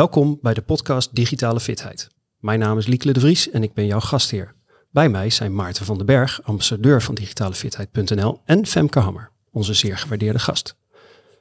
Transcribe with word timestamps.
Welkom 0.00 0.38
bij 0.42 0.54
de 0.54 0.62
podcast 0.62 1.14
Digitale 1.14 1.60
Fitheid. 1.60 2.08
Mijn 2.38 2.58
naam 2.58 2.78
is 2.78 2.86
Liekele 2.86 3.12
de 3.12 3.20
Vries 3.20 3.50
en 3.50 3.62
ik 3.62 3.74
ben 3.74 3.86
jouw 3.86 4.00
gastheer. 4.00 4.54
Bij 4.90 5.08
mij 5.08 5.30
zijn 5.30 5.54
Maarten 5.54 5.84
van 5.84 5.96
den 5.96 6.06
Berg, 6.06 6.40
ambassadeur 6.42 7.02
van 7.02 7.14
digitalefitheid.nl 7.14 8.40
en 8.44 8.66
Femke 8.66 8.98
Hammer, 8.98 9.30
onze 9.52 9.74
zeer 9.74 9.98
gewaardeerde 9.98 10.38
gast. 10.38 10.76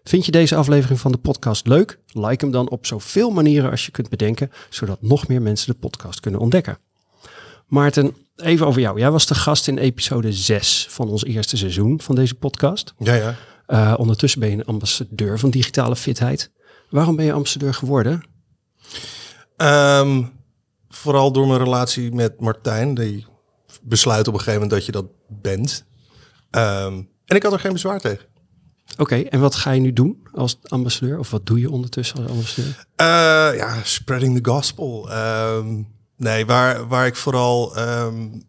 Vind 0.03 0.25
je 0.25 0.31
deze 0.31 0.55
aflevering 0.55 0.99
van 0.99 1.11
de 1.11 1.17
podcast 1.17 1.67
leuk? 1.67 1.99
Like 2.13 2.45
hem 2.45 2.51
dan 2.51 2.69
op 2.69 2.85
zoveel 2.85 3.29
manieren 3.29 3.71
als 3.71 3.85
je 3.85 3.91
kunt 3.91 4.09
bedenken, 4.09 4.51
zodat 4.69 5.01
nog 5.01 5.27
meer 5.27 5.41
mensen 5.41 5.73
de 5.73 5.79
podcast 5.79 6.19
kunnen 6.19 6.39
ontdekken. 6.39 6.77
Maarten, 7.67 8.15
even 8.35 8.67
over 8.67 8.81
jou. 8.81 8.99
Jij 8.99 9.11
was 9.11 9.25
de 9.25 9.35
gast 9.35 9.67
in 9.67 9.77
episode 9.77 10.33
6 10.33 10.87
van 10.89 11.09
ons 11.09 11.23
eerste 11.23 11.57
seizoen 11.57 12.01
van 12.01 12.15
deze 12.15 12.35
podcast. 12.35 12.93
Ja, 12.97 13.13
ja. 13.13 13.35
Uh, 13.67 13.93
ondertussen 13.97 14.39
ben 14.39 14.49
je 14.49 14.55
een 14.55 14.65
ambassadeur 14.65 15.39
van 15.39 15.49
digitale 15.49 15.95
fitheid. 15.95 16.51
Waarom 16.89 17.15
ben 17.15 17.25
je 17.25 17.33
ambassadeur 17.33 17.73
geworden? 17.73 18.23
Um, 19.61 20.31
vooral 20.89 21.31
door 21.31 21.47
mijn 21.47 21.63
relatie 21.63 22.11
met 22.11 22.39
Martijn. 22.39 22.93
Die 22.93 23.25
besluit 23.81 24.27
op 24.27 24.33
een 24.33 24.39
gegeven 24.39 24.61
moment 24.61 24.71
dat 24.71 24.85
je 24.85 24.91
dat 24.91 25.05
bent. 25.27 25.85
Um, 26.51 27.09
en 27.25 27.35
ik 27.35 27.43
had 27.43 27.53
er 27.53 27.59
geen 27.59 27.73
bezwaar 27.73 27.99
tegen. 27.99 28.25
Oké, 28.91 29.01
okay, 29.01 29.23
en 29.23 29.39
wat 29.39 29.55
ga 29.55 29.71
je 29.71 29.81
nu 29.81 29.93
doen 29.93 30.27
als 30.31 30.57
ambassadeur? 30.63 31.19
Of 31.19 31.29
wat 31.29 31.45
doe 31.45 31.59
je 31.59 31.71
ondertussen 31.71 32.17
als 32.17 32.29
ambassadeur? 32.29 32.85
Uh, 33.01 33.57
ja, 33.57 33.83
spreading 33.83 34.41
the 34.41 34.51
gospel. 34.51 35.11
Um, 35.11 35.87
nee, 36.15 36.45
waar, 36.45 36.87
waar 36.87 37.05
ik 37.05 37.15
vooral 37.15 37.77
um, 37.79 38.48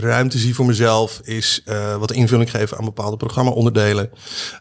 ruimte 0.00 0.38
zie 0.38 0.54
voor 0.54 0.66
mezelf 0.66 1.20
is 1.24 1.62
uh, 1.64 1.96
wat 1.96 2.12
invulling 2.12 2.50
geven 2.50 2.78
aan 2.78 2.84
bepaalde 2.84 3.16
programma-onderdelen. 3.16 4.10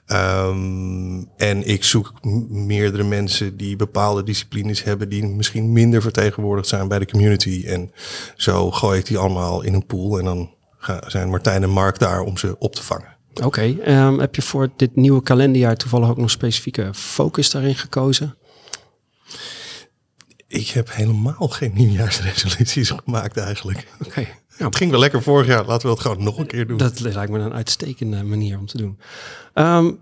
Um, 0.08 1.30
en 1.38 1.68
ik 1.68 1.84
zoek 1.84 2.14
meerdere 2.50 3.04
mensen 3.04 3.58
die 3.58 3.76
bepaalde 3.76 4.24
disciplines 4.24 4.84
hebben 4.84 5.10
die 5.10 5.26
misschien 5.26 5.72
minder 5.72 6.02
vertegenwoordigd 6.02 6.68
zijn 6.68 6.88
bij 6.88 7.00
de 7.00 7.08
community. 7.08 7.64
En 7.68 7.92
zo 8.36 8.72
gooi 8.72 9.00
ik 9.00 9.06
die 9.06 9.18
allemaal 9.18 9.62
in 9.62 9.74
een 9.74 9.86
pool 9.86 10.20
en 10.20 10.26
dan 10.26 10.50
zijn 11.08 11.30
Martijn 11.30 11.64
en 11.64 11.70
Mark 11.70 12.00
daar 12.00 12.22
om 12.22 12.38
ze 12.38 12.56
op 12.60 12.76
te 12.76 12.84
vangen. 12.84 13.18
Oké, 13.34 13.46
okay, 13.46 14.06
um, 14.08 14.20
heb 14.20 14.36
je 14.36 14.42
voor 14.42 14.70
dit 14.76 14.96
nieuwe 14.96 15.24
kalenderjaar 15.24 15.76
toevallig 15.76 16.10
ook 16.10 16.18
nog 16.18 16.30
specifieke 16.30 16.90
focus 16.94 17.52
daarin 17.52 17.76
gekozen? 17.76 18.38
Ik 20.48 20.68
heb 20.68 20.94
helemaal 20.94 21.48
geen 21.48 21.72
nieuwjaarsresoluties 21.74 22.90
gemaakt 23.04 23.38
eigenlijk. 23.38 23.88
Oké. 24.00 24.10
Okay. 24.10 24.36
Ja, 24.60 24.66
het 24.66 24.76
ging 24.76 24.92
wel 24.92 25.00
lekker 25.00 25.24
vorig 25.24 25.48
jaar. 25.48 25.66
Laten 25.66 25.88
we 25.88 25.94
het 25.94 26.02
gewoon 26.02 26.24
nog 26.24 26.38
een 26.38 26.48
keer 26.48 26.68
doen. 26.68 26.78
Dat 26.78 27.00
lijkt 27.00 27.32
me 27.32 27.40
een 27.40 27.54
uitstekende 27.54 28.24
manier 28.24 28.58
om 28.58 28.66
te 28.66 28.78
doen. 28.78 29.00
Um, 29.54 30.02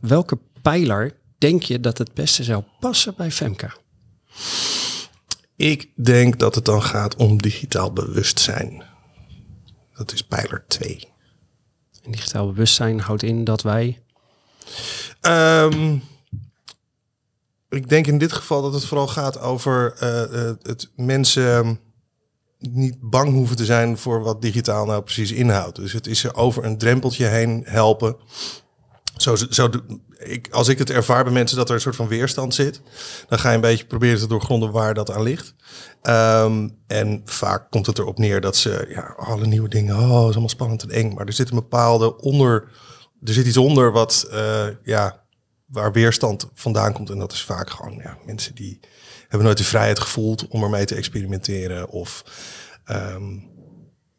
welke 0.00 0.38
pijler 0.62 1.16
denk 1.38 1.62
je 1.62 1.80
dat 1.80 1.98
het 1.98 2.14
beste 2.14 2.44
zou 2.44 2.62
passen 2.80 3.14
bij 3.16 3.30
Femke? 3.30 3.70
Ik 5.56 5.90
denk 5.94 6.38
dat 6.38 6.54
het 6.54 6.64
dan 6.64 6.82
gaat 6.82 7.16
om 7.16 7.42
digitaal 7.42 7.92
bewustzijn. 7.92 8.82
Dat 9.94 10.12
is 10.12 10.22
pijler 10.22 10.64
2. 10.68 11.08
En 12.02 12.10
digitaal 12.10 12.46
bewustzijn 12.46 13.00
houdt 13.00 13.22
in 13.22 13.44
dat 13.44 13.62
wij. 13.62 14.02
Um, 15.20 16.02
ik 17.68 17.88
denk 17.88 18.06
in 18.06 18.18
dit 18.18 18.32
geval 18.32 18.62
dat 18.62 18.72
het 18.72 18.84
vooral 18.84 19.08
gaat 19.08 19.40
over 19.40 19.96
uh, 20.02 20.42
uh, 20.42 20.52
het 20.62 20.90
mensen 20.96 21.80
niet 22.60 22.96
bang 23.00 23.32
hoeven 23.32 23.56
te 23.56 23.64
zijn 23.64 23.98
voor 23.98 24.22
wat 24.22 24.42
digitaal 24.42 24.86
nou 24.86 25.02
precies 25.02 25.32
inhoudt. 25.32 25.76
Dus 25.76 25.92
het 25.92 26.06
is 26.06 26.24
er 26.24 26.34
over 26.34 26.64
een 26.64 26.78
drempeltje 26.78 27.26
heen 27.26 27.62
helpen. 27.66 28.16
Zo, 29.16 29.36
zo, 29.36 29.70
ik, 30.16 30.48
als 30.50 30.68
ik 30.68 30.78
het 30.78 30.90
ervaar 30.90 31.24
bij 31.24 31.32
mensen 31.32 31.56
dat 31.56 31.68
er 31.68 31.74
een 31.74 31.80
soort 31.80 31.96
van 31.96 32.08
weerstand 32.08 32.54
zit, 32.54 32.80
dan 33.28 33.38
ga 33.38 33.48
je 33.48 33.54
een 33.54 33.60
beetje 33.60 33.86
proberen 33.86 34.18
te 34.18 34.26
doorgronden 34.26 34.70
waar 34.70 34.94
dat 34.94 35.10
aan 35.10 35.22
ligt. 35.22 35.54
Um, 36.02 36.76
en 36.86 37.22
vaak 37.24 37.70
komt 37.70 37.86
het 37.86 37.98
erop 37.98 38.18
neer 38.18 38.40
dat 38.40 38.56
ze, 38.56 38.86
ja, 38.88 39.14
alle 39.16 39.46
nieuwe 39.46 39.68
dingen, 39.68 39.96
oh, 39.96 40.02
is 40.02 40.10
allemaal 40.10 40.48
spannend 40.48 40.82
en 40.82 40.90
eng. 40.90 41.14
Maar 41.14 41.26
er 41.26 41.32
zit 41.32 41.50
een 41.50 41.56
bepaalde 41.56 42.16
onder, 42.16 42.68
er 43.24 43.32
zit 43.32 43.46
iets 43.46 43.56
onder 43.56 43.92
wat, 43.92 44.28
uh, 44.32 44.66
ja, 44.82 45.22
waar 45.70 45.92
weerstand 45.92 46.48
vandaan 46.54 46.92
komt. 46.92 47.10
En 47.10 47.18
dat 47.18 47.32
is 47.32 47.42
vaak 47.42 47.70
gewoon 47.70 48.00
ja, 48.02 48.18
mensen 48.26 48.54
die 48.54 48.80
hebben 49.20 49.44
nooit 49.44 49.58
de 49.58 49.64
vrijheid 49.64 49.98
gevoeld 49.98 50.48
om 50.48 50.62
ermee 50.62 50.84
te 50.84 50.94
experimenteren. 50.94 51.88
Of 51.88 52.24
um, 52.90 53.48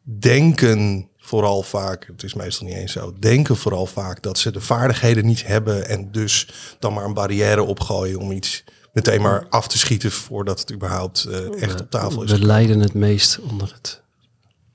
denken 0.02 1.08
vooral 1.16 1.62
vaak, 1.62 2.06
het 2.06 2.22
is 2.22 2.34
meestal 2.34 2.66
niet 2.66 2.76
eens 2.76 2.92
zo, 2.92 3.12
denken 3.18 3.56
vooral 3.56 3.86
vaak 3.86 4.22
dat 4.22 4.38
ze 4.38 4.50
de 4.50 4.60
vaardigheden 4.60 5.26
niet 5.26 5.46
hebben. 5.46 5.88
En 5.88 6.12
dus 6.12 6.48
dan 6.78 6.92
maar 6.92 7.04
een 7.04 7.14
barrière 7.14 7.62
opgooien 7.62 8.18
om 8.18 8.30
iets 8.30 8.64
meteen 8.92 9.20
maar 9.20 9.46
af 9.48 9.68
te 9.68 9.78
schieten 9.78 10.10
voordat 10.10 10.60
het 10.60 10.72
überhaupt 10.72 11.26
uh, 11.28 11.62
echt 11.62 11.80
op 11.80 11.90
tafel 11.90 12.22
is. 12.22 12.30
We 12.30 12.44
lijden 12.44 12.80
het 12.80 12.94
meest 12.94 13.38
onder 13.38 13.72
het 13.72 14.02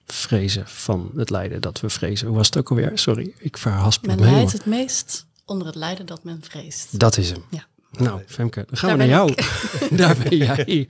vrezen 0.06 0.68
van 0.68 1.12
het 1.16 1.30
lijden 1.30 1.62
dat 1.62 1.80
we 1.80 1.90
vrezen. 1.90 2.28
Hoe 2.28 2.38
was 2.38 2.46
het 2.46 2.58
ook 2.58 2.70
alweer? 2.70 2.92
Sorry, 2.94 3.34
ik 3.38 3.58
verhaspel 3.58 4.16
Men 4.16 4.32
lijdt 4.32 4.52
het 4.52 4.66
meest 4.66 5.27
onder 5.48 5.68
het 5.68 5.76
lijden 5.76 6.06
dat 6.06 6.24
men 6.24 6.40
vreest. 6.42 7.00
Dat 7.00 7.18
is 7.18 7.30
hem. 7.30 7.44
Ja. 7.50 7.66
Nou, 7.92 8.22
Femke, 8.26 8.66
dan 8.68 8.78
gaan 8.78 8.90
Daar 8.90 8.98
we 8.98 9.04
naar 9.06 9.14
jou. 9.14 9.34
Daar 9.98 10.18
ben 10.18 10.38
jij. 10.38 10.88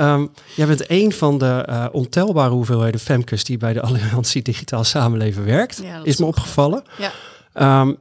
Um, 0.00 0.30
jij 0.56 0.66
bent 0.66 0.90
een 0.90 1.12
van 1.12 1.38
de 1.38 1.66
uh, 1.68 1.86
ontelbare 1.92 2.50
hoeveelheden 2.50 3.00
Femkes 3.00 3.44
die 3.44 3.56
bij 3.56 3.72
de 3.72 3.80
Alliantie 3.80 4.42
Digitaal 4.42 4.84
Samenleven 4.84 5.44
werkt. 5.44 5.80
Ja, 5.82 6.00
is 6.02 6.16
me 6.16 6.26
opgevallen. 6.26 6.84
Ja. 6.98 7.80
Um, 7.80 7.96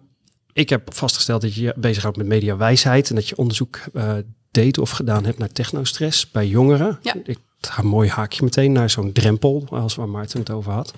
ik 0.53 0.69
heb 0.69 0.93
vastgesteld 0.93 1.41
dat 1.41 1.55
je 1.55 1.61
je 1.61 1.73
bezighoudt 1.77 2.17
met 2.17 2.27
mediawijsheid 2.27 3.09
en 3.09 3.15
dat 3.15 3.29
je 3.29 3.37
onderzoek 3.37 3.79
uh, 3.93 4.13
deed 4.51 4.77
of 4.77 4.89
gedaan 4.89 5.25
hebt 5.25 5.37
naar 5.37 5.51
technostress 5.51 6.31
bij 6.31 6.47
jongeren. 6.47 6.99
Ja. 7.01 7.15
Ik 7.23 7.39
ga 7.61 7.81
een 7.81 7.87
mooi 7.87 8.09
haakje 8.09 8.43
meteen 8.43 8.71
naar 8.71 8.89
zo'n 8.89 9.11
drempel, 9.11 9.65
als 9.69 9.95
waar 9.95 10.09
Maarten 10.09 10.39
het 10.39 10.49
over 10.49 10.71
had. 10.71 10.93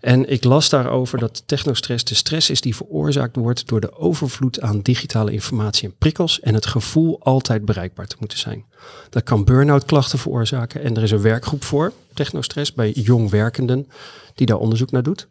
En 0.00 0.30
ik 0.30 0.44
las 0.44 0.68
daarover 0.68 1.18
dat 1.18 1.42
technostress 1.46 2.04
de 2.04 2.14
stress 2.14 2.50
is 2.50 2.60
die 2.60 2.76
veroorzaakt 2.76 3.36
wordt 3.36 3.68
door 3.68 3.80
de 3.80 3.96
overvloed 3.98 4.60
aan 4.60 4.80
digitale 4.80 5.32
informatie 5.32 5.88
en 5.88 5.94
prikkels 5.98 6.40
en 6.40 6.54
het 6.54 6.66
gevoel 6.66 7.20
altijd 7.22 7.64
bereikbaar 7.64 8.06
te 8.06 8.16
moeten 8.18 8.38
zijn. 8.38 8.64
Dat 9.10 9.22
kan 9.22 9.44
burn-out 9.44 9.84
klachten 9.84 10.18
veroorzaken 10.18 10.82
en 10.82 10.96
er 10.96 11.02
is 11.02 11.10
een 11.10 11.22
werkgroep 11.22 11.64
voor, 11.64 11.92
technostress, 12.14 12.72
bij 12.72 12.90
jong 12.90 13.30
werkenden, 13.30 13.88
die 14.34 14.46
daar 14.46 14.58
onderzoek 14.58 14.90
naar 14.90 15.02
doet. 15.02 15.26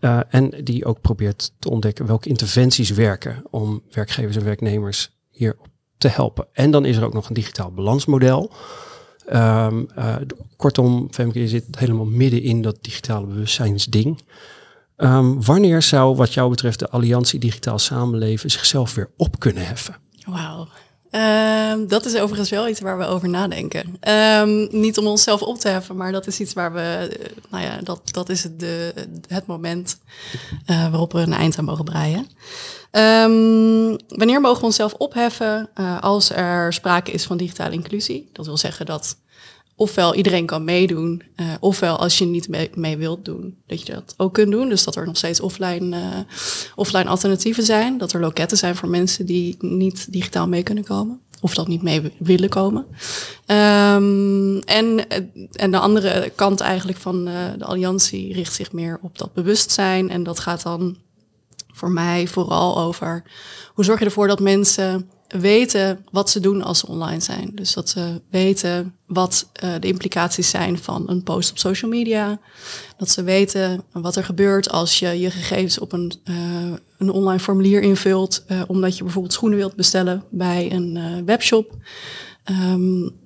Uh, 0.00 0.20
en 0.28 0.50
die 0.64 0.84
ook 0.84 1.00
probeert 1.00 1.52
te 1.58 1.70
ontdekken 1.70 2.06
welke 2.06 2.28
interventies 2.28 2.90
werken 2.90 3.42
om 3.50 3.82
werkgevers 3.90 4.36
en 4.36 4.44
werknemers 4.44 5.10
hier 5.30 5.56
te 5.98 6.08
helpen. 6.08 6.46
En 6.52 6.70
dan 6.70 6.84
is 6.84 6.96
er 6.96 7.04
ook 7.04 7.12
nog 7.12 7.28
een 7.28 7.34
digitaal 7.34 7.72
balansmodel. 7.72 8.52
Um, 9.34 9.88
uh, 9.98 10.16
kortom, 10.56 11.08
Femke, 11.10 11.40
je 11.40 11.48
zit 11.48 11.64
helemaal 11.70 12.04
midden 12.04 12.42
in 12.42 12.62
dat 12.62 12.76
digitale 12.80 13.26
bewustzijnsding. 13.26 14.22
Um, 14.96 15.44
wanneer 15.44 15.82
zou 15.82 16.16
wat 16.16 16.34
jou 16.34 16.50
betreft 16.50 16.78
de 16.78 16.88
Alliantie 16.88 17.38
Digitaal 17.38 17.78
Samenleven 17.78 18.50
zichzelf 18.50 18.94
weer 18.94 19.10
op 19.16 19.38
kunnen 19.38 19.66
heffen? 19.66 19.96
Wauw. 20.24 20.68
Um, 21.10 21.88
dat 21.88 22.04
is 22.04 22.16
overigens 22.16 22.50
wel 22.50 22.68
iets 22.68 22.80
waar 22.80 22.98
we 22.98 23.04
over 23.04 23.28
nadenken. 23.28 23.98
Niet 24.70 24.98
om 24.98 25.06
onszelf 25.06 25.42
op 25.42 25.58
te 25.58 25.68
heffen, 25.68 25.96
maar 25.96 26.12
dat 26.12 26.26
is 26.26 26.40
iets 26.40 26.52
waar 26.52 26.72
we, 26.72 27.18
nou 27.50 27.64
ja, 27.64 27.78
dat, 27.82 28.00
dat 28.04 28.28
is 28.28 28.42
het, 28.42 28.60
de, 28.60 28.94
het 29.28 29.46
moment 29.46 29.98
uh, 30.66 30.90
waarop 30.90 31.12
we 31.12 31.20
een 31.20 31.32
eind 31.32 31.58
aan 31.58 31.64
mogen 31.64 31.84
breien. 31.84 32.26
Wanneer 34.08 34.40
mogen 34.40 34.60
we 34.60 34.66
onszelf 34.66 34.92
opheffen 34.92 35.70
als 36.00 36.30
er 36.30 36.72
sprake 36.72 37.10
is 37.10 37.24
van 37.24 37.36
digitale 37.36 37.74
inclusie? 37.74 38.28
Dat 38.32 38.46
wil 38.46 38.56
zeggen 38.56 38.86
dat 38.86 39.16
ofwel 39.80 40.14
iedereen 40.14 40.46
kan 40.46 40.64
meedoen, 40.64 41.22
uh, 41.36 41.46
ofwel 41.60 41.96
als 41.96 42.18
je 42.18 42.24
niet 42.24 42.48
mee, 42.74 42.96
wilt 42.96 43.24
doen, 43.24 43.56
dat 43.66 43.86
je 43.86 43.92
dat 43.92 44.14
ook 44.16 44.34
kunt 44.34 44.50
doen. 44.50 44.68
Dus 44.68 44.84
dat 44.84 44.96
er 44.96 45.06
nog 45.06 45.16
steeds 45.16 45.40
offline, 45.40 45.96
uh, 45.96 46.18
offline 46.74 47.08
alternatieven 47.08 47.62
zijn. 47.62 47.98
Dat 47.98 48.12
er 48.12 48.20
loketten 48.20 48.58
zijn 48.58 48.76
voor 48.76 48.88
mensen 48.88 49.26
die 49.26 49.56
niet 49.58 50.12
digitaal 50.12 50.48
mee 50.48 50.62
kunnen 50.62 50.84
komen. 50.84 51.20
Of 51.40 51.54
dat 51.54 51.68
niet 51.68 51.82
mee 51.82 52.12
willen 52.18 52.48
komen. 52.48 52.86
Um, 53.46 54.58
en, 54.58 55.08
en 55.52 55.70
de 55.70 55.78
andere 55.78 56.32
kant 56.34 56.60
eigenlijk 56.60 56.98
van 56.98 57.24
de 57.58 57.64
alliantie 57.64 58.32
richt 58.32 58.54
zich 58.54 58.72
meer 58.72 58.98
op 59.02 59.18
dat 59.18 59.32
bewustzijn. 59.32 60.10
En 60.10 60.22
dat 60.22 60.40
gaat 60.40 60.62
dan 60.62 60.96
voor 61.72 61.90
mij 61.90 62.26
vooral 62.26 62.78
over 62.78 63.22
hoe 63.74 63.84
zorg 63.84 63.98
je 63.98 64.04
ervoor 64.04 64.28
dat 64.28 64.40
mensen 64.40 65.10
weten 65.30 66.04
wat 66.10 66.30
ze 66.30 66.40
doen 66.40 66.62
als 66.62 66.78
ze 66.78 66.86
online 66.86 67.20
zijn. 67.20 67.50
Dus 67.54 67.72
dat 67.72 67.88
ze 67.88 68.20
weten 68.30 68.94
wat 69.06 69.50
uh, 69.64 69.74
de 69.80 69.86
implicaties 69.86 70.50
zijn 70.50 70.78
van 70.78 71.10
een 71.10 71.22
post 71.22 71.50
op 71.50 71.58
social 71.58 71.90
media. 71.90 72.40
Dat 72.96 73.10
ze 73.10 73.22
weten 73.22 73.82
wat 73.92 74.16
er 74.16 74.24
gebeurt 74.24 74.70
als 74.70 74.98
je 74.98 75.20
je 75.20 75.30
gegevens 75.30 75.78
op 75.78 75.92
een, 75.92 76.12
uh, 76.24 76.72
een 76.98 77.10
online 77.10 77.40
formulier 77.40 77.82
invult. 77.82 78.44
Uh, 78.48 78.62
omdat 78.66 78.96
je 78.96 79.02
bijvoorbeeld 79.02 79.34
schoenen 79.34 79.58
wilt 79.58 79.76
bestellen 79.76 80.24
bij 80.30 80.72
een 80.72 81.24
webshop. 81.24 81.76
Um, 82.50 83.18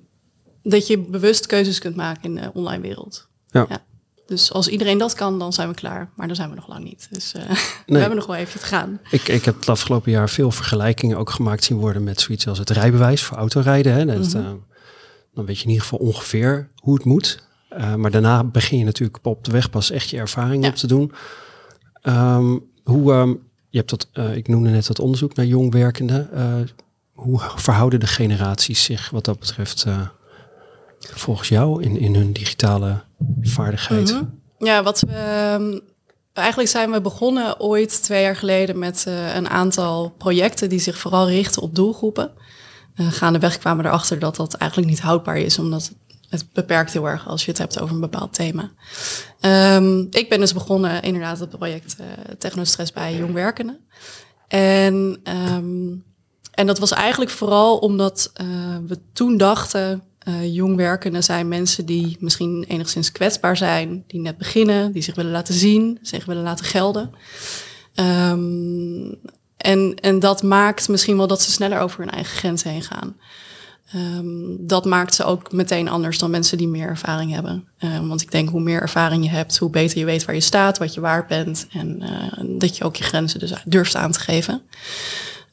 dat 0.63 0.87
je 0.87 0.99
bewust 0.99 1.45
keuzes 1.45 1.79
kunt 1.79 1.95
maken 1.95 2.23
in 2.23 2.35
de 2.35 2.51
online 2.53 2.81
wereld. 2.81 3.27
Ja. 3.47 3.65
ja. 3.69 3.85
Dus 4.25 4.51
als 4.51 4.67
iedereen 4.67 4.97
dat 4.97 5.13
kan, 5.13 5.39
dan 5.39 5.53
zijn 5.53 5.67
we 5.67 5.73
klaar. 5.73 6.09
Maar 6.15 6.27
dan 6.27 6.35
zijn 6.35 6.49
we 6.49 6.55
nog 6.55 6.67
lang 6.67 6.83
niet. 6.83 7.07
Dus 7.11 7.33
uh, 7.37 7.47
nee. 7.47 7.57
we 7.85 7.97
hebben 7.97 8.17
nog 8.17 8.27
wel 8.27 8.35
even 8.35 8.59
te 8.59 8.65
gaan. 8.65 8.99
Ik, 9.09 9.27
ik 9.27 9.45
heb 9.45 9.55
het 9.59 9.69
afgelopen 9.69 10.11
jaar 10.11 10.29
veel 10.29 10.51
vergelijkingen 10.51 11.17
ook 11.17 11.29
gemaakt 11.29 11.63
zien 11.63 11.77
worden 11.77 12.03
met 12.03 12.21
zoiets 12.21 12.47
als 12.47 12.57
het 12.57 12.69
rijbewijs 12.69 13.23
voor 13.23 13.37
autorijden. 13.37 13.93
Hè. 13.93 14.05
Dat, 14.05 14.33
mm 14.33 14.41
-hmm. 14.41 14.53
uh, 14.53 14.75
Dan 15.33 15.45
weet 15.45 15.57
je 15.57 15.63
in 15.63 15.69
ieder 15.69 15.83
geval 15.83 15.99
ongeveer 15.99 16.69
hoe 16.75 16.93
het 16.93 17.05
moet. 17.05 17.43
Uh, 17.77 17.95
maar 17.95 18.11
daarna 18.11 18.43
begin 18.43 18.77
je 18.77 18.85
natuurlijk 18.85 19.19
op 19.25 19.43
de 19.43 19.51
weg 19.51 19.69
pas 19.69 19.91
echt 19.91 20.09
je 20.09 20.17
ervaring 20.17 20.63
Ja. 20.63 20.69
op 20.69 20.75
te 20.75 20.87
doen. 20.87 21.11
Ehm, 22.01 22.57
hoe, 22.83 23.13
ehm, 23.13 23.29
je 23.69 23.77
hebt 23.77 23.89
dat, 23.89 24.07
eh, 24.13 24.35
ik 24.35 24.47
noemde 24.47 24.69
net 24.69 24.87
dat 24.87 24.99
onderzoek 24.99 25.35
naar 25.35 25.45
jongwerkenden. 25.45 26.29
Uh, 26.33 26.53
hoe 27.11 27.39
verhouden 27.55 27.99
de 27.99 28.07
generaties 28.07 28.83
zich 28.83 29.09
wat 29.09 29.25
dat 29.25 29.39
betreft 29.39 29.85
volgens 31.13 31.49
jou 31.49 31.83
in, 31.83 31.99
in 31.99 32.15
hun 32.15 32.33
digitale 32.33 33.03
vaardigheid? 33.41 34.09
-hmm. 34.09 34.43
Ja, 34.57 34.83
wat 34.83 34.99
we. 34.99 35.57
Um, 35.59 35.81
eigenlijk 36.33 36.69
zijn 36.69 36.91
we 36.91 37.01
begonnen 37.01 37.59
ooit 37.59 38.03
twee 38.03 38.21
jaar 38.21 38.35
geleden 38.35 38.79
met 38.79 39.05
uh, 39.07 39.35
een 39.35 39.49
aantal 39.49 40.09
projecten 40.17 40.69
die 40.69 40.79
zich 40.79 40.97
vooral 40.97 41.29
richten 41.29 41.61
op 41.61 41.75
doelgroepen. 41.75 42.31
Uh, 42.95 43.11
gaandeweg 43.11 43.57
kwamen 43.57 43.83
we 43.83 43.89
erachter 43.89 44.19
dat 44.19 44.35
dat 44.35 44.53
eigenlijk 44.53 44.89
niet 44.91 44.99
houdbaar 45.01 45.37
is, 45.37 45.59
omdat 45.59 45.93
het 46.29 46.45
beperkt 46.53 46.93
heel 46.93 47.07
erg 47.07 47.27
als 47.27 47.45
je 47.45 47.51
het 47.51 47.59
hebt 47.59 47.79
over 47.79 47.95
een 47.95 48.01
bepaald 48.01 48.33
thema. 48.33 48.71
Um, 49.75 50.07
ik 50.11 50.29
ben 50.29 50.39
dus 50.39 50.53
begonnen 50.53 51.01
inderdaad 51.01 51.39
het 51.39 51.49
project 51.49 51.95
uh, 51.99 52.05
Technostress 52.37 52.91
bij 52.91 53.15
jongwerkenden. 53.15 53.79
En, 54.47 55.21
um, 55.23 56.03
en 56.51 56.67
dat 56.67 56.79
was 56.79 56.91
eigenlijk 56.91 57.31
vooral 57.31 57.77
omdat 57.77 58.31
we 58.85 58.99
toen 59.13 59.37
dachten, 59.37 60.03
uh, 60.25 60.53
jongwerkenden 60.53 61.23
zijn 61.23 61.47
mensen 61.47 61.85
die 61.85 62.17
misschien 62.19 62.65
enigszins 62.67 63.11
kwetsbaar 63.11 63.57
zijn, 63.57 64.03
die 64.07 64.19
net 64.19 64.37
beginnen, 64.37 64.91
die 64.91 65.01
zich 65.01 65.15
willen 65.15 65.31
laten 65.31 65.53
zien, 65.53 65.99
zich 66.01 66.25
willen 66.25 66.43
laten 66.43 66.65
gelden. 66.65 67.11
Um, 67.95 69.15
en, 69.57 69.95
en 69.95 70.19
dat 70.19 70.43
maakt 70.43 70.87
misschien 70.87 71.17
wel 71.17 71.27
dat 71.27 71.41
ze 71.41 71.51
sneller 71.51 71.79
over 71.79 71.99
hun 71.99 72.09
eigen 72.09 72.37
grens 72.37 72.63
heen 72.63 72.81
gaan. 72.81 73.15
Um, 73.95 74.67
dat 74.67 74.85
maakt 74.85 75.15
ze 75.15 75.23
ook 75.23 75.51
meteen 75.51 75.87
anders 75.87 76.17
dan 76.17 76.29
mensen 76.29 76.57
die 76.57 76.67
meer 76.67 76.87
ervaring 76.87 77.33
hebben. 77.33 77.67
Um, 77.79 78.07
want 78.07 78.21
ik 78.21 78.31
denk 78.31 78.49
hoe 78.49 78.61
meer 78.61 78.81
ervaring 78.81 79.23
je 79.23 79.29
hebt, 79.29 79.57
hoe 79.57 79.69
beter 79.69 79.97
je 79.97 80.05
weet 80.05 80.25
waar 80.25 80.35
je 80.35 80.41
staat, 80.41 80.77
wat 80.77 80.93
je 80.93 81.01
waard 81.01 81.27
bent. 81.27 81.67
En 81.71 82.03
uh, 82.03 82.59
dat 82.59 82.77
je 82.77 82.83
ook 82.83 82.95
je 82.95 83.03
grenzen 83.03 83.39
dus 83.39 83.53
durft 83.65 83.95
aan 83.95 84.11
te 84.11 84.19
geven. 84.19 84.61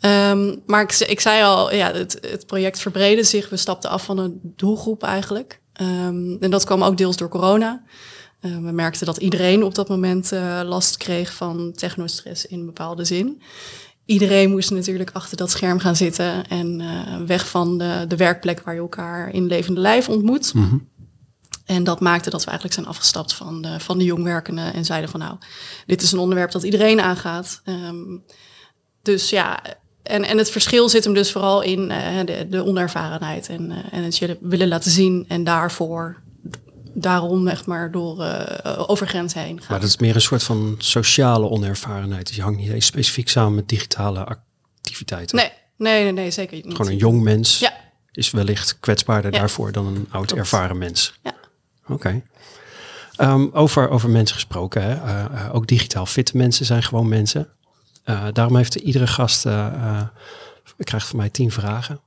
Um, 0.04 0.62
maar 0.66 0.82
ik, 0.82 0.94
ik, 0.94 1.20
zei 1.20 1.43
al, 1.43 1.75
ja, 1.75 1.93
het, 1.93 2.19
het, 2.20 2.46
project 2.46 2.81
verbreedde 2.81 3.25
zich. 3.25 3.49
We 3.49 3.56
stapten 3.56 3.90
af 3.90 4.04
van 4.04 4.19
een 4.19 4.40
doelgroep 4.56 5.02
eigenlijk. 5.02 5.60
en 5.72 6.50
dat 6.50 6.64
kwam 6.64 6.82
ook 6.82 6.96
deels 6.96 7.16
door 7.16 7.28
corona. 7.28 7.82
Uh, 8.40 8.54
we 8.54 8.72
merkten 8.72 9.06
dat 9.06 9.16
iedereen 9.16 9.62
op 9.64 9.75
dat 9.75 9.88
moment 9.88 10.32
uh, 10.32 10.60
last 10.64 10.96
kreeg 10.96 11.34
van 11.34 11.72
technostress 11.75 12.46
in 12.46 12.58
een 12.58 12.66
bepaalde 12.66 13.04
zin 13.04 13.43
iedereen 14.04 14.50
moest 14.50 14.70
natuurlijk 14.70 15.10
achter 15.12 15.37
dat 15.37 15.50
scherm 15.50 15.78
gaan 15.78 15.96
zitten 15.96 16.48
en 16.48 16.81
uh, 16.81 17.16
weg 17.26 17.48
van 17.48 17.78
de, 17.78 18.05
de, 18.08 18.16
werkplek 18.16 18.60
waar 18.60 18.75
je 18.75 18.81
elkaar 18.81 19.31
in 19.31 19.46
levende 19.46 19.81
lijf 19.81 20.08
ontmoet. 20.08 20.55
Mhm. 20.55 20.76
En 21.64 21.84
dat 21.84 22.00
maakte 22.00 22.31
dat 22.31 22.40
we 22.40 22.50
eigenlijk 22.50 22.75
zijn 22.78 22.88
afgestapt 22.88 23.34
van 23.34 23.62
de, 23.62 23.81
van 23.81 23.98
de 23.98 24.05
jongwerkenden 24.05 24.75
en 24.75 24.84
zeiden 24.84 25.10
van 25.10 25.20
nou, 25.20 25.37
dit 25.87 26.02
is 26.02 26.12
een 26.12 26.19
onderwerp 26.19 26.50
dat 26.50 26.62
iedereen 26.62 27.00
aangaat. 27.00 27.62
Um, 27.64 28.25
dus 29.02 29.31
ja, 29.31 29.62
en, 30.02 30.25
en 30.25 30.38
het 30.38 30.50
verschil 30.50 30.88
zit 30.88 31.04
hem 31.04 31.14
dus 31.14 31.32
vooral 31.32 31.62
in 31.62 31.90
uh, 31.90 32.20
de, 32.25 32.46
de 32.49 32.64
onervarenheid 32.64 33.49
en, 33.49 33.70
uh, 33.70 33.76
en 33.90 34.02
het 34.02 34.19
je 34.19 34.38
willen 34.40 34.69
laten 34.69 34.90
zien 34.90 35.25
en 35.28 35.44
daarvoor 35.44 36.20
daarom 36.94 37.49
echt 37.49 37.66
maar 37.66 37.90
door 37.90 38.20
uh, 38.20 38.84
over 38.87 39.06
grenzen 39.06 39.40
heen 39.40 39.58
gaan. 39.58 39.66
Maar 39.70 39.81
dat 39.81 39.88
is 39.88 39.96
meer 39.96 40.14
een 40.14 40.20
soort 40.20 40.43
van 40.43 40.75
sociale 40.78 41.49
onervarenheid. 41.49 42.26
Dus 42.26 42.37
je 42.37 42.43
hangt 42.43 42.58
niet 42.58 42.70
eens 42.70 42.87
specifiek 42.87 43.28
samen 43.28 43.54
met 43.54 43.69
digitale 43.69 44.25
activiteiten. 44.25 45.37
Nee, 45.37 45.52
nee, 45.76 46.02
nee, 46.02 46.12
nee 46.12 46.31
zeker 46.31 46.56
niet. 46.56 46.76
Gewoon 46.76 46.90
een 46.90 46.96
jong 46.96 47.22
mens 47.22 47.58
ja. 47.58 47.72
is 48.12 48.31
wellicht 48.31 48.78
kwetsbaarder 48.81 49.32
ja. 49.32 49.38
daarvoor 49.38 49.72
dan 49.72 49.87
een 49.87 50.06
oud 50.10 50.26
Klopt. 50.26 50.40
ervaren 50.40 50.78
mens. 50.78 51.19
Ja. 51.22 51.34
Oké. 51.82 51.93
Okay. 51.93 52.22
Um, 53.31 53.50
over, 53.52 53.88
over 53.88 54.10
mensen 54.10 54.34
gesproken, 54.34 54.82
hè? 54.82 55.52
Ook 55.52 55.66
digitaal 55.66 56.06
fitte 56.06 56.37
mensen 56.37 56.66
zijn 56.66 56.82
gewoon 56.82 57.08
mensen. 57.08 57.48
Uh, 58.04 58.26
daarom 58.32 58.56
heeft 58.56 58.75
iedere 58.75 59.06
gast, 59.06 59.43
krijgt 60.76 61.06
van 61.06 61.16
mij 61.16 61.31
tien 61.31 61.50
vragen. 61.50 62.00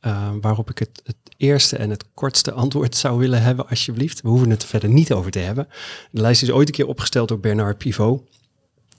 Uh, 0.00 0.28
waarop 0.40 0.70
ik 0.70 0.78
het, 0.78 1.02
het, 1.04 1.16
eerste 1.36 1.76
en 1.76 1.90
het 1.90 2.04
kortste 2.14 2.52
antwoord 2.52 2.96
zou 2.96 3.18
willen 3.18 3.42
hebben, 3.42 3.68
alsjeblieft. 3.68 4.22
We 4.22 4.28
hoeven 4.28 4.50
het 4.50 4.62
er 4.62 4.68
verder 4.68 4.88
niet 4.88 5.12
over 5.12 5.30
te 5.30 5.38
hebben. 5.38 5.68
De 6.10 6.20
lijst 6.20 6.42
is 6.42 6.50
ooit 6.50 6.68
een 6.68 6.74
keer 6.74 6.86
opgesteld 6.86 7.28
door 7.28 7.40
Bernard 7.40 7.78
Pivot 7.78 8.22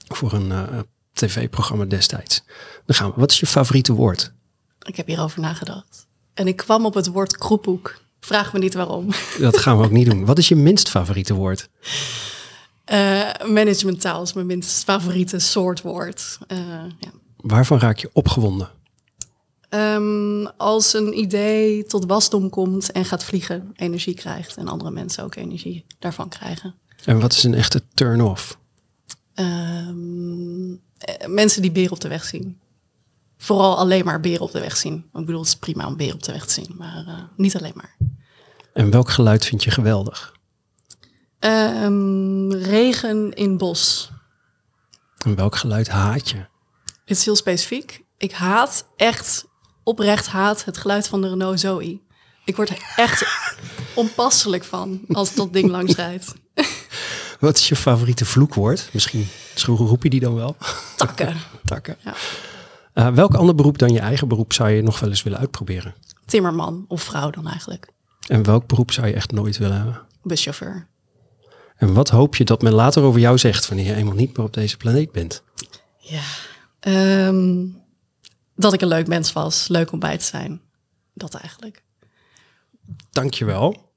voor 0.08 0.32
een 0.32 0.48
uh, 0.48 0.62
tv-programma 1.12 1.84
destijds. 1.84 2.42
Dan 2.86 2.96
gaan 2.96 3.08
we. 3.08 3.20
Wat 3.20 3.30
is 3.30 3.40
je 3.40 3.46
favoriete 3.46 3.92
woord? 3.92 4.32
Ik 4.82 4.96
heb 4.96 5.06
hierover 5.06 5.40
nagedacht. 5.40 6.06
En 6.34 6.46
ik 6.46 6.56
kwam 6.56 6.86
op 6.86 6.94
het 6.94 7.06
woord 7.06 7.36
kroephoek. 7.36 8.00
Vraag 8.20 8.52
me 8.52 8.58
niet 8.58 8.74
waarom. 8.74 9.08
Dat 9.38 9.58
gaan 9.58 9.78
we 9.78 9.84
ook 9.84 9.90
niet 9.90 10.10
doen. 10.10 10.24
Wat 10.24 10.38
is 10.38 10.48
je 10.48 10.56
minst 10.56 10.88
favoriete 10.88 11.34
woord? 11.34 11.68
Uh, 12.92 13.30
managementtaal 13.46 14.22
is 14.22 14.32
mijn 14.32 14.46
minst 14.46 14.84
favoriete 14.84 15.38
soort 15.38 15.80
woord. 15.80 16.38
Uh, 16.48 16.58
ja. 16.98 17.10
Waarvan 17.36 17.78
raak 17.78 17.98
je 17.98 18.10
opgewonden? 18.12 18.70
Um, 19.68 20.46
als 20.46 20.94
een 20.94 21.18
idee 21.18 21.84
tot 21.84 22.06
wasdom 22.06 22.48
komt 22.48 22.92
en 22.92 23.04
gaat 23.04 23.24
vliegen, 23.24 23.70
energie 23.76 24.14
krijgt 24.14 24.56
en 24.56 24.68
andere 24.68 24.90
mensen 24.90 25.24
ook 25.24 25.34
energie 25.34 25.84
daarvan 25.98 26.28
krijgen. 26.28 26.74
En 27.04 27.20
wat 27.20 27.32
is 27.32 27.44
een 27.44 27.54
echte 27.54 27.82
turn-off? 27.94 28.58
Um, 29.34 30.80
mensen 31.26 31.62
die 31.62 31.72
beren 31.72 31.92
op 31.92 32.00
de 32.00 32.08
weg 32.08 32.24
zien. 32.24 32.60
Vooral 33.36 33.78
alleen 33.78 34.04
maar 34.04 34.20
beren 34.20 34.40
op 34.40 34.52
de 34.52 34.60
weg 34.60 34.76
zien. 34.76 34.96
Ik 34.96 35.26
bedoel, 35.26 35.40
het 35.40 35.48
is 35.48 35.56
prima 35.56 35.86
om 35.86 35.96
beren 35.96 36.14
op 36.14 36.22
de 36.22 36.32
weg 36.32 36.46
te 36.46 36.52
zien, 36.52 36.74
maar 36.78 37.04
uh, 37.08 37.14
niet 37.36 37.56
alleen 37.56 37.72
maar. 37.74 37.96
En 38.72 38.90
welk 38.90 39.10
geluid 39.10 39.44
vind 39.44 39.64
je 39.64 39.70
geweldig? 39.70 40.38
Um, 41.40 42.52
regen 42.52 43.32
in 43.32 43.56
bos. 43.56 44.10
En 45.24 45.34
welk 45.34 45.56
geluid 45.56 45.88
haat 45.88 46.30
je? 46.30 46.36
Het 46.84 47.18
is 47.18 47.24
heel 47.24 47.36
specifiek. 47.36 48.04
Ik 48.18 48.32
haat 48.32 48.86
echt 48.96 49.46
oprecht 49.82 50.26
haat 50.26 50.64
het 50.64 50.78
geluid 50.78 51.08
van 51.08 51.20
de 51.20 51.28
Renault 51.28 51.60
Zoe. 51.60 52.00
Ik 52.44 52.56
word 52.56 52.68
er 52.68 52.92
echt 52.96 53.24
onpasselijk 53.94 54.64
van 54.64 55.00
als 55.08 55.34
dat 55.34 55.52
ding 55.52 55.70
langs 55.70 55.94
rijdt. 55.94 56.34
Wat 57.40 57.56
is 57.56 57.68
je 57.68 57.76
favoriete 57.76 58.24
vloekwoord? 58.24 58.88
Misschien 58.92 59.28
roep 59.64 60.02
je 60.02 60.10
die 60.10 60.20
dan 60.20 60.34
wel? 60.34 60.56
Takken. 60.96 61.36
Takken. 61.64 61.96
Ja. 62.04 62.14
Uh, 62.94 63.14
welk 63.14 63.34
ander 63.34 63.54
beroep 63.54 63.78
dan 63.78 63.92
je 63.92 64.00
eigen 64.00 64.28
beroep 64.28 64.52
zou 64.52 64.70
je 64.70 64.82
nog 64.82 65.00
wel 65.00 65.08
eens 65.08 65.22
willen 65.22 65.38
uitproberen? 65.38 65.94
Timmerman 66.26 66.84
of 66.88 67.02
vrouw 67.02 67.30
dan 67.30 67.48
eigenlijk. 67.48 67.92
En 68.26 68.42
welk 68.42 68.66
beroep 68.66 68.92
zou 68.92 69.06
je 69.06 69.14
echt 69.14 69.32
nooit 69.32 69.58
willen 69.58 69.76
hebben? 69.76 70.02
Buschauffeur. 70.22 70.88
En 71.80 71.94
wat 71.94 72.08
hoop 72.08 72.36
je 72.36 72.44
dat 72.44 72.62
men 72.62 72.72
later 72.72 73.02
over 73.02 73.20
jou 73.20 73.38
zegt 73.38 73.68
wanneer 73.68 73.86
je 73.86 73.94
eenmaal 73.94 74.14
niet 74.14 74.36
meer 74.36 74.46
op 74.46 74.52
deze 74.52 74.76
planeet 74.76 75.12
bent? 75.12 75.42
Ja, 75.98 76.22
um, 77.26 77.82
dat 78.54 78.72
ik 78.72 78.80
een 78.80 78.88
leuk 78.88 79.06
mens 79.06 79.32
was, 79.32 79.68
leuk 79.68 79.92
om 79.92 79.98
bij 79.98 80.18
te 80.18 80.24
zijn. 80.24 80.60
Dat 81.14 81.34
eigenlijk. 81.34 81.82
Dankjewel. 83.10 83.92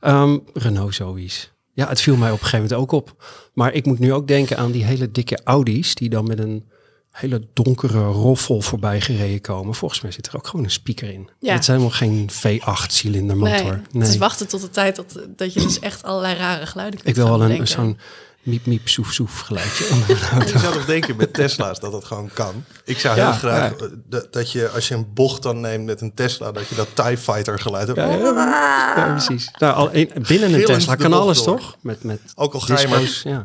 Um, 0.00 0.42
Renault 0.52 0.94
Zoe's. 0.94 1.52
Ja, 1.72 1.88
het 1.88 2.00
viel 2.00 2.16
mij 2.16 2.30
op 2.30 2.38
een 2.38 2.44
gegeven 2.44 2.68
moment 2.68 2.80
ook 2.80 2.92
op. 2.92 3.24
Maar 3.54 3.72
ik 3.72 3.86
moet 3.86 3.98
nu 3.98 4.12
ook 4.12 4.28
denken 4.28 4.56
aan 4.56 4.70
die 4.70 4.84
hele 4.84 5.10
dikke 5.10 5.40
Audi's 5.44 5.94
die 5.94 6.10
dan 6.10 6.26
met 6.26 6.38
een 6.38 6.70
hele 7.12 7.48
donkere 7.52 8.04
roffel 8.04 8.60
voorbij 8.60 9.00
gereden 9.00 9.40
komen. 9.40 9.74
Volgens 9.74 10.00
mij 10.00 10.10
zit 10.12 10.26
er 10.26 10.36
ook 10.36 10.46
gewoon 10.46 10.64
een 10.64 10.70
speaker 10.70 11.12
in. 11.12 11.28
Ja. 11.38 11.52
Het 11.54 11.64
zijn 11.64 11.76
helemaal 11.78 11.98
geen 11.98 12.30
V8 12.30 12.86
cilindermotor. 12.86 13.54
Nee, 13.62 13.70
nee. 13.90 14.02
Het 14.02 14.08
is 14.08 14.16
wachten 14.16 14.48
tot 14.48 14.60
de 14.60 14.70
tijd 14.70 14.96
dat, 14.96 15.18
dat 15.36 15.52
je 15.52 15.60
dus 15.60 15.78
echt 15.78 16.02
allerlei 16.02 16.34
rare 16.36 16.66
geluiden 16.66 16.98
kunt 17.00 17.08
Ik 17.16 17.22
wil 17.22 17.38
wel 17.38 17.50
een 17.50 17.66
zo'n 17.66 17.98
miep 18.42 18.66
miep 18.66 18.88
soef 18.88 19.12
soef 19.12 19.40
geluidje. 19.40 19.84
Je 20.46 20.58
zou 20.58 20.72
toch 20.72 20.84
denken 20.84 21.16
met 21.16 21.32
Tesla's 21.34 21.80
dat 21.80 21.92
het 21.92 22.04
gewoon 22.04 22.30
kan. 22.34 22.64
Ik 22.84 22.98
zou 22.98 23.16
Ja, 23.16 23.30
heel 23.30 23.38
graag 23.38 23.70
ja. 23.80 23.86
dat, 24.08 24.32
dat 24.32 24.52
je 24.52 24.68
als 24.68 24.88
je 24.88 24.94
een 24.94 25.12
bocht 25.14 25.42
dan 25.42 25.60
neemt 25.60 25.84
met 25.84 26.00
een 26.00 26.14
Tesla, 26.14 26.52
dat 26.52 26.68
je 26.68 26.74
dat 26.74 26.88
TIE 26.94 27.18
Fighter 27.18 27.58
geluid 27.58 27.86
hebt. 27.86 27.98
Ja, 27.98 28.10
ja, 28.10 28.94
ja, 28.96 29.10
precies. 29.10 29.50
Nou, 29.58 29.74
al, 29.74 29.88
een- 29.92 30.10
binnen 30.28 30.54
een 30.54 30.64
Tesla 30.64 30.94
kan 30.94 31.12
alles 31.12 31.42
door. 31.42 31.56
toch? 31.58 31.76
Met, 31.80 32.04
met 32.04 32.20
Ook 32.34 32.54
al 32.54 32.60
ga 32.60 32.80
je 32.80 32.88
maar 32.88 33.42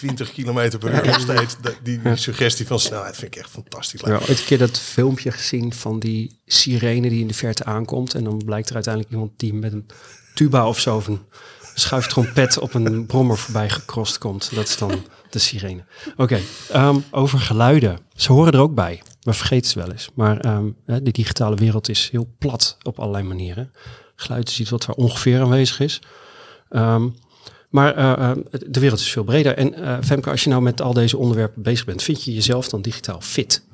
disco's, 0.00 0.26
ja. 0.26 0.26
20 0.26 0.32
kilometer 0.32 0.78
per 0.78 0.94
uur 0.94 1.06
nog 1.06 1.20
steeds. 1.20 1.56
Die, 1.82 2.02
die 2.02 2.16
suggestie 2.16 2.66
van 2.66 2.80
snelheid 2.80 3.16
vind 3.16 3.34
ik 3.34 3.40
echt 3.40 3.50
fantastisch. 3.50 4.00
Ik 4.00 4.06
heb 4.06 4.20
ooit 4.20 4.38
een 4.38 4.44
keer 4.44 4.58
dat 4.58 4.78
filmpje 4.78 5.32
gezien 5.32 5.72
van 5.72 5.98
die 5.98 6.40
sirene 6.46 7.08
die 7.08 7.20
in 7.20 7.26
de 7.26 7.34
verte 7.34 7.64
aankomt. 7.64 8.14
En 8.14 8.24
dan 8.24 8.42
blijkt 8.44 8.68
er 8.68 8.74
uiteindelijk 8.74 9.12
iemand 9.12 9.32
die 9.36 9.54
met 9.54 9.72
een 9.72 9.86
tuba 10.34 10.68
of 10.68 10.80
zo 10.80 10.96
of 10.96 11.06
een 11.06 11.20
schuiftrompet 11.74 12.58
op 12.58 12.74
een 12.74 13.06
brommer 13.06 13.38
voorbij 13.38 13.70
gekrost 13.70 14.18
komt. 14.18 14.54
Dat 14.54 14.68
is 14.68 14.76
dan 14.76 15.04
de 15.30 15.38
sirene. 15.38 15.84
Oké, 16.16 16.40
ehm, 16.70 16.98
over 17.10 17.38
geluiden. 17.38 17.98
Ze 18.14 18.32
horen 18.32 18.52
er 18.52 18.60
ook 18.60 18.74
bij. 18.74 19.02
We 19.20 19.32
vergeten 19.32 19.70
ze 19.70 19.78
wel 19.78 19.90
eens. 19.90 20.10
Maar 20.14 20.40
ehm, 20.40 20.70
hè, 20.86 21.02
de 21.02 21.10
digitale 21.10 21.56
wereld 21.56 21.88
is 21.88 22.08
heel 22.10 22.28
plat 22.38 22.76
op 22.82 22.98
allerlei 22.98 23.24
manieren. 23.24 23.72
Geluid 24.16 24.48
is 24.48 24.60
iets 24.60 24.70
wat 24.70 24.86
er 24.86 24.94
ongeveer 24.94 25.40
aanwezig 25.40 25.80
is. 25.80 26.02
Ehm, 26.68 27.08
maar 27.70 27.96
eh, 27.96 28.30
eh, 28.30 28.36
de 28.50 28.80
wereld 28.80 29.00
is 29.00 29.10
veel 29.12 29.24
breder. 29.24 29.56
En 29.56 29.74
eh, 29.74 29.96
Femke, 30.04 30.30
als 30.30 30.44
je 30.44 30.50
nou 30.50 30.62
met 30.62 30.80
al 30.80 30.92
deze 30.92 31.16
onderwerpen 31.16 31.62
bezig 31.62 31.84
bent, 31.84 32.02
vind 32.02 32.24
je 32.24 32.34
jezelf 32.34 32.68
dan 32.68 32.82
digitaal 32.82 33.20
fit? 33.20 33.64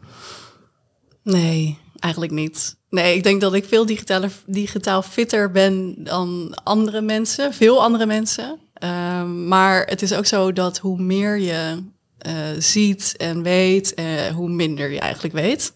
Nee, 1.23 1.79
eigenlijk 1.99 2.33
niet. 2.33 2.77
Nee, 2.91 3.17
ik 3.17 3.23
denk 3.23 3.41
dat 3.41 3.55
ik 3.55 3.65
veel 3.65 3.87
digitaler, 3.87 4.33
digitaal 4.47 5.03
fitter 5.03 5.51
ben 5.51 5.95
dan 5.99 6.59
andere 6.65 7.01
mensen, 7.01 7.55
veel 7.55 7.83
andere 7.83 8.07
mensen. 8.07 8.59
Ehm, 8.75 9.49
maar 9.49 9.87
het 9.87 10.03
is 10.03 10.13
ook 10.13 10.27
zo 10.27 10.53
dat 10.53 10.79
hoe 10.79 11.01
meer 11.01 11.39
je 11.39 11.83
ziet 12.59 13.15
en 13.17 13.43
weet, 13.43 13.95
hoe 14.35 14.49
minder 14.49 14.91
je 14.91 15.01
eigenlijk 15.01 15.35
weet. 15.35 15.73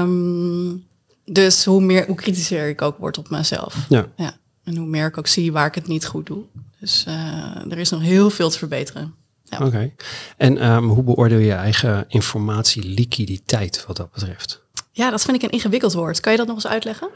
Um, 0.00 0.86
dus 1.24 1.64
hoe 1.64 1.80
meer, 1.80 2.06
hoe 2.06 2.16
kritischer 2.16 2.68
ik 2.68 2.82
ook 2.82 2.98
word 2.98 3.18
op 3.18 3.30
mezelf. 3.30 3.76
Ja. 3.88 4.06
ja. 4.16 4.36
En 4.64 4.76
hoe 4.76 4.86
meer 4.86 5.06
ik 5.06 5.18
ook 5.18 5.26
zie 5.26 5.52
waar 5.52 5.66
ik 5.66 5.74
het 5.74 5.86
niet 5.86 6.06
goed 6.06 6.26
doe. 6.26 6.44
Dus 6.84 7.04
uh, 7.08 7.72
er 7.72 7.78
is 7.78 7.90
nog 7.90 8.00
heel 8.00 8.30
veel 8.30 8.50
te 8.50 8.58
verbeteren. 8.58 9.14
Ja. 9.44 9.56
Oké. 9.56 9.66
Okay. 9.66 9.94
En 10.36 10.70
um, 10.70 10.88
hoe 10.88 11.02
beoordeel 11.02 11.38
je 11.38 11.52
eigen 11.52 12.04
informatieliquiditeit 12.08 13.84
wat 13.86 13.96
dat 13.96 14.12
betreft? 14.12 14.62
Ja, 14.92 15.10
dat 15.10 15.22
vind 15.22 15.36
ik 15.36 15.42
een 15.42 15.50
ingewikkeld 15.50 15.92
woord. 15.92 16.20
Kan 16.20 16.32
je 16.32 16.38
dat 16.38 16.46
nog 16.46 16.56
eens 16.56 16.66
uitleggen? 16.66 17.08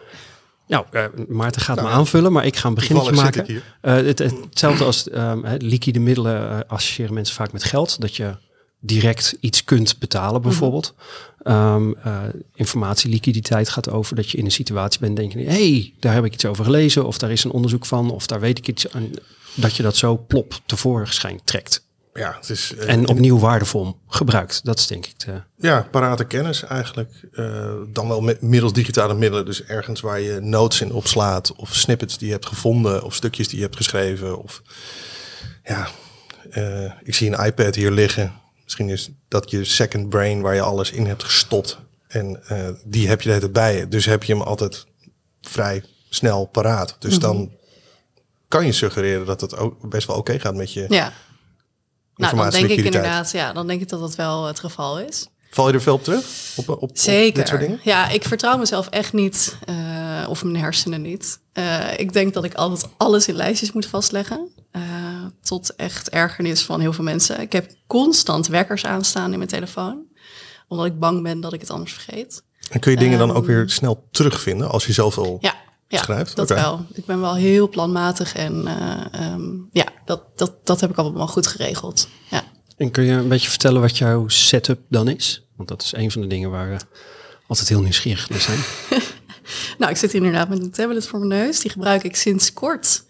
Nou, 0.67 0.87
uh, 0.93 1.05
Maarten 1.29 1.61
gaat 1.61 1.77
nou, 1.77 1.89
me 1.89 1.95
aanvullen, 1.95 2.33
maar 2.33 2.47
ik 2.47 2.57
ga 2.57 2.69
een 2.69 2.75
beginnetje 2.75 3.13
maken. 3.13 3.51
Uh, 3.51 3.61
het, 3.83 4.19
hetzelfde 4.19 4.85
als 4.85 5.13
um, 5.13 5.45
liquide 5.59 5.99
middelen 5.99 6.51
uh, 6.51 6.59
associëren 6.67 7.15
mensen 7.15 7.35
vaak 7.35 7.53
met 7.53 7.65
geld. 7.65 8.01
Dat 8.01 8.17
je 8.17 8.37
direct 8.81 9.37
iets 9.41 9.65
kunt 9.65 9.99
betalen 9.99 10.43
bijvoorbeeld. 10.43 10.95
Mm 11.43 11.55
-hmm. 11.55 11.97
um, 12.07 12.45
informatieliquiditeit 12.55 13.69
gaat 13.69 13.91
over 13.91 14.17
dat 14.17 14.31
je 14.31 14.39
in 14.39 14.45
een 14.45 14.51
situatie 14.51 15.01
bent 15.01 15.17
denk 15.17 15.33
je, 15.33 15.45
hey, 15.45 15.93
daar 16.01 16.15
heb 16.15 16.25
ik 16.25 16.33
iets 16.35 16.45
over 16.45 16.65
gelezen 16.65 17.07
of 17.07 17.19
daar 17.19 17.31
is 17.31 17.45
een 17.45 17.51
onderzoek 17.51 17.87
van 17.87 18.11
of 18.11 18.27
daar 18.27 18.41
weet 18.41 18.59
ik 18.59 18.69
iets 18.69 18.93
aan. 18.93 19.11
Dat 19.55 19.77
je 19.77 19.83
dat 19.83 19.97
zo 19.97 20.25
plop 20.27 20.61
tevoorschijn 20.67 21.41
trekt. 21.45 21.87
Ja, 22.19 22.35
het 22.41 22.51
is, 22.51 22.75
uh, 22.75 22.91
en 22.91 23.09
opnieuw 23.09 23.39
waardevol 23.39 23.99
gebruikt. 24.07 24.65
Dat 24.65 24.79
is 24.79 24.87
denk 24.87 25.07
ik 25.07 25.19
de... 25.19 25.43
Ja, 25.57 25.89
parate 25.91 26.25
kennis 26.25 26.63
eigenlijk. 26.63 27.11
Uh, 27.33 27.73
dan 27.89 28.09
wel 28.09 28.21
met 28.21 28.43
middels 28.43 28.73
digitale 28.73 29.15
middelen. 29.15 29.45
Dus 29.45 29.65
ergens 29.65 30.01
waar 30.01 30.21
je 30.21 30.41
notes 30.41 30.81
in 30.81 30.93
opslaat. 30.93 31.53
Of 31.53 31.75
snippets 31.75 32.19
die 32.19 32.27
je 32.27 32.33
hebt 32.33 32.47
gevonden. 32.47 33.03
Of 33.03 33.15
stukjes 33.15 33.49
die 33.49 33.57
je 33.57 33.63
hebt 33.63 33.77
geschreven. 33.77 34.43
Of 34.43 34.63
ja, 35.65 35.89
uh, 36.51 36.93
ik 37.03 37.15
zie 37.15 37.31
een 37.31 37.47
iPad 37.47 37.75
hier 37.75 37.91
liggen. 37.91 38.33
Misschien 38.65 38.89
is 38.89 39.11
dat 39.29 39.51
je 39.51 39.65
second 39.65 40.09
brain 40.09 40.41
waar 40.41 40.55
je 40.55 40.61
alles 40.61 40.91
in 40.91 41.07
hebt 41.07 41.25
gestopt. 41.25 41.79
En 42.09 42.43
die 42.85 43.09
heb 43.09 43.23
je 43.23 43.51
bij 43.51 43.77
je. 43.77 43.89
Dus 43.89 44.05
heb 44.05 44.23
je 44.23 44.33
hem 44.33 44.43
altijd 44.43 44.87
vrij 45.41 45.85
snel 46.09 46.45
paraat. 46.47 46.97
Dus 46.99 47.19
mm 47.19 47.23
-hmm. 47.23 47.37
dan 47.37 47.58
kan 48.49 48.67
je 48.67 48.73
suggereren 48.73 49.27
dat 49.27 49.41
het 49.41 49.57
ook 49.57 49.89
best 49.89 50.07
wel 50.07 50.17
oké 50.17 50.31
okay 50.31 50.41
gaat 50.41 50.55
met 50.55 50.73
je... 50.73 50.85
Ja. 50.89 51.13
Nou, 52.15 52.37
dan 52.37 52.51
denk 52.51 52.69
ik 52.69 52.85
inderdaad, 52.85 53.31
ja, 53.31 53.53
dan 53.53 53.67
denk 53.67 53.81
ik 53.81 53.89
dat 53.89 54.01
dat 54.01 54.15
wel 54.15 54.45
het 54.45 54.61
geval 54.61 55.01
is. 55.01 55.29
Val 55.51 55.69
je 55.69 55.75
er 55.75 55.83
veel 55.83 55.95
op 55.95 56.05
terug? 56.05 56.25
Op, 56.57 56.69
op, 56.69 56.91
Zeker. 56.93 57.35
Dit 57.35 57.49
soort 57.49 57.61
dingen? 57.61 57.81
Ja, 57.83 58.09
ik 58.09 58.25
vertrouw 58.25 58.57
mezelf 58.57 58.89
echt 58.89 59.13
niet, 59.13 59.59
uh, 59.69 60.27
of 60.29 60.45
mijn 60.45 60.57
hersenen 60.57 61.03
niet. 61.03 61.41
Uh, 61.55 61.99
ik 61.99 62.13
denk 62.13 62.35
dat 62.35 62.45
ik 62.45 62.55
altijd 62.55 62.89
alles 62.97 63.29
in 63.29 63.35
lijstjes 63.35 63.73
moet 63.73 63.87
vastleggen. 63.87 64.49
Uh, 64.73 64.83
tot 65.43 65.75
echt 65.77 66.11
ergernis 66.11 66.65
van 66.65 66.81
heel 66.81 66.93
veel 66.93 67.05
mensen. 67.05 67.41
Ik 67.41 67.53
heb 67.53 67.71
constant 67.87 68.47
wekkers 68.47 68.85
aanstaan 68.85 69.33
in 69.33 69.39
mijn 69.39 69.51
telefoon. 69.51 70.07
Omdat 70.69 70.87
ik 70.87 70.99
bang 70.99 71.23
ben 71.23 71.41
dat 71.41 71.53
ik 71.53 71.61
het 71.61 71.71
anders 71.71 71.93
vergeet. 71.93 72.43
En 72.71 72.81
kun 72.81 72.91
je 72.91 72.99
dingen 72.99 73.21
um, 73.21 73.27
dan 73.27 73.37
ook 73.37 73.47
weer 73.47 73.71
snel 73.71 74.09
terugvinden 74.11 74.71
als 74.71 74.87
je 74.87 74.93
zoveel 74.93 75.39
ja, 75.41 75.55
ja, 75.89 76.03
schrijft? 76.03 76.37
dat 76.37 76.51
okay. 76.51 76.63
wel. 76.63 76.87
Ik 76.93 77.05
ben 77.05 77.21
wel 77.21 77.35
heel 77.35 77.69
planmatig 77.69 78.35
en 78.35 78.65
uh, 78.67 79.33
um, 79.33 79.69
ja, 79.73 79.87
dat, 80.05 80.23
dat, 80.37 80.55
dat 80.65 80.81
heb 80.81 80.91
ik 80.91 80.97
allemaal 80.97 81.27
goed 81.27 81.47
geregeld. 81.47 82.09
Ja. 82.31 82.43
En 82.77 82.91
kun 82.91 83.05
je 83.05 83.13
een 83.13 83.29
beetje 83.29 83.49
vertellen 83.49 83.81
wat 83.81 83.99
jouw 83.99 84.29
setup 84.29 84.81
dan 84.89 85.09
is? 85.09 85.47
Want 85.57 85.69
dat 85.69 85.83
is 85.83 85.93
een 85.93 86.11
van 86.11 86.21
de 86.21 86.27
dingen 86.27 86.51
waar 86.51 86.69
we 86.69 86.77
altijd 87.47 87.69
heel 87.69 87.83
nieuwsgierig 87.83 88.31
naar 88.31 88.41
zijn. 88.41 88.59
nou, 89.79 89.91
ik 89.91 89.97
zit 89.97 90.13
hier 90.13 90.23
inderdaad 90.23 90.49
met 90.49 90.61
een 90.61 90.71
tablet 90.71 91.07
voor 91.07 91.19
mijn 91.19 91.43
neus. 91.43 91.61
Die 91.61 91.71
gebruik 91.71 92.03
ik 92.03 92.17
sinds 92.17 92.53
kort 92.53 93.05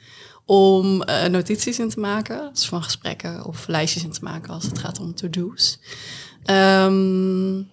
om 0.44 1.02
uh, 1.08 1.24
notities 1.24 1.78
in 1.78 1.88
te 1.88 2.00
maken. 2.00 2.50
Dus 2.52 2.66
van 2.66 2.82
gesprekken 2.82 3.44
of 3.44 3.66
lijstjes 3.66 4.04
in 4.04 4.12
te 4.12 4.22
maken 4.22 4.52
als 4.52 4.64
het 4.64 4.78
gaat 4.78 5.00
om 5.00 5.14
to-do's. 5.14 5.78
Um, 6.50 7.70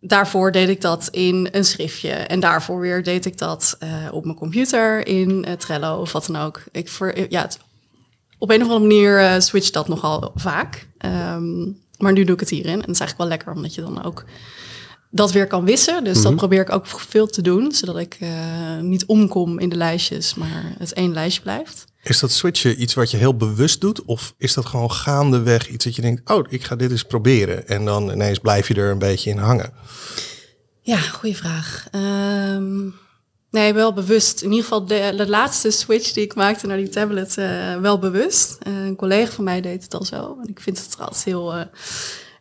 daarvoor 0.00 0.52
deed 0.52 0.68
ik 0.68 0.80
dat 0.80 1.08
in 1.08 1.48
een 1.52 1.64
schriftje. 1.64 2.10
En 2.10 2.40
daarvoor 2.40 2.80
weer 2.80 3.02
deed 3.02 3.24
ik 3.24 3.38
dat 3.38 3.76
uh, 3.82 4.12
op 4.12 4.24
mijn 4.24 4.36
computer 4.36 5.06
in 5.06 5.44
uh, 5.48 5.52
Trello 5.52 6.00
of 6.00 6.12
wat 6.12 6.26
dan 6.26 6.42
ook. 6.42 6.62
Ik 6.72 6.88
voor, 6.88 7.14
ja, 7.28 7.42
het, 7.42 7.58
op 8.38 8.50
een 8.50 8.62
of 8.62 8.68
andere 8.68 8.80
manier 8.80 9.20
uh, 9.20 9.40
switcht 9.40 9.72
dat 9.72 9.88
nogal 9.88 10.32
vaak. 10.34 10.88
Um, 11.06 11.80
maar 11.98 12.12
nu 12.12 12.24
doe 12.24 12.34
ik 12.34 12.40
het 12.40 12.50
hierin. 12.50 12.72
En 12.72 12.80
het 12.80 12.90
is 12.90 13.00
eigenlijk 13.00 13.18
wel 13.18 13.28
lekker, 13.28 13.52
omdat 13.52 13.74
je 13.74 13.80
dan 13.80 14.04
ook 14.04 14.24
dat 15.10 15.32
weer 15.32 15.46
kan 15.46 15.64
wissen. 15.64 16.04
Dus 16.04 16.16
mm 16.16 16.22
-hmm. 16.22 16.30
dat 16.30 16.36
probeer 16.36 16.60
ik 16.60 16.72
ook 16.72 16.86
veel 16.86 17.26
te 17.26 17.42
doen, 17.42 17.72
zodat 17.72 17.98
ik 17.98 18.18
niet 18.80 19.06
omkom 19.06 19.58
in 19.58 19.68
de 19.68 19.76
lijstjes, 19.76 20.34
maar 20.34 20.74
het 20.78 20.92
één 20.92 21.12
lijstje 21.12 21.42
blijft. 21.42 21.84
Is 22.08 22.18
dat 22.18 22.30
switchen 22.30 22.82
iets 22.82 22.94
wat 22.94 23.10
je 23.10 23.16
heel 23.16 23.36
bewust 23.36 23.80
doet? 23.80 24.04
Of 24.04 24.34
is 24.38 24.54
dat 24.54 24.66
gewoon 24.66 24.90
gaandeweg 24.90 25.68
iets 25.68 25.84
dat 25.84 25.96
je 25.96 26.02
denkt, 26.02 26.30
oh, 26.30 26.46
ik 26.48 26.64
ga 26.64 26.76
dit 26.76 26.90
eens 26.90 27.02
proberen. 27.02 27.68
En 27.68 27.84
dan 27.84 28.10
ineens 28.10 28.38
blijf 28.38 28.68
je 28.68 28.74
er 28.74 28.90
een 28.90 28.98
beetje 28.98 29.30
in 29.30 29.38
hangen? 29.38 29.72
Ja, 30.80 30.98
goede 30.98 31.36
vraag. 31.36 31.86
Um, 31.94 32.94
nee, 33.50 33.74
wel 33.74 33.92
bewust. 33.92 34.42
In 34.42 34.48
ieder 34.50 34.64
geval 34.64 34.86
de, 34.86 35.24
laatste 35.28 35.70
switch 35.70 36.12
die 36.12 36.24
ik 36.24 36.34
maakte 36.34 36.66
naar 36.66 36.76
die 36.76 36.88
tablet, 36.88 37.36
uh, 37.36 37.76
wel 37.76 37.98
bewust. 37.98 38.58
Uh, 38.66 38.84
een 38.84 38.96
collega 38.96 39.32
van 39.32 39.44
mij 39.44 39.60
deed 39.60 39.82
het 39.82 39.94
al 39.94 40.04
zo. 40.04 40.38
En 40.42 40.48
ik 40.48 40.60
vind 40.60 40.78
het 40.78 40.96
altijd 40.98 41.24
heel... 41.24 41.68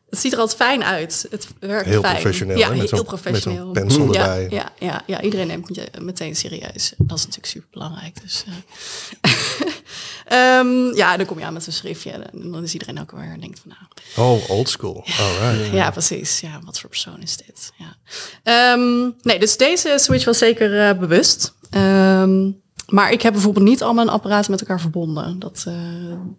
Het 0.09 0.19
ziet 0.19 0.33
er 0.33 0.39
altijd 0.39 0.57
fijn 0.57 0.83
uit. 0.83 1.27
Het 1.29 1.47
werkt 1.59 1.85
heel 1.85 2.01
fijn. 2.01 2.13
professioneel. 2.13 2.57
Ja, 2.57 2.71
heel 2.71 3.03
professioneel. 3.03 3.67
Met 3.67 3.77
een 3.77 3.87
pencil 3.87 4.13
ja, 4.13 4.19
erbij. 4.19 4.47
Ja, 4.49 4.71
ja, 4.79 5.03
ja, 5.05 5.21
iedereen 5.21 5.47
neemt 5.47 5.75
je 5.75 5.87
meteen 6.01 6.35
serieus. 6.35 6.93
Dat 6.97 7.17
is 7.17 7.25
natuurlijk 7.25 7.45
super 7.45 7.69
belangrijk. 7.71 8.21
Dus, 8.21 8.45
uh. 8.47 10.59
um, 10.59 10.95
ja, 11.01 11.17
dan 11.17 11.25
kom 11.25 11.39
je 11.39 11.45
aan 11.45 11.53
met 11.53 11.63
zo'n 11.63 11.73
schriftje. 11.73 12.11
En 12.11 12.51
dan 12.51 12.63
is 12.63 12.73
iedereen 12.73 13.01
ook 13.01 13.11
weer 13.11 13.31
en 13.31 13.39
denkt 13.39 13.59
van 13.59 13.73
nou. 14.15 14.29
Oh, 14.29 14.49
old 14.49 14.69
school. 14.69 15.03
Ja, 15.05 15.23
Alright. 15.23 15.73
ja, 15.73 15.91
precies. 15.91 16.39
Ja, 16.39 16.59
wat 16.63 16.79
voor 16.79 16.89
persoon 16.89 17.21
is 17.21 17.37
dit? 17.37 17.71
Ja. 17.77 18.73
Um, 18.73 19.15
nee, 19.21 19.39
dus 19.39 19.57
deze 19.57 19.95
switch 19.99 20.25
was 20.25 20.37
zeker 20.37 20.89
uh, 20.89 20.99
bewust. 20.99 21.55
Um, 21.71 22.61
maar 22.87 23.11
ik 23.11 23.21
heb 23.21 23.33
bijvoorbeeld 23.33 23.65
niet 23.65 23.83
al 23.83 23.93
mijn 23.93 24.09
apparaten 24.09 24.51
met 24.51 24.59
elkaar 24.59 24.81
verbonden. 24.81 25.39
Dat, 25.39 25.65
uh, 25.67 25.73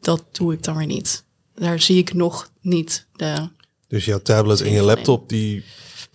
dat 0.01 0.25
doe 0.33 0.53
ik 0.53 0.63
dan 0.63 0.77
weer 0.77 0.87
niet. 0.87 1.25
Daar 1.55 1.81
zie 1.81 1.99
ik 1.99 2.15
nog 2.15 2.51
niet 2.61 3.07
de 3.13 3.49
dus 3.88 4.04
jouw 4.04 4.18
tablet 4.18 4.61
en 4.61 4.73
je 4.73 4.83
laptop, 4.83 5.28
die 5.28 5.64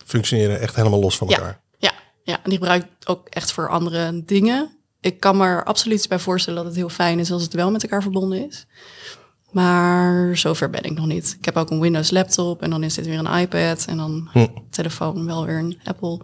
functioneren 0.04 0.60
echt 0.60 0.76
helemaal 0.76 1.00
los 1.00 1.16
van 1.16 1.28
elkaar. 1.28 1.60
Ja, 1.78 1.92
ja, 2.22 2.34
en 2.34 2.50
die 2.50 2.58
gebruik 2.58 2.82
ik 2.82 2.90
ook 3.04 3.28
echt 3.28 3.52
voor 3.52 3.68
andere 3.68 4.24
dingen. 4.24 4.76
Ik 5.00 5.20
kan 5.20 5.36
me 5.36 5.44
er 5.44 5.64
absoluut 5.64 6.08
bij 6.08 6.18
voorstellen 6.18 6.58
dat 6.58 6.68
het 6.68 6.76
heel 6.76 6.88
fijn 6.88 7.18
is 7.18 7.30
als 7.30 7.42
het 7.42 7.54
wel 7.54 7.70
met 7.70 7.82
elkaar 7.82 8.02
verbonden 8.02 8.46
is. 8.46 8.66
Maar 9.50 10.36
zover 10.36 10.70
ben 10.70 10.82
ik 10.82 10.94
nog 10.94 11.06
niet. 11.06 11.36
Ik 11.38 11.44
heb 11.44 11.56
ook 11.56 11.70
een 11.70 11.80
Windows 11.80 12.10
laptop 12.10 12.62
en 12.62 12.70
dan 12.70 12.82
is 12.82 12.94
dit 12.94 13.06
weer 13.06 13.18
een 13.18 13.38
iPad 13.38 13.84
en 13.88 13.96
dan 13.96 14.28
hm. 14.32 14.46
telefoon 14.70 15.26
wel 15.26 15.46
weer 15.46 15.58
een 15.58 15.78
Apple 15.84 16.20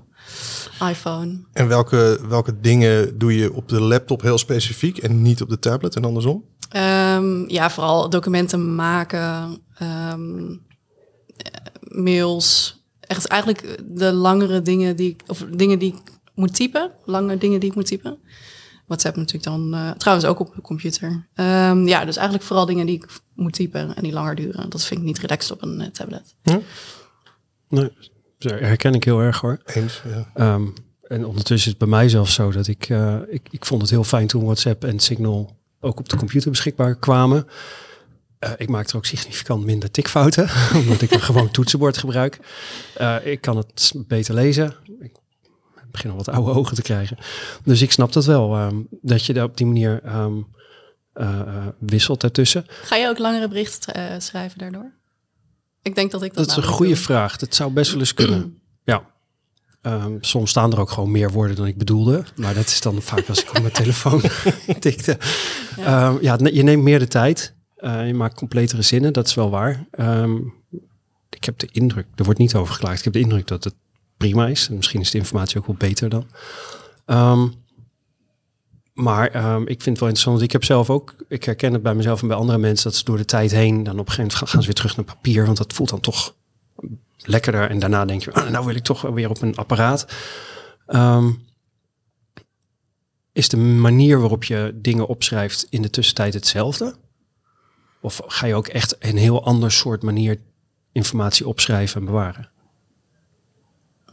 iPhone. 0.89 1.41
En 1.53 1.69
welke, 1.69 2.21
welke 2.29 2.61
dingen 2.61 3.19
doe 3.19 3.37
je 3.37 3.53
op 3.53 3.69
de 3.69 3.81
laptop 3.81 4.23
heel 4.23 4.39
specifiek 4.39 4.99
en 4.99 5.23
niet 5.23 5.43
op 5.43 5.49
de 5.49 5.59
tablet 5.59 5.97
en 5.97 6.05
andersom? 6.05 6.45
Um, 6.77 7.49
ja, 7.49 7.71
vooral 7.71 8.11
documenten 8.11 8.75
maken, 8.75 9.59
um, 10.13 10.61
mails. 11.91 12.79
Echt 13.01 13.27
eigenlijk 13.27 13.79
de 13.85 14.13
langere 14.13 14.63
dingen 14.63 14.97
die 14.97 15.11
ik, 15.11 15.23
of 15.27 15.45
dingen 15.51 15.79
die 15.79 15.93
ik 15.93 16.01
moet 16.35 16.55
typen. 16.55 16.91
Lange 17.05 17.39
dingen 17.39 17.61
die 17.61 17.69
ik 17.69 17.75
moet 17.75 17.87
typen. 17.87 18.19
WhatsApp 18.87 19.17
natuurlijk 19.17 19.45
dan, 19.45 19.75
uh, 19.75 19.91
trouwens 19.91 20.29
ook 20.29 20.39
op 20.39 20.55
de 20.55 20.61
computer. 20.61 21.27
Um, 21.35 21.89
ja, 21.89 22.05
dus 22.05 22.17
eigenlijk 22.17 22.47
vooral 22.47 22.67
dingen 22.67 22.87
die 22.87 22.97
ik 22.97 23.07
moet 23.35 23.53
typen 23.53 23.97
en 23.97 24.03
die 24.03 24.13
langer 24.13 24.35
duren. 24.35 24.71
Dat 24.71 24.85
vind 24.85 25.01
ik 25.01 25.07
niet 25.07 25.19
relaxed 25.19 25.51
op 25.51 25.63
een 25.63 25.81
uh, 25.81 25.87
tablet. 25.87 26.35
Hm? 26.43 26.59
Nee, 27.69 27.91
herken 28.39 28.95
ik 28.95 29.05
heel 29.05 29.21
erg 29.21 29.41
hoor. 29.41 29.61
Eens, 29.65 30.03
ja. 30.35 30.55
Um, 30.55 30.73
en 31.03 31.27
ondertussen 31.27 31.57
is 31.57 31.65
het 31.65 31.79
bij 31.79 31.89
mij 31.89 32.09
zelfs 32.09 32.35
zo 32.35 32.51
dat 32.51 32.67
ik, 32.67 32.89
uh, 32.89 33.17
ik, 33.29 33.49
ik 33.51 33.65
vond 33.65 33.81
het 33.81 33.91
heel 33.91 34.05
fijn 34.05 34.27
toen 34.27 34.45
WhatsApp 34.45 34.85
en 34.85 34.99
Signal 34.99 35.57
ook 35.81 35.99
op 35.99 36.09
de 36.09 36.17
computer 36.17 36.51
beschikbaar 36.51 36.95
kwamen. 36.95 37.47
Uh, 38.45 38.51
ik 38.57 38.69
maak 38.69 38.89
er 38.89 38.97
ook 38.97 39.07
significant 39.07 39.65
minder 39.65 39.91
tikfouten, 39.91 40.49
omdat 40.81 41.03
ik 41.03 41.11
een 41.11 41.21
gewoon 41.21 41.51
toetsenbord 41.51 41.99
gebruik. 41.99 42.39
Uh, 43.01 43.27
ik 43.27 43.41
kan 43.41 43.57
het 43.57 43.93
beter 44.07 44.35
lezen. 44.35 44.75
Ik 45.01 45.13
begin 45.91 46.11
al 46.11 46.17
wat 46.17 46.29
oude 46.29 46.51
ogen 46.51 46.75
te 46.75 46.83
krijgen. 46.83 47.19
Dus 47.65 47.83
ik 47.83 47.93
snap 47.93 48.13
dat 48.13 48.25
wel, 48.25 48.59
um, 48.59 48.89
dat 48.91 49.25
je 49.25 49.43
op 49.43 49.57
die 49.57 49.67
manier 49.67 50.17
um, 50.17 50.47
uh, 51.15 51.67
wisselt 51.79 52.23
ertussen. 52.23 52.67
Ga 52.83 52.97
je 52.97 53.09
ook 53.09 53.19
langere 53.19 53.49
berichten 53.49 54.23
schrijven 54.23 54.59
daardoor? 54.59 54.93
Ik 55.83 55.95
denk 55.95 56.11
dat 56.11 56.23
ik 56.23 56.35
dat 56.35 56.47
Dat 56.47 56.57
is 56.57 56.65
een 56.65 56.71
goede 56.71 56.97
vraag. 56.97 57.37
Dat 57.37 57.55
zou 57.55 57.73
best 57.73 57.91
wel 57.91 58.01
eens 58.01 58.15
kunnen. 58.15 58.61
ja. 58.85 59.05
Um, 59.83 60.19
soms 60.21 60.51
staan 60.51 60.73
er 60.73 60.81
ook 60.81 60.91
gewoon 60.91 61.11
meer 61.11 61.31
woorden 61.31 61.57
dan 61.57 61.67
ik 61.67 61.79
bedoelde. 61.79 62.25
Maar 62.37 62.55
dat 62.55 62.67
is 62.67 62.81
dan 62.81 63.03
vaak 63.03 63.29
als 63.29 63.43
ik 63.43 63.49
op 63.49 63.61
mijn 63.61 63.73
telefoon 63.83 64.23
tikte. 64.79 65.19
Ja. 65.77 66.19
Ja, 66.21 66.39
je 66.53 66.63
neemt 66.63 66.83
meer 66.83 66.99
de 66.99 67.09
tijd. 67.09 67.55
Uh, 67.81 68.07
je 68.07 68.15
maakt 68.15 68.35
completere 68.35 68.83
zinnen, 68.83 69.13
dat 69.13 69.27
is 69.27 69.35
wel 69.35 69.51
waar. 69.51 69.87
Um, 69.99 70.55
ik 71.31 71.45
heb 71.45 71.59
de 71.59 71.69
indruk, 71.73 72.07
er 72.15 72.25
wordt 72.25 72.39
niet 72.39 72.55
over 72.55 72.75
geklaagd. 72.75 72.99
Ik 72.99 73.05
heb 73.05 73.13
de 73.13 73.21
indruk 73.21 73.47
dat 73.47 73.65
het 73.65 73.75
prima 74.17 74.47
is. 74.47 74.69
En 74.69 74.77
misschien 74.77 75.01
is 75.01 75.11
de 75.11 75.19
informatie 75.19 75.59
ook 75.59 75.67
wel 75.67 75.77
beter 75.79 76.09
dan. 76.09 76.27
Ehm, 77.07 77.49
maar 78.93 79.29
ehm, 79.29 79.63
ik 79.63 79.83
vind 79.83 79.85
het 79.85 79.99
wel 79.99 80.09
interessant. 80.09 80.43
Ik 80.43 80.53
heb 80.53 80.65
zelf 80.65 80.91
ook, 80.91 81.15
ik 81.29 81.45
herken 81.45 81.73
het 81.73 81.83
bij 81.83 81.95
mezelf 81.95 82.23
en 82.23 82.29
bij 82.29 82.37
andere 82.37 82.59
mensen, 82.59 82.85
dat 82.85 82.99
ze 82.99 83.05
door 83.05 83.17
de 83.17 83.25
tijd 83.25 83.51
heen, 83.51 83.83
dan 83.83 83.99
op 83.99 84.07
een 84.07 84.13
gegeven 84.13 84.23
moment 84.23 84.51
gaan- 84.51 84.61
ze 84.61 84.67
weer 84.67 84.75
terug 84.75 84.97
naar 84.97 85.05
papier, 85.05 85.45
want 85.45 85.57
dat 85.57 85.73
voelt 85.73 85.89
dan 85.89 86.01
toch 86.01 86.35
lekkerder. 87.17 87.71
En 87.71 87.79
daarna 87.79 88.05
denk 88.05 88.23
je, 88.25 88.33
ah, 88.33 88.51
nou 88.51 88.67
wil 88.67 88.75
ik 88.75 88.83
toch 88.83 89.03
weer 89.03 89.31
op 89.31 89.43
een 89.43 89.57
apparaat. 89.57 90.07
Ehm, 90.87 91.31
is 93.33 93.49
de 93.49 93.57
manier 93.57 94.21
waarop 94.21 94.45
je 94.45 94.73
dingen 94.75 95.07
opschrijft 95.07 95.67
in 95.71 95.83
de 95.83 95.91
tussentijd 95.91 96.35
hetzelfde? 96.35 96.95
Of 98.01 98.21
ga 98.27 98.47
je 98.47 98.55
ook 98.55 98.67
echt 98.69 98.97
een 98.99 99.17
heel 99.17 99.45
ander 99.45 99.73
soort 99.73 100.03
manier 100.03 100.39
informatie 100.93 101.49
opschrijven 101.49 102.01
en 102.01 102.07
bewaren? 102.07 102.49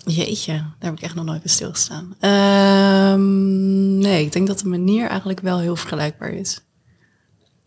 Jeetje, 0.06 0.52
daar 0.54 0.76
heb 0.80 0.94
ik 0.94 1.02
echt 1.02 1.16
nog 1.16 1.26
nooit 1.26 1.42
bij 1.44 1.52
stilgestaan. 1.52 2.16
Ehm, 2.20 3.98
nee, 3.98 4.26
ik 4.26 4.32
denk 4.32 4.48
dat 4.48 4.60
de 4.60 4.68
manier 4.68 5.08
eigenlijk 5.08 5.40
wel 5.40 5.60
heel 5.60 5.76
vergelijkbaar 5.76 6.30
is. 6.30 6.62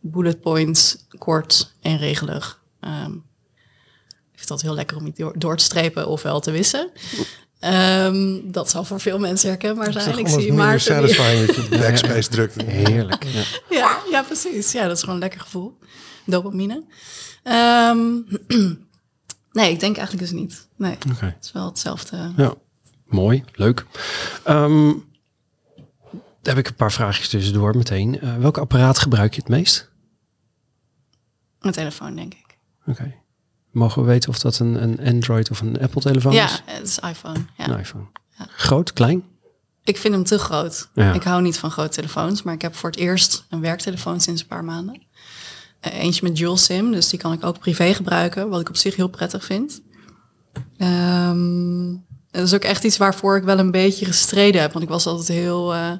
Bullet 0.00 0.40
points, 0.40 1.06
kort 1.18 1.74
en 1.80 1.98
regelig. 1.98 2.62
Ehm, 2.80 3.12
ik 4.32 4.36
vind 4.36 4.48
dat 4.48 4.62
heel 4.62 4.74
lekker 4.74 4.96
om 4.96 5.06
iets 5.06 5.18
door, 5.18 5.38
door 5.38 5.56
te 5.56 5.64
strepen 5.64 6.08
ofwel 6.08 6.40
te 6.40 6.50
wissen. 6.50 6.90
Ehm, 7.58 8.38
dat 8.44 8.70
zal 8.70 8.84
voor 8.84 9.00
veel 9.00 9.18
mensen 9.18 9.48
herkenbaar 9.48 9.92
zijn. 9.92 10.18
Ik 10.18 10.28
zie 10.28 10.52
maar 10.52 10.66
Maarten 10.66 11.02
die- 11.04 11.14
satisfying 11.14 11.46
dat 11.46 11.56
je 11.56 11.78
backspace 11.86 12.28
drukt. 12.28 12.62
Heerlijk. 12.62 13.24
Ja. 13.24 13.42
ja, 13.70 13.98
ja, 14.10 14.22
precies. 14.22 14.72
Ja, 14.72 14.82
dat 14.86 14.96
is 14.96 15.00
gewoon 15.00 15.14
een 15.14 15.20
lekker 15.20 15.40
gevoel. 15.40 15.78
Dopamine. 16.26 16.84
Ehm, 17.42 18.08
nee, 19.58 19.70
ik 19.72 19.80
denk 19.80 19.96
eigenlijk 19.96 20.18
dus 20.18 20.30
niet. 20.40 20.68
Nee, 20.76 20.96
Oké. 21.12 21.24
het 21.24 21.44
is 21.44 21.52
wel 21.52 21.66
hetzelfde. 21.66 22.32
Ja, 22.36 22.54
mooi, 23.06 23.44
leuk. 23.52 23.86
Ehm, 24.44 24.92
daar 26.12 26.54
heb 26.54 26.58
ik 26.58 26.68
een 26.68 26.74
paar 26.74 26.92
vraagjes 26.92 27.28
tussendoor 27.28 27.76
meteen. 27.76 28.20
Eh, 28.20 28.36
welk 28.36 28.58
apparaat 28.58 28.98
gebruik 28.98 29.34
je 29.34 29.40
het 29.40 29.50
meest? 29.50 29.90
Een 31.60 31.72
telefoon, 31.72 32.14
denk 32.16 32.34
ik. 32.34 32.58
Oké. 32.86 33.14
Mogen 33.70 34.02
we 34.02 34.08
weten 34.08 34.30
of 34.30 34.38
dat 34.38 34.58
een, 34.58 34.82
een 34.82 35.14
Android 35.14 35.50
of 35.50 35.60
een 35.60 35.80
Apple 35.80 36.00
telefoon 36.00 36.32
Ja, 36.32 36.44
is? 36.44 36.62
het 36.66 36.86
is 36.86 36.98
iPhone. 36.98 37.44
Ja. 37.56 37.68
Een 37.68 37.78
iPhone. 37.78 38.04
Ja. 38.38 38.46
Groot, 38.48 38.92
klein? 38.92 39.24
Ik 39.84 39.96
vind 39.96 40.14
hem 40.14 40.24
te 40.24 40.38
groot. 40.38 40.88
Ja. 40.94 41.12
Ik 41.12 41.22
hou 41.22 41.42
niet 41.42 41.58
van 41.58 41.70
grote 41.70 41.88
telefoons, 41.94 42.42
maar 42.42 42.54
ik 42.54 42.62
heb 42.62 42.74
voor 42.74 42.90
het 42.90 42.98
eerst 42.98 43.46
een 43.50 43.60
werktelefoon 43.60 44.20
sinds 44.20 44.40
een 44.42 44.46
paar 44.46 44.64
maanden. 44.64 45.02
Eh, 45.80 46.02
eentje 46.02 46.20
met 46.22 46.36
dual 46.36 46.56
SIM, 46.56 46.92
dus 46.92 47.08
die 47.08 47.18
kan 47.18 47.32
ik 47.32 47.44
ook 47.44 47.58
privé 47.58 47.94
gebruiken, 47.94 48.48
wat 48.48 48.60
ik 48.60 48.68
op 48.68 48.76
zich 48.76 48.96
heel 48.96 49.08
prettig 49.08 49.44
vind. 49.44 49.80
Ehm, 50.76 51.92
dat 52.30 52.42
is 52.42 52.54
ook 52.54 52.62
echt 52.62 52.84
iets 52.84 52.96
waarvoor 52.96 53.36
ik 53.36 53.42
wel 53.42 53.58
een 53.58 53.70
beetje 53.70 54.04
gestreden 54.04 54.60
heb, 54.60 54.72
want 54.72 54.84
ik 54.84 54.90
was 54.90 55.06
altijd 55.06 55.28
heel. 55.38 55.74
eh, 55.74 55.92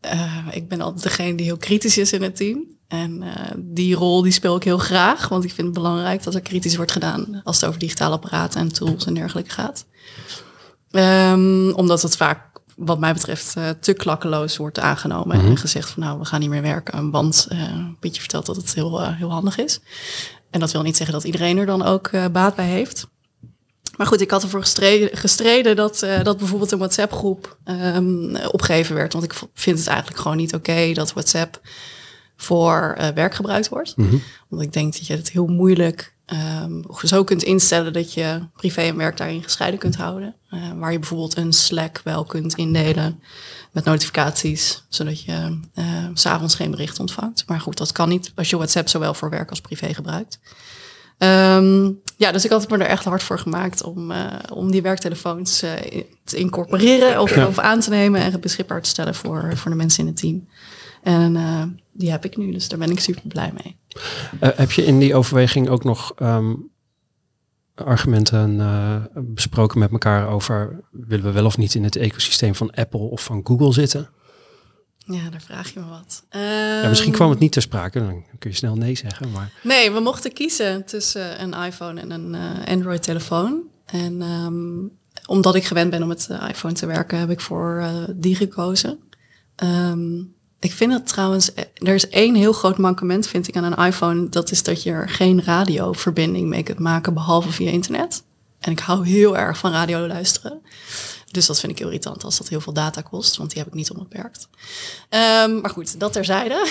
eh, 0.00 0.46
ik 0.50 0.68
ben 0.68 0.80
altijd 0.80 1.02
degene 1.02 1.34
die 1.34 1.46
heel 1.46 1.56
kritisch 1.56 1.98
is 1.98 2.12
in 2.12 2.22
het 2.22 2.36
team. 2.36 2.70
En 2.88 3.22
die 3.56 3.94
rol 3.94 4.22
die 4.22 4.32
speel 4.32 4.56
ik 4.56 4.62
heel 4.62 4.78
graag, 4.78 5.28
want 5.28 5.44
ik 5.44 5.52
vind 5.52 5.66
het 5.66 5.76
belangrijk 5.76 6.22
dat 6.22 6.34
er 6.34 6.40
kritisch 6.40 6.76
wordt 6.76 6.92
gedaan 6.92 7.40
als 7.44 7.60
het 7.60 7.68
over 7.68 7.80
digitale 7.80 8.14
apparaten 8.14 8.60
en 8.60 8.72
tools 8.72 9.06
en 9.06 9.14
dergelijke 9.14 9.50
gaat. 9.50 9.86
Ehm, 10.90 11.70
omdat 11.70 12.02
het 12.02 12.16
vaak, 12.16 12.51
wat 12.76 12.98
mij 12.98 13.12
betreft, 13.12 13.56
eh, 13.56 13.68
te 13.68 13.92
klakkeloos 13.92 14.56
wordt 14.56 14.78
aangenomen. 14.78 15.40
En 15.40 15.56
gezegd 15.56 15.90
van 15.90 16.02
nou, 16.02 16.18
we 16.18 16.24
gaan 16.24 16.40
niet 16.40 16.48
meer 16.48 16.62
werken. 16.62 17.10
Want 17.10 17.46
eh 17.48 17.86
Pietje 18.00 18.20
vertelt 18.20 18.46
dat 18.46 18.56
het 18.56 18.74
heel, 18.74 19.00
eh, 19.00 19.16
heel 19.16 19.30
handig 19.30 19.58
is. 19.58 19.80
En 20.50 20.60
dat 20.60 20.72
wil 20.72 20.82
niet 20.82 20.96
zeggen 20.96 21.14
dat 21.14 21.24
iedereen 21.24 21.58
er 21.58 21.66
dan 21.66 21.82
ook 21.82 22.10
baat 22.32 22.54
bij 22.54 22.66
heeft. 22.66 23.06
Maar 23.96 24.06
goed, 24.06 24.20
ik 24.20 24.30
had 24.30 24.42
ervoor 24.42 24.60
gestreden, 24.60 25.16
gestreden 25.16 25.76
dat, 25.76 26.06
dat 26.22 26.38
bijvoorbeeld 26.38 26.72
een 26.72 26.78
WhatsApp-groep 26.78 27.56
ehm, 27.64 28.36
opgegeven 28.46 28.94
werd. 28.94 29.12
Want 29.12 29.24
ik 29.24 29.34
vind 29.54 29.78
het 29.78 29.86
eigenlijk 29.86 30.20
gewoon 30.20 30.36
niet 30.36 30.54
oké 30.54 30.92
dat 30.92 31.12
WhatsApp 31.12 31.60
voor 32.36 32.96
werk 33.14 33.34
gebruikt 33.34 33.68
wordt. 33.68 33.94
Want 34.48 34.62
ik 34.62 34.72
denk 34.72 34.92
dat 34.92 35.06
je 35.06 35.16
het 35.16 35.30
heel 35.30 35.46
moeilijk 35.46 36.11
ehm, 36.32 37.06
zo 37.06 37.24
kunt 37.24 37.42
instellen 37.42 37.92
dat 37.92 38.12
je 38.14 38.40
privé 38.56 38.80
en 38.80 38.96
werk 38.96 39.16
daarin 39.16 39.42
gescheiden 39.42 39.80
kunt 39.80 39.96
houden. 39.96 40.34
Eh, 40.48 40.60
waar 40.76 40.92
je 40.92 40.98
bijvoorbeeld 40.98 41.36
een 41.36 41.52
Slack 41.52 42.00
wel 42.04 42.24
kunt 42.24 42.54
indelen 42.54 43.22
met 43.72 43.84
notificaties, 43.84 44.84
zodat 44.88 45.22
je 45.22 45.58
s 46.14 46.20
s'avonds 46.20 46.54
geen 46.54 46.70
bericht 46.70 47.00
ontvangt. 47.00 47.44
Maar 47.46 47.60
goed, 47.60 47.78
dat 47.78 47.92
kan 47.92 48.08
niet 48.08 48.32
als 48.34 48.50
je 48.50 48.56
WhatsApp 48.56 48.88
zowel 48.88 49.14
voor 49.14 49.30
werk 49.30 49.50
als 49.50 49.60
privé 49.60 49.94
gebruikt. 49.94 50.38
Ehm, 51.18 51.90
ja, 52.16 52.32
dus 52.32 52.44
ik 52.44 52.50
had 52.50 52.68
me 52.68 52.78
er 52.78 52.86
echt 52.86 53.04
hard 53.04 53.22
voor 53.22 53.38
gemaakt 53.38 53.82
om, 53.82 54.10
eh, 54.10 54.26
om 54.52 54.70
die 54.70 54.82
werktelefoons 54.82 55.62
eh, 55.62 56.02
te 56.24 56.36
incorporeren 56.36 57.20
of, 57.20 57.34
Ja. 57.34 57.46
of 57.46 57.58
aan 57.58 57.80
te 57.80 57.90
nemen 57.90 58.20
en 58.20 58.40
beschikbaar 58.40 58.82
te 58.82 58.88
stellen 58.88 59.14
voor, 59.14 59.56
voor 59.56 59.70
de 59.70 59.76
mensen 59.76 60.00
in 60.00 60.06
het 60.06 60.16
team. 60.16 60.48
En 61.02 61.36
eh, 61.36 61.62
die 61.92 62.10
heb 62.10 62.24
ik 62.24 62.36
nu, 62.36 62.52
dus 62.52 62.68
daar 62.68 62.78
ben 62.78 62.90
ik 62.90 63.00
super 63.00 63.22
blij 63.28 63.52
mee. 63.62 63.76
Eh, 64.40 64.50
heb 64.56 64.70
je 64.70 64.84
in 64.84 64.98
die 64.98 65.14
overweging 65.14 65.68
ook 65.68 65.84
nog 65.84 66.12
ehm, 66.16 66.54
argumenten 67.74 68.60
eh, 68.60 68.96
besproken 69.14 69.78
met 69.78 69.90
elkaar 69.90 70.28
over 70.28 70.80
willen 70.90 71.24
we 71.24 71.30
wel 71.30 71.44
of 71.44 71.56
niet 71.56 71.74
in 71.74 71.84
het 71.84 71.96
ecosysteem 71.96 72.54
van 72.54 72.70
Apple 72.70 73.00
of 73.00 73.24
van 73.24 73.40
Google 73.44 73.72
zitten? 73.72 74.10
Ja, 74.96 75.30
daar 75.30 75.40
vraag 75.40 75.72
je 75.72 75.80
me 75.80 75.86
wat. 75.86 76.24
Ja, 76.30 76.88
misschien 76.88 77.12
kwam 77.12 77.30
het 77.30 77.38
niet 77.38 77.52
ter 77.52 77.62
sprake, 77.62 77.98
dan 77.98 78.24
kun 78.38 78.50
je 78.50 78.56
snel 78.56 78.76
nee 78.76 78.94
zeggen. 78.96 79.30
Maar 79.30 79.52
Nee, 79.62 79.90
we 79.90 80.00
mochten 80.00 80.32
kiezen 80.32 80.84
tussen 80.84 81.42
een 81.42 81.54
iPhone 81.54 82.00
en 82.00 82.10
een 82.10 82.34
Android-telefoon. 82.64 83.62
En 83.86 84.22
ehm, 84.22 84.86
omdat 85.26 85.54
ik 85.54 85.64
gewend 85.64 85.90
ben 85.90 86.02
om 86.02 86.08
met 86.08 86.26
de 86.26 86.46
iPhone 86.48 86.74
te 86.74 86.86
werken, 86.86 87.18
heb 87.18 87.30
ik 87.30 87.40
voor 87.40 87.84
die 88.16 88.34
gekozen. 88.34 88.98
Ehm, 89.54 90.20
ik 90.62 90.72
vind 90.72 90.92
het 90.92 91.06
trouwens, 91.06 91.54
eh, 91.54 91.64
er 91.74 91.94
is 91.94 92.08
één 92.08 92.34
heel 92.34 92.52
groot 92.52 92.78
mankement, 92.78 93.26
vind 93.26 93.48
ik, 93.48 93.56
aan 93.56 93.64
een 93.64 93.86
iPhone. 93.86 94.28
Dat 94.28 94.50
is 94.50 94.62
dat 94.62 94.82
je 94.82 94.90
er 94.90 95.08
geen 95.08 95.44
radioverbinding 95.44 96.48
mee 96.48 96.62
kunt 96.62 96.78
maken, 96.78 97.14
behalve 97.14 97.52
via 97.52 97.70
internet. 97.70 98.22
En 98.58 98.72
ik 98.72 98.78
hou 98.78 99.06
heel 99.06 99.36
erg 99.36 99.58
van 99.58 99.72
radio 99.72 100.06
luisteren. 100.06 100.62
Dus 101.30 101.46
dat 101.46 101.60
vind 101.60 101.72
ik 101.72 101.80
irritant 101.80 102.24
als 102.24 102.38
dat 102.38 102.48
heel 102.48 102.60
veel 102.60 102.72
data 102.72 103.00
kost, 103.00 103.36
want 103.36 103.50
die 103.50 103.58
heb 103.58 103.68
ik 103.68 103.74
niet 103.74 103.90
onbeperkt. 103.90 104.48
Ehm, 105.08 105.60
maar 105.60 105.70
goed, 105.70 106.00
dat 106.00 106.12
terzijde. 106.12 106.68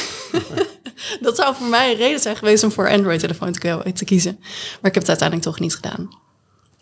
dat 1.21 1.35
zou 1.35 1.55
voor 1.55 1.67
mij 1.67 1.91
een 1.91 1.97
reden 1.97 2.19
zijn 2.19 2.35
geweest 2.35 2.63
om 2.63 2.71
voor 2.71 2.89
Android-telefoon 2.89 3.51
te, 3.51 4.05
kiezen. 4.05 4.37
Maar 4.39 4.89
ik 4.89 4.93
heb 4.93 4.95
het 4.95 5.09
uiteindelijk 5.09 5.47
toch 5.47 5.59
niet 5.59 5.75
gedaan. 5.75 6.09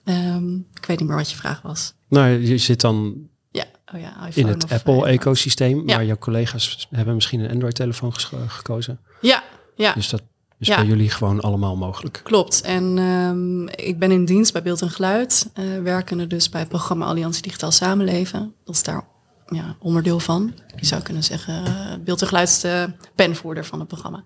Ehm, 0.04 0.56
ik 0.56 0.86
weet 0.86 1.00
niet 1.00 1.08
meer 1.08 1.18
wat 1.18 1.32
je 1.32 1.38
vraag 1.38 1.62
was. 1.62 1.94
nou, 2.10 2.30
je 2.30 2.58
zit 2.58 2.82
dan 2.82 3.29
oh 3.94 4.00
ja, 4.00 4.08
iPhone 4.28 4.32
in 4.36 4.48
het 4.48 4.66
eh, 4.66 4.72
Apple-ecosysteem, 4.72 5.88
Ja. 5.88 5.96
maar 5.96 6.06
jouw 6.06 6.18
collega's 6.18 6.88
hebben 6.92 7.16
misschien 7.16 7.40
een 7.40 7.52
Android-telefoon 7.52 8.14
ges- 8.14 8.32
gekozen. 8.48 9.00
Ja, 9.22 9.44
ja. 9.76 9.94
Dus 9.94 10.10
dat 10.10 10.22
is 10.60 10.68
Ja. 10.68 10.76
bij 10.76 10.86
jullie 10.86 11.10
gewoon 11.10 11.40
allemaal 11.42 11.76
mogelijk. 11.76 12.22
Klopt. 12.24 12.62
En 12.62 12.98
ehm, 12.98 13.68
ik 13.88 14.00
ben 14.00 14.12
in 14.12 14.26
dienst 14.26 14.54
bij 14.54 14.62
Beeld 14.62 14.82
en 14.82 14.90
Geluid, 14.90 15.50
eh 15.54 15.64
werkende 15.84 16.28
dus 16.28 16.50
bij 16.50 16.60
het 16.60 16.70
programma 16.70 17.06
Alliantie 17.06 17.42
Digitaal 17.42 17.72
Samenleven. 17.72 18.54
Dat 18.66 18.76
is 18.76 18.84
daar 18.84 19.08
ja, 19.48 19.76
onderdeel 19.80 20.20
van. 20.20 20.54
Je 20.76 20.86
zou 20.86 21.02
kunnen 21.02 21.24
zeggen, 21.24 21.66
eh, 21.66 21.94
Beeld 22.04 22.22
en 22.22 22.28
Geluid 22.28 22.48
is 22.50 22.60
de 22.60 22.92
penvoerder 23.16 23.66
van 23.66 23.80
het 23.80 23.88
programma. 23.88 24.24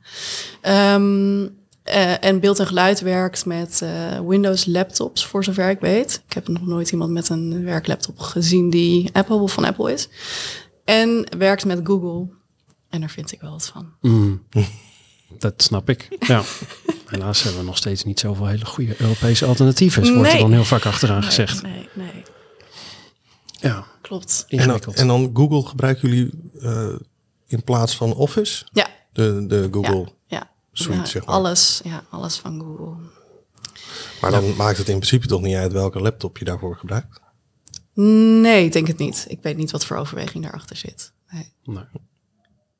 Ehm, 0.61 1.47
eh, 1.83 2.23
en 2.23 2.39
Beeld 2.39 2.59
en 2.59 2.67
Geluid 2.67 3.01
werkt 3.01 3.45
met 3.45 3.81
eh, 3.81 4.19
Windows 4.27 4.65
laptops, 4.65 5.25
voor 5.25 5.43
zover 5.43 5.69
ik 5.69 5.79
weet. 5.79 6.23
Ik 6.27 6.33
heb 6.33 6.47
nog 6.47 6.65
nooit 6.65 6.91
iemand 6.91 7.11
met 7.11 7.29
een 7.29 7.63
werklaptop 7.63 8.19
gezien 8.19 8.69
die 8.69 9.09
Apple 9.13 9.35
of 9.35 9.53
van 9.53 9.65
Apple 9.65 9.93
is. 9.93 10.09
En 10.85 11.27
werkt 11.37 11.65
met 11.65 11.79
Google. 11.83 12.27
En 12.89 12.99
daar 12.99 13.09
vind 13.09 13.31
ik 13.31 13.41
wel 13.41 13.51
wat 13.51 13.65
van. 13.65 13.93
Mm. 14.01 14.43
Dat 15.39 15.53
snap 15.63 15.89
ik. 15.89 16.07
Ja. 16.19 16.43
Helaas 17.07 17.43
hebben 17.43 17.61
we 17.61 17.67
nog 17.67 17.77
steeds 17.77 18.03
niet 18.03 18.19
zoveel 18.19 18.45
hele 18.47 18.65
goede 18.65 19.01
Europese 19.01 19.45
alternatieven. 19.45 20.13
Wordt 20.15 20.33
er 20.33 20.37
dan 20.39 20.51
heel 20.51 20.63
vaak 20.63 20.85
achteraan 20.85 21.23
gezegd. 21.23 21.61
Nee, 21.61 21.89
nee, 21.93 22.23
Ja, 23.59 23.85
klopt. 24.01 24.45
En 24.47 24.57
dan, 24.57 24.65
ingewikkeld. 24.65 24.95
en 24.95 25.07
dan 25.07 25.29
Google 25.33 25.65
gebruiken 25.65 26.09
jullie 26.09 26.29
eh, 26.61 26.95
in 27.47 27.63
plaats 27.63 27.95
van 27.95 28.13
Office? 28.13 28.65
Ja, 28.71 28.87
De, 29.13 29.45
de 29.47 29.67
Google. 29.71 29.99
Ja. 29.99 30.11
Suite, 30.73 30.99
Ja, 30.99 31.05
zeg 31.05 31.25
maar. 31.25 31.35
Alles, 31.35 31.81
ja, 31.83 32.03
alles 32.09 32.37
van 32.37 32.59
Google. 32.59 32.95
Maar 34.21 34.31
dan 34.31 34.55
maakt 34.55 34.77
het 34.77 34.87
in 34.89 34.95
principe 34.95 35.27
toch 35.27 35.41
niet 35.41 35.55
uit 35.55 35.71
welke 35.71 35.99
laptop 35.99 36.37
je 36.37 36.45
daarvoor 36.45 36.75
gebruikt? 36.75 37.21
Nee, 37.93 38.65
ik 38.65 38.71
denk 38.71 38.87
het 38.87 38.97
niet. 38.97 39.25
Ik 39.27 39.39
weet 39.41 39.57
niet 39.57 39.71
wat 39.71 39.85
voor 39.85 39.97
overweging 39.97 40.43
daarachter 40.43 40.75
zit. 40.75 41.13
Nee. 41.29 41.53
Nee. 41.63 41.83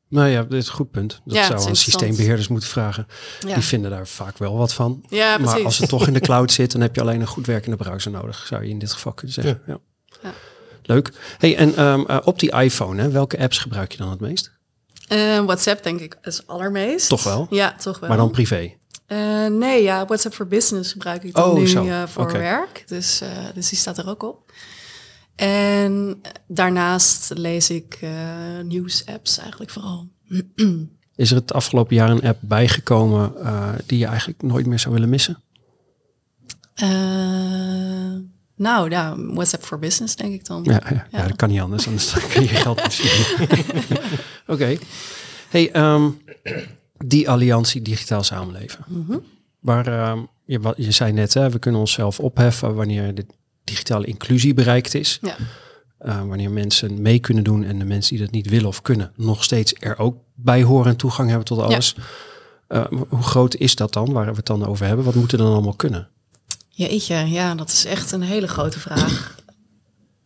Nou 0.10 0.28
ja, 0.28 0.44
dit 0.44 0.54
is 0.62 0.68
een 0.68 0.74
goed 0.74 0.92
punt. 0.92 1.22
Dat 1.26 1.36
Ja, 1.36 1.46
zou 1.46 1.68
aan 1.70 1.76
systeembeheerders 1.76 2.48
moeten 2.48 2.70
vragen. 2.70 3.08
Ja. 3.40 3.54
Die 3.54 3.64
vinden 3.64 3.92
daar 3.92 4.08
vaak 4.08 4.38
wel 4.38 4.58
wat 4.58 4.74
van. 4.74 5.06
Ja, 5.10 5.38
maar 5.38 5.64
als 5.64 5.78
het 5.78 5.90
toch 5.90 6.08
in 6.08 6.14
de 6.14 6.20
cloud 6.30 6.52
zit, 6.52 6.72
dan 6.72 6.82
heb 6.82 6.96
je 6.96 7.02
alleen 7.02 7.22
een 7.22 7.28
goed 7.28 7.46
werkende 7.46 7.78
browser 7.78 8.12
nodig. 8.12 8.46
Zou 8.48 8.64
je 8.64 8.70
in 8.70 8.80
dit 8.80 8.92
geval 8.94 9.14
kunnen 9.14 9.34
zeggen. 9.36 9.62
Ja. 9.68 9.80
Ja. 10.24 10.34
Leuk. 10.84 11.14
Hey, 11.38 11.56
en 11.58 11.76
ehm, 11.76 12.02
eh, 12.06 12.18
op 12.24 12.40
die 12.40 12.52
iPhone, 12.52 13.02
hè, 13.02 13.10
welke 13.10 13.40
apps 13.40 13.58
gebruik 13.58 13.92
je 13.92 13.98
dan 13.98 14.10
het 14.10 14.20
meest? 14.20 14.52
Eh, 15.14 15.46
WhatsApp 15.46 15.84
denk 15.84 16.00
ik 16.00 16.18
is 16.22 16.48
allermeest. 16.48 17.10
Toch 17.10 17.24
wel? 17.24 17.48
Ja, 17.50 17.76
toch 17.76 18.00
wel. 18.00 18.10
Maar 18.10 18.18
dan 18.18 18.32
privé. 18.32 18.74
Eh, 19.06 19.46
nee, 19.46 19.84
ja, 19.84 20.06
WhatsApp 20.06 20.36
voor 20.36 20.48
Business 20.48 20.92
gebruik 20.92 21.24
ik 21.24 21.34
dan 21.34 21.50
Oh, 21.50 21.56
nu 21.56 21.90
eh, 21.90 22.04
voor 22.08 22.32
werk. 22.32 22.84
Dus, 22.88 23.22
eh, 23.22 23.30
dus 23.54 23.70
die 23.70 23.78
staat 23.78 23.98
er 23.98 24.10
ook 24.10 24.24
op. 24.24 24.52
En 25.36 26.22
daarnaast 26.48 27.32
lees 27.36 27.70
ik 27.70 28.00
uh, 28.04 28.12
nieuws-apps 28.64 29.38
eigenlijk 29.38 29.72
vooral. 29.72 30.10
Is 31.16 31.30
er 31.32 31.36
het 31.36 31.54
afgelopen 31.54 31.96
jaar 31.96 32.10
een 32.10 32.24
app 32.24 32.40
bijgekomen 32.42 33.34
uh, 33.38 33.70
die 33.86 33.98
je 33.98 34.06
eigenlijk 34.06 34.42
nooit 34.42 34.66
meer 34.66 34.80
zou 34.80 34.94
willen 34.94 35.10
missen? 35.10 35.38
Nou 38.56 38.90
ja, 38.90 39.16
WhatsApp 39.18 39.64
for 39.64 39.80
Business 39.80 40.16
denk 40.16 40.34
ik 40.34 40.46
dan. 40.46 40.64
Ja, 40.64 40.82
ja, 40.90 41.08
ja. 41.12 41.28
dat 41.28 41.36
kan 41.36 41.50
niet 41.50 41.62
anders, 41.62 41.88
anders 41.88 42.14
kun 42.34 42.42
je 42.42 42.48
geld 42.48 42.84
niet 42.84 43.36
Oké. 44.48 44.52
Okay. 44.52 44.80
Hey, 45.50 45.94
um, 45.94 46.22
die 47.06 47.30
alliantie 47.30 47.82
digitaal 47.82 48.24
samenleven. 48.24 48.86
Mm 48.88 49.06
-hmm. 49.08 49.24
Waar, 49.60 50.10
um, 50.10 50.28
je, 50.46 50.74
je 50.78 50.92
zei 50.92 51.12
net, 51.12 51.34
hè, 51.34 51.50
we 51.50 51.60
kunnen 51.60 51.80
onszelf 51.80 52.20
opheffen 52.20 52.76
wanneer 52.76 53.16
de 53.16 53.26
digitale 53.64 54.06
inclusie 54.06 54.54
bereikt 54.54 54.94
is. 54.94 55.20
Ja. 55.22 55.36
Uh, 56.06 56.24
wanneer 56.24 56.52
mensen 56.52 57.02
mee 57.02 57.20
kunnen 57.20 57.44
doen 57.44 57.64
en 57.64 57.80
de 57.80 57.86
mensen 57.86 58.16
die 58.16 58.24
dat 58.26 58.34
niet 58.34 58.50
willen 58.50 58.68
of 58.68 58.82
kunnen, 58.82 59.12
nog 59.16 59.44
steeds 59.44 59.74
er 59.80 59.98
ook 59.98 60.18
bij 60.36 60.64
horen 60.64 60.92
en 60.92 60.98
toegang 60.98 61.28
hebben 61.30 61.46
tot 61.48 61.60
alles. 61.60 61.96
Ja. 61.98 62.90
Uh, 62.92 63.02
hoe 63.10 63.24
groot 63.24 63.56
is 63.56 63.76
dat 63.76 63.94
dan, 63.94 64.14
waar 64.14 64.26
we 64.26 64.36
het 64.36 64.46
dan 64.46 64.66
over 64.66 64.86
hebben? 64.86 65.06
Wat 65.06 65.16
moet 65.16 65.32
er 65.32 65.38
dan 65.38 65.52
allemaal 65.52 65.76
kunnen? 65.76 66.10
Jeetje, 66.76 67.16
ja, 67.16 67.56
dat 67.56 67.70
is 67.70 67.86
echt 67.86 68.12
een 68.12 68.22
hele 68.22 68.48
grote 68.48 68.80
vraag. 68.80 69.36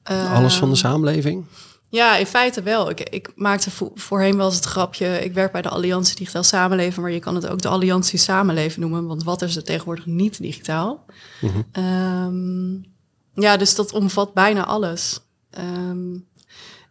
Alles 0.34 0.56
van 0.56 0.70
de 0.70 0.76
samenleving? 0.76 1.46
Ja, 1.90 2.18
in 2.18 2.26
feite 2.26 2.62
wel. 2.62 2.90
Ik, 2.90 3.10
ik 3.10 3.32
maakte 3.36 3.72
vo 3.72 3.92
voorheen 3.96 4.38
wel 4.38 4.46
eens 4.46 4.56
het 4.56 4.66
grapje. 4.66 5.24
Ik 5.24 5.34
werk 5.34 5.52
bij 5.52 5.62
de 5.62 5.70
Alliantie 5.70 6.16
Digitaal 6.16 6.44
Samenleven, 6.44 7.02
maar 7.02 7.12
je 7.12 7.20
kan 7.20 7.36
het 7.36 7.48
ook 7.48 7.62
de 7.62 7.68
Alliantie 7.68 8.20
Samenleven 8.20 8.82
noemen. 8.82 9.06
Want 9.06 9.24
wat 9.24 9.42
is 9.42 9.56
er 9.56 9.64
tegenwoordig 9.64 10.06
niet 10.06 10.42
digitaal? 10.42 11.06
Mm 11.42 11.50
-hmm. 11.50 11.84
um, 11.84 12.86
ja, 13.34 13.58
dus 13.58 13.76
dat 13.76 13.92
omvat 13.92 14.34
bijna 14.34 14.66
alles. 14.66 15.20
Um, 15.60 16.28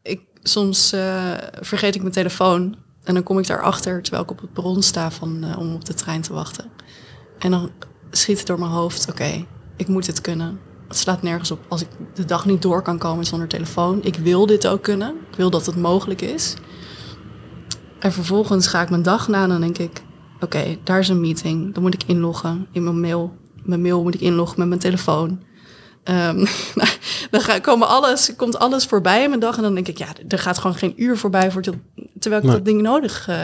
ik, 0.02 0.20
soms 0.42 0.92
uh, 0.92 1.32
vergeet 1.60 1.94
ik 1.94 2.00
mijn 2.00 2.12
telefoon 2.12 2.76
en 3.04 3.14
dan 3.14 3.22
kom 3.22 3.38
ik 3.38 3.46
daarachter 3.46 4.02
terwijl 4.02 4.22
ik 4.24 4.30
op 4.30 4.40
het 4.40 4.52
bron 4.52 4.82
sta 4.82 5.10
van, 5.10 5.44
uh, 5.44 5.58
om 5.58 5.74
op 5.74 5.84
de 5.84 5.94
trein 5.94 6.22
te 6.22 6.32
wachten. 6.32 6.70
En 7.38 7.50
dan 7.50 7.70
schiet 8.10 8.38
het 8.38 8.46
door 8.46 8.58
mijn 8.58 8.70
hoofd, 8.70 9.08
oké, 9.08 9.22
okay, 9.22 9.46
ik 9.76 9.88
moet 9.88 10.06
het 10.06 10.20
kunnen. 10.20 10.60
Het 10.88 10.96
slaat 10.96 11.22
nergens 11.22 11.50
op 11.50 11.58
als 11.68 11.80
ik 11.80 11.88
de 12.14 12.24
dag 12.24 12.46
niet 12.46 12.62
door 12.62 12.82
kan 12.82 12.98
komen 12.98 13.24
zonder 13.24 13.48
telefoon. 13.48 14.02
Ik 14.02 14.14
wil 14.14 14.46
dit 14.46 14.66
ook 14.66 14.82
kunnen. 14.82 15.14
Ik 15.30 15.36
wil 15.36 15.50
dat 15.50 15.66
het 15.66 15.76
mogelijk 15.76 16.20
is. 16.20 16.54
En 17.98 18.12
vervolgens 18.12 18.66
ga 18.66 18.82
ik 18.82 18.90
mijn 18.90 19.02
dag 19.02 19.28
na 19.28 19.42
en 19.42 19.48
dan 19.48 19.60
denk 19.60 19.78
ik... 19.78 20.02
oké, 20.40 20.78
daar 20.84 20.98
is 20.98 21.08
een 21.08 21.20
meeting. 21.20 21.74
Dan 21.74 21.82
moet 21.82 21.94
ik 21.94 22.02
inloggen 22.06 22.66
in 22.72 22.84
mijn 22.84 23.00
mail. 23.00 23.36
Mijn 23.62 23.82
mail 23.82 24.02
moet 24.02 24.14
ik 24.14 24.20
inloggen 24.20 24.58
met 24.58 24.68
mijn 24.68 24.80
telefoon. 24.80 25.38
Um, 26.08 26.46
dan 27.30 27.40
ga, 27.40 27.58
komen 27.58 27.88
alles, 27.88 28.32
komt 28.36 28.58
alles 28.58 28.84
voorbij 28.84 29.22
in 29.22 29.28
mijn 29.28 29.40
dag. 29.40 29.56
En 29.56 29.62
dan 29.62 29.74
denk 29.74 29.88
ik, 29.88 29.98
ja, 29.98 30.06
er 30.28 30.38
gaat 30.38 30.58
gewoon 30.58 30.76
geen 30.76 31.02
uur 31.02 31.16
voorbij... 31.16 31.50
Voor 31.50 31.62
terwijl 32.18 32.42
ik 32.42 32.48
nee. 32.48 32.56
dat 32.56 32.64
ding 32.64 32.82
nodig 32.82 33.28
uh, 33.28 33.42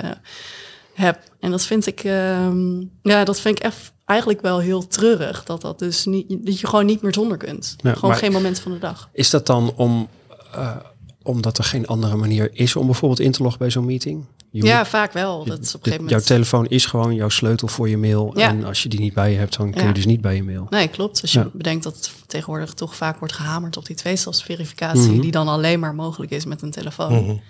heb. 0.95 1.19
En 1.41 1.51
dat 1.51 1.65
vind 1.65 1.87
ik... 1.87 2.05
Um, 2.05 2.91
ja, 3.03 3.25
dat 3.25 3.41
vind 3.41 3.59
ik 3.59 3.65
echt 3.65 3.93
eigenlijk 4.13 4.41
wel 4.41 4.59
heel 4.59 4.87
treurig. 4.87 5.45
Dat, 5.45 5.61
dat, 5.61 5.79
dus 5.79 6.05
niet, 6.05 6.47
dat 6.47 6.61
je 6.61 6.67
gewoon 6.67 6.87
niet 6.87 7.03
meer 7.03 7.15
zonder 7.15 7.37
kunt. 7.37 7.77
Ja, 7.79 7.95
gewoon 7.95 8.15
geen 8.15 8.33
moment 8.33 8.61
van 8.61 8.73
de 8.73 8.79
dag. 8.79 9.09
Is 9.13 9.31
dat 9.31 9.47
dan 9.47 9.73
om, 9.77 10.09
uh, 10.55 10.77
omdat 11.23 11.59
er 11.59 11.65
geen 11.65 11.87
andere 11.87 12.17
manier 12.17 12.51
is 12.53 12.77
om 12.77 12.87
bijvoorbeeld 12.87 13.21
in 13.21 13.33
te 13.33 13.43
loggen 13.43 13.59
bij 13.59 13.71
zo'n 13.71 13.85
meeting? 13.85 14.25
Je 14.51 14.65
ja, 14.65 14.79
moet, 14.79 14.89
vaak 14.89 15.13
wel. 15.13 15.45
Dat 15.45 15.61
is 15.61 15.75
op 15.75 15.87
een 15.87 15.99
de, 15.99 16.11
jouw 16.11 16.21
telefoon 16.21 16.67
is 16.67 16.87
gewoon 16.87 17.15
jouw 17.15 17.29
sleutel 17.29 17.69
voor 17.69 17.89
je 17.89 17.97
mail. 17.97 18.33
Ja. 18.39 18.49
En 18.49 18.65
als 18.65 18.83
je 18.83 18.89
die 18.89 19.01
niet 19.01 19.15
bij 19.15 19.31
je 19.31 19.39
hebt, 19.39 19.57
dan 19.57 19.71
kun 19.71 19.87
je 19.87 19.93
dus 19.93 20.07
niet 20.07 20.21
bij 20.21 20.35
je 20.35 20.43
mail. 20.43 20.67
Nee, 20.71 20.89
klopt. 20.89 21.23
Als 21.23 21.33
je 21.33 21.51
bedenkt 21.53 21.85
dat 21.85 22.11
tegenwoordig 22.27 22.75
toch 22.75 22.97
vaak 22.97 23.19
wordt 23.19 23.35
gehamerd 23.35 23.77
op 23.77 23.87
die 23.87 23.97
tweestapsverificatie, 23.97 25.03
mm 25.03 25.09
-hmm. 25.09 25.21
die 25.21 25.31
dan 25.31 25.49
alleen 25.49 25.81
maar 25.81 25.95
mogelijk 25.95 26.33
is 26.33 26.45
met 26.45 26.63
een 26.63 26.71
telefoon. 26.71 27.13
Mm 27.13 27.25
-hmm. 27.25 27.41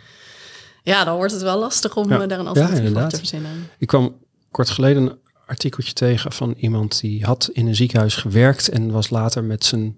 Ja, 0.83 1.05
dan 1.05 1.17
wordt 1.17 1.33
het 1.33 1.43
wel 1.43 1.59
lastig 1.59 1.97
om 1.97 2.09
daar 2.09 2.31
een 2.31 2.47
alternatief 2.47 2.93
voor 2.93 3.09
te 3.09 3.17
verzinnen. 3.17 3.51
Ik 3.79 3.87
kwam 3.87 4.15
kort 4.51 4.71
geleden 4.71 5.19
artikeltje 5.53 5.93
tegen 5.93 6.33
van 6.33 6.55
iemand 6.57 7.01
die 7.01 7.25
had 7.25 7.51
in 7.53 7.67
een 7.67 7.77
ziekenhuis 7.77 8.15
gewerkt 8.15 8.69
en 8.69 8.91
was 8.91 9.11
later 9.11 9.45
met 9.45 9.65
zijn 9.65 9.97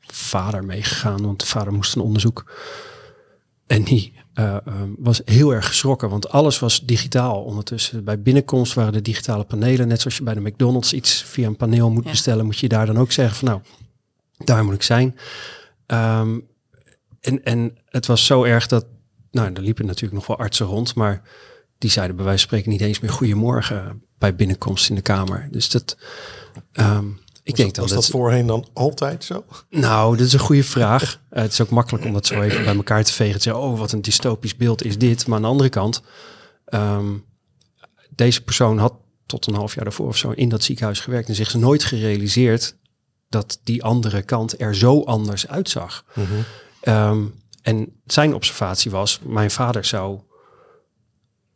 vader 0.00 0.64
meegegaan, 0.64 1.22
want 1.22 1.40
de 1.40 1.46
vader 1.46 1.72
moest 1.72 1.94
een 1.94 2.02
onderzoek. 2.02 2.52
En 3.66 3.82
die 3.82 4.12
uh, 4.34 4.56
um, 4.66 4.94
was 4.98 5.22
heel 5.24 5.54
erg 5.54 5.66
geschrokken, 5.66 6.08
want 6.08 6.28
alles 6.28 6.58
was 6.58 6.80
digitaal 6.80 7.42
ondertussen. 7.42 8.04
Bij 8.04 8.22
binnenkomst 8.22 8.74
waren 8.74 8.92
de 8.92 9.02
digitale 9.02 9.44
panelen, 9.44 9.88
net 9.88 10.00
zoals 10.00 10.16
je 10.16 10.22
bij 10.22 10.34
de 10.34 10.40
McDonald's 10.40 10.92
iets 10.92 11.22
via 11.22 11.46
een 11.46 11.56
paneel 11.56 11.90
moet 11.90 12.04
ja. 12.04 12.10
bestellen, 12.10 12.44
moet 12.44 12.58
je 12.58 12.68
daar 12.68 12.86
dan 12.86 12.98
ook 12.98 13.12
zeggen 13.12 13.36
van 13.36 13.48
nou, 13.48 13.60
daar 14.38 14.64
moet 14.64 14.74
ik 14.74 14.82
zijn. 14.82 15.16
Um, 15.86 16.46
en, 17.20 17.44
en 17.44 17.76
het 17.84 18.06
was 18.06 18.26
zo 18.26 18.42
erg 18.44 18.66
dat, 18.66 18.86
nou, 19.30 19.52
er 19.52 19.62
liepen 19.62 19.86
natuurlijk 19.86 20.14
nog 20.14 20.26
wel 20.26 20.38
artsen 20.38 20.66
rond, 20.66 20.94
maar 20.94 21.22
die 21.78 21.90
zeiden 21.90 22.16
bij 22.16 22.24
wijze 22.24 22.40
van 22.40 22.48
spreken 22.48 22.70
niet 22.70 22.88
eens 22.88 23.00
meer 23.00 23.10
goedemorgen 23.10 24.02
bij 24.18 24.34
binnenkomst 24.34 24.88
in 24.88 24.94
de 24.94 25.02
kamer. 25.02 25.48
Dus 25.50 25.70
dat. 25.70 25.96
Um, 26.72 27.22
ik 27.42 27.56
denk 27.56 27.74
dat, 27.74 27.88
dat, 27.88 27.94
was 27.94 28.04
dat 28.06 28.20
voorheen 28.20 28.46
dan 28.46 28.66
altijd 28.72 29.24
zo? 29.24 29.44
Nou, 29.70 30.16
dat 30.16 30.26
is 30.26 30.32
een 30.32 30.38
goede 30.38 30.64
vraag. 30.64 31.20
Uh, 31.32 31.42
het 31.42 31.52
is 31.52 31.60
ook 31.60 31.70
makkelijk 31.70 32.04
om 32.04 32.12
dat 32.12 32.26
zo 32.26 32.40
even 32.40 32.64
bij 32.64 32.74
elkaar 32.74 33.04
te 33.04 33.12
vegen. 33.12 33.36
Te 33.36 33.42
zeggen, 33.42 33.62
oh, 33.62 33.78
wat 33.78 33.92
een 33.92 34.02
dystopisch 34.02 34.56
beeld 34.56 34.84
is 34.84 34.98
dit. 34.98 35.26
Maar 35.26 35.36
aan 35.36 35.42
de 35.42 35.48
andere 35.48 35.68
kant, 35.68 36.02
um, 36.74 37.24
deze 38.10 38.42
persoon 38.42 38.78
had 38.78 38.94
tot 39.26 39.46
een 39.46 39.54
half 39.54 39.74
jaar 39.74 39.84
daarvoor 39.84 40.06
of 40.06 40.16
zo 40.16 40.30
in 40.30 40.48
dat 40.48 40.62
ziekenhuis 40.62 41.00
gewerkt 41.00 41.28
en 41.28 41.34
zich 41.34 41.54
nooit 41.54 41.84
gerealiseerd 41.84 42.76
dat 43.28 43.60
die 43.64 43.82
andere 43.82 44.22
kant 44.22 44.60
er 44.60 44.76
zo 44.76 45.02
anders 45.02 45.48
uitzag. 45.48 46.04
Mm 46.14 46.24
-hmm. 46.24 46.94
um, 46.94 47.34
en 47.62 48.00
zijn 48.06 48.34
observatie 48.34 48.90
was, 48.90 49.20
mijn 49.22 49.50
vader 49.50 49.84
zou 49.84 50.20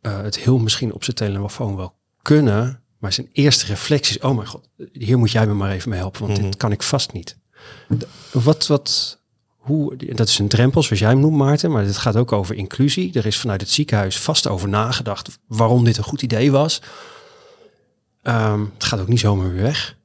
uh, 0.01 0.21
het 0.21 0.37
heel 0.37 0.57
misschien 0.57 0.93
op 0.93 1.03
zijn 1.03 1.15
telefoon 1.15 1.75
wel 1.75 1.93
kunnen. 2.21 2.83
Maar 2.97 3.13
zijn 3.13 3.29
eerste 3.31 3.65
reflectie 3.65 4.17
is, 4.17 4.23
oh 4.23 4.35
mijn 4.35 4.47
god, 4.47 4.69
hier 4.93 5.17
moet 5.17 5.31
jij 5.31 5.47
me 5.47 5.53
maar 5.53 5.71
even 5.71 5.89
mee 5.89 5.99
helpen, 5.99 6.27
want 6.27 6.41
dit 6.41 6.57
kan 6.57 6.71
ik 6.71 6.83
vast 6.83 7.13
niet. 7.13 7.37
Wat, 8.31 8.67
wat, 8.67 9.19
hoe, 9.57 9.95
dat 9.95 10.27
is 10.27 10.39
een 10.39 10.47
drempel, 10.47 10.83
zoals 10.83 10.99
jij 10.99 11.09
hem 11.09 11.19
noemt, 11.19 11.37
Maarten, 11.37 11.71
maar 11.71 11.83
dit 11.83 11.97
gaat 11.97 12.15
ook 12.15 12.31
over 12.31 12.55
inclusie. 12.55 13.13
Er 13.13 13.25
is 13.25 13.37
vanuit 13.37 13.61
het 13.61 13.69
ziekenhuis 13.69 14.19
vast 14.19 14.47
over 14.47 14.69
nagedacht 14.69 15.39
waarom 15.47 15.83
dit 15.83 15.97
een 15.97 16.03
goed 16.03 16.21
idee 16.21 16.51
was. 16.51 16.81
Um, 18.23 18.71
het 18.73 18.83
gaat 18.83 18.99
ook 18.99 19.07
niet 19.07 19.19
zomaar 19.19 19.51
weer 19.51 19.61
weg. 19.61 19.97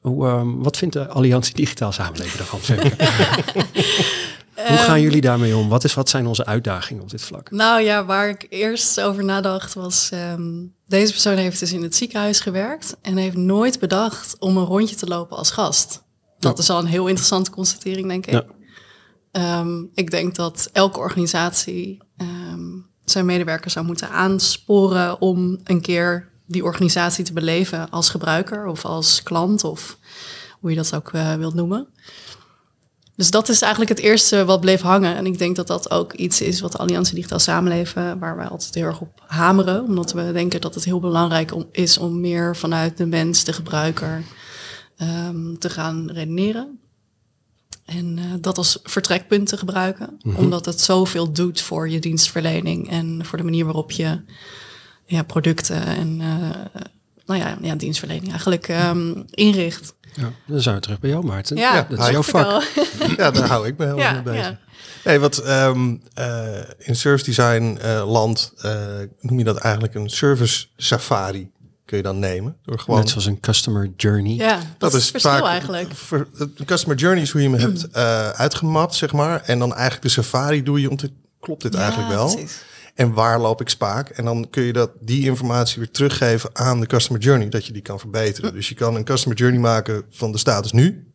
Hoe, 0.00 0.26
um, 0.26 0.62
wat 0.62 0.76
vindt 0.76 0.94
de 0.94 1.08
Alliantie 1.08 1.54
Digitaal 1.54 1.92
Samenleven 1.92 2.38
daarvan? 2.38 2.60
Hoe 4.54 4.76
gaan 4.76 5.00
jullie 5.00 5.20
daarmee 5.20 5.56
om? 5.56 5.68
Wat, 5.68 5.84
is, 5.84 5.94
wat 5.94 6.08
zijn 6.08 6.26
onze 6.26 6.46
uitdagingen 6.46 7.02
op 7.02 7.10
dit 7.10 7.22
vlak? 7.22 7.50
Nou 7.50 7.80
ja, 7.80 8.04
waar 8.04 8.28
ik 8.28 8.46
eerst 8.48 9.00
over 9.00 9.24
nadacht 9.24 9.74
was... 9.74 10.10
Um, 10.14 10.74
deze 10.86 11.12
persoon 11.12 11.36
heeft 11.36 11.60
dus 11.60 11.72
in 11.72 11.82
het 11.82 11.96
ziekenhuis 11.96 12.40
gewerkt... 12.40 12.96
en 13.02 13.16
heeft 13.16 13.36
nooit 13.36 13.78
bedacht 13.78 14.36
om 14.38 14.56
een 14.56 14.64
rondje 14.64 14.96
te 14.96 15.06
lopen 15.06 15.36
als 15.36 15.50
gast. 15.50 16.02
Dat 16.38 16.56
ja. 16.56 16.62
is 16.62 16.70
al 16.70 16.78
een 16.78 16.86
heel 16.86 17.06
interessante 17.06 17.50
constatering, 17.50 18.08
denk 18.08 18.26
ik. 18.26 18.44
Ja. 19.32 19.60
Um, 19.60 19.90
ik 19.94 20.10
denk 20.10 20.34
dat 20.34 20.68
elke 20.72 20.98
organisatie 20.98 22.02
um, 22.16 22.86
zijn 23.04 23.26
medewerkers 23.26 23.72
zou 23.72 23.86
moeten 23.86 24.10
aansporen... 24.10 25.20
om 25.20 25.60
een 25.64 25.80
keer 25.80 26.28
die 26.46 26.64
organisatie 26.64 27.24
te 27.24 27.32
beleven 27.32 27.90
als 27.90 28.08
gebruiker 28.08 28.66
of 28.66 28.84
als 28.84 29.22
klant... 29.22 29.64
of 29.64 29.98
hoe 30.60 30.70
je 30.70 30.76
dat 30.76 30.94
ook 30.94 31.12
uh, 31.12 31.34
wilt 31.34 31.54
noemen. 31.54 31.88
Dus 33.16 33.30
dat 33.30 33.48
is 33.48 33.60
eigenlijk 33.62 33.90
het 33.90 34.00
eerste 34.00 34.44
wat 34.44 34.60
bleef 34.60 34.80
hangen. 34.80 35.16
En 35.16 35.26
ik 35.26 35.38
denk 35.38 35.56
dat 35.56 35.66
dat 35.66 35.90
ook 35.90 36.12
iets 36.12 36.40
is 36.40 36.60
wat 36.60 36.72
de 36.72 36.78
Alliantie 36.78 37.14
Digitaal 37.14 37.38
Samenleven, 37.38 38.18
waar 38.18 38.36
wij 38.36 38.46
altijd 38.46 38.74
heel 38.74 38.84
erg 38.84 39.00
op 39.00 39.22
hameren. 39.26 39.84
Omdat 39.84 40.12
we 40.12 40.32
denken 40.32 40.60
dat 40.60 40.74
het 40.74 40.84
heel 40.84 41.00
belangrijk 41.00 41.54
om, 41.54 41.68
is 41.72 41.98
om 41.98 42.20
meer 42.20 42.56
vanuit 42.56 42.96
de 42.96 43.06
mens, 43.06 43.44
de 43.44 43.52
gebruiker, 43.52 44.22
um, 45.28 45.58
te 45.58 45.70
gaan 45.70 46.10
redeneren. 46.10 46.78
En 47.84 48.16
uh, 48.16 48.24
dat 48.40 48.58
als 48.58 48.78
vertrekpunt 48.82 49.48
te 49.48 49.56
gebruiken. 49.56 50.18
Mm 50.22 50.34
-hmm. 50.34 50.44
Omdat 50.44 50.64
het 50.64 50.80
zoveel 50.80 51.32
doet 51.32 51.60
voor 51.60 51.88
je 51.88 51.98
dienstverlening 51.98 52.90
en 52.90 53.24
voor 53.24 53.38
de 53.38 53.44
manier 53.44 53.64
waarop 53.64 53.90
je 53.90 54.20
ja, 55.06 55.22
producten 55.22 55.82
en 55.86 56.20
uh, 56.20 56.50
nou 57.26 57.40
ja, 57.40 57.58
ja, 57.60 57.74
dienstverlening 57.74 58.28
eigenlijk 58.28 58.68
um, 58.68 59.24
inricht. 59.30 59.94
Ja, 60.14 60.32
dan 60.46 60.60
zijn 60.60 60.74
we 60.74 60.80
terug 60.80 61.00
bij 61.00 61.10
jou, 61.10 61.24
Maarten. 61.24 61.56
Ja, 61.56 61.74
ja 61.74 61.86
dat 61.88 61.98
is 61.98 62.08
jouw 62.08 62.22
vak. 62.22 62.62
ja, 63.16 63.30
daar 63.30 63.48
hou 63.48 63.66
ik 63.66 63.78
me 63.78 63.84
helemaal 63.84 64.04
ja, 64.04 64.12
mee 64.12 64.22
bezig. 64.22 64.42
Ja. 64.42 64.58
Hey, 65.02 65.20
wat 65.20 65.48
um, 65.48 66.02
uh, 66.18 66.56
in 66.78 66.96
service 66.96 67.24
design 67.24 67.78
uh, 67.84 68.10
land 68.10 68.52
uh, 68.64 68.72
noem 69.20 69.38
je 69.38 69.44
dat 69.44 69.56
eigenlijk 69.56 69.94
een 69.94 70.08
service 70.08 70.66
safari? 70.76 71.50
Kun 71.84 71.96
je 71.96 72.02
dan 72.02 72.18
nemen 72.18 72.56
door 72.62 72.78
gewoon. 72.78 72.98
Net 72.98 73.08
zoals 73.08 73.26
een 73.26 73.40
customer 73.40 73.90
journey. 73.96 74.34
Ja, 74.34 74.56
dat, 74.56 74.64
dat 74.78 74.94
is, 74.94 75.12
is 75.12 75.22
vaak 75.22 75.44
eigenlijk. 75.44 75.94
Ver, 75.94 76.28
een 76.34 76.64
customer 76.64 76.96
journey 76.96 77.22
is 77.22 77.30
hoe 77.30 77.42
je 77.42 77.50
hem 77.50 77.58
hebt 77.58 77.92
uitgemapt, 78.36 78.94
zeg 78.94 79.12
maar. 79.12 79.42
En 79.42 79.58
dan 79.58 79.72
eigenlijk 79.72 80.02
de 80.02 80.08
safari 80.08 80.62
doe 80.62 80.80
je 80.80 80.90
om 80.90 80.96
te 80.96 81.10
klopt 81.40 81.62
dit 81.62 81.74
eigenlijk 81.74 82.08
wel. 82.08 82.34
Precies. 82.34 82.62
En 82.94 83.12
waar 83.12 83.40
loop 83.40 83.60
ik 83.60 83.68
spaak? 83.68 84.08
En 84.08 84.24
dan 84.24 84.46
kun 84.50 84.62
je 84.62 84.72
dat, 84.72 84.90
die 85.00 85.24
informatie 85.24 85.78
weer 85.78 85.90
teruggeven 85.90 86.50
aan 86.52 86.80
de 86.80 86.86
customer 86.86 87.20
journey, 87.22 87.48
dat 87.48 87.66
je 87.66 87.72
die 87.72 87.82
kan 87.82 87.98
verbeteren. 88.00 88.52
Dus 88.54 88.68
je 88.68 88.74
kan 88.74 88.94
een 88.94 89.04
customer 89.04 89.36
journey 89.38 89.60
maken 89.60 90.04
van 90.10 90.32
de 90.32 90.38
status 90.38 90.72
nu. 90.72 91.12